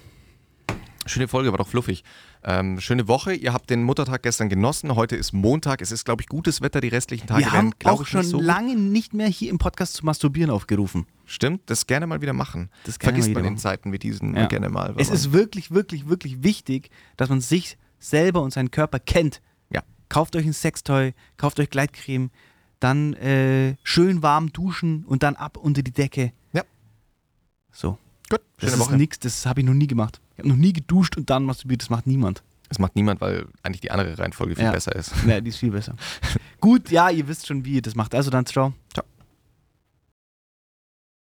Schöne 1.06 1.28
Folge, 1.28 1.52
war 1.52 1.58
doch 1.58 1.68
fluffig. 1.68 2.04
Ähm, 2.44 2.80
schöne 2.80 3.08
Woche, 3.08 3.34
ihr 3.34 3.54
habt 3.54 3.70
den 3.70 3.84
Muttertag 3.84 4.24
gestern 4.24 4.50
genossen, 4.50 4.96
heute 4.96 5.16
ist 5.16 5.34
Montag, 5.34 5.82
es 5.82 5.92
ist, 5.92 6.06
glaube 6.06 6.22
ich, 6.22 6.28
gutes 6.28 6.62
Wetter, 6.62 6.82
die 6.82 6.88
restlichen 6.90 7.28
Tage 7.28 7.46
Wir 7.46 7.52
werden, 7.54 7.74
glaube 7.80 7.98
auch 7.98 8.02
ich, 8.04 8.10
schon 8.10 8.22
nicht 8.22 8.30
so 8.30 8.38
gut. 8.38 8.46
lange 8.46 8.76
nicht 8.76 9.14
mehr 9.14 9.28
hier 9.28 9.50
im 9.50 9.58
Podcast 9.58 9.94
zu 9.94 10.06
masturbieren 10.06 10.50
aufgerufen. 10.52 11.08
Stimmt, 11.26 11.62
das 11.68 11.88
gerne 11.88 12.06
mal 12.08 12.22
wieder 12.22 12.34
machen. 12.34 12.70
Das 12.84 13.00
gerne 13.00 13.14
Vergisst 13.14 13.30
mal 13.30 13.34
man 13.36 13.42
wieder 13.44 13.48
in 13.50 13.54
machen. 13.56 13.62
Zeiten 13.62 13.92
wie 13.92 14.00
diesen 14.00 14.36
Ja. 14.36 14.46
gerne 14.48 14.70
mal. 14.70 14.94
Es 14.98 15.10
ist 15.10 15.32
wirklich, 15.34 15.72
wirklich, 15.72 16.08
wirklich 16.08 16.44
wichtig, 16.44 16.90
dass 17.18 17.30
man 17.30 17.42
sich 17.42 17.78
selber 18.00 18.42
und 18.44 18.52
seinen 18.52 18.70
Körper 18.72 19.00
kennt. 19.00 19.42
Ja. 19.72 19.82
Kauft 20.10 20.36
euch 20.36 20.46
ein 20.46 20.54
Sextoy, 20.54 21.14
kauft 21.38 21.60
euch 21.60 21.70
Gleitcreme, 21.72 22.30
dann 22.80 23.14
äh, 23.14 23.76
schön 23.84 24.22
warm 24.22 24.52
duschen 24.54 25.04
und 25.06 25.24
dann 25.24 25.36
ab 25.36 25.58
unter 25.58 25.82
die 25.82 25.92
Decke. 25.94 26.32
Ja. 26.54 26.64
So. 27.72 27.98
Gut, 28.30 28.42
Das 28.58 28.70
schöne 28.70 28.74
ist 28.74 28.80
Woche. 28.80 28.98
nichts, 28.98 29.20
das 29.20 29.46
habe 29.46 29.62
ich 29.62 29.66
noch 29.66 29.74
nie 29.74 29.88
gemacht. 29.88 30.20
Ich 30.36 30.40
habe 30.40 30.50
noch 30.50 30.56
nie 30.58 30.74
geduscht 30.74 31.18
und 31.18 31.30
dann 31.30 31.44
masturbiert, 31.46 31.82
das 31.82 31.90
macht 31.90 32.08
niemand. 32.08 32.44
Das 32.70 32.80
macht 32.80 32.96
niemand, 32.96 33.22
weil 33.22 33.46
eigentlich 33.64 33.82
die 33.82 33.92
andere 33.92 34.18
Reihenfolge 34.18 34.56
viel 34.56 34.66
Ja. 34.66 34.72
besser 34.72 34.96
ist. 34.96 35.14
Ja, 35.28 35.40
die 35.40 35.50
ist 35.50 35.58
viel 35.58 35.72
besser. 35.72 35.96
Gut, 36.60 36.90
ja, 36.92 37.10
ihr 37.10 37.28
wisst 37.28 37.48
schon, 37.48 37.64
wie 37.64 37.76
ihr 37.76 37.82
das 37.82 37.96
macht. 37.96 38.14
Also 38.16 38.32
dann, 38.32 38.46
ciao. 38.46 38.74
Ciao. 38.94 39.06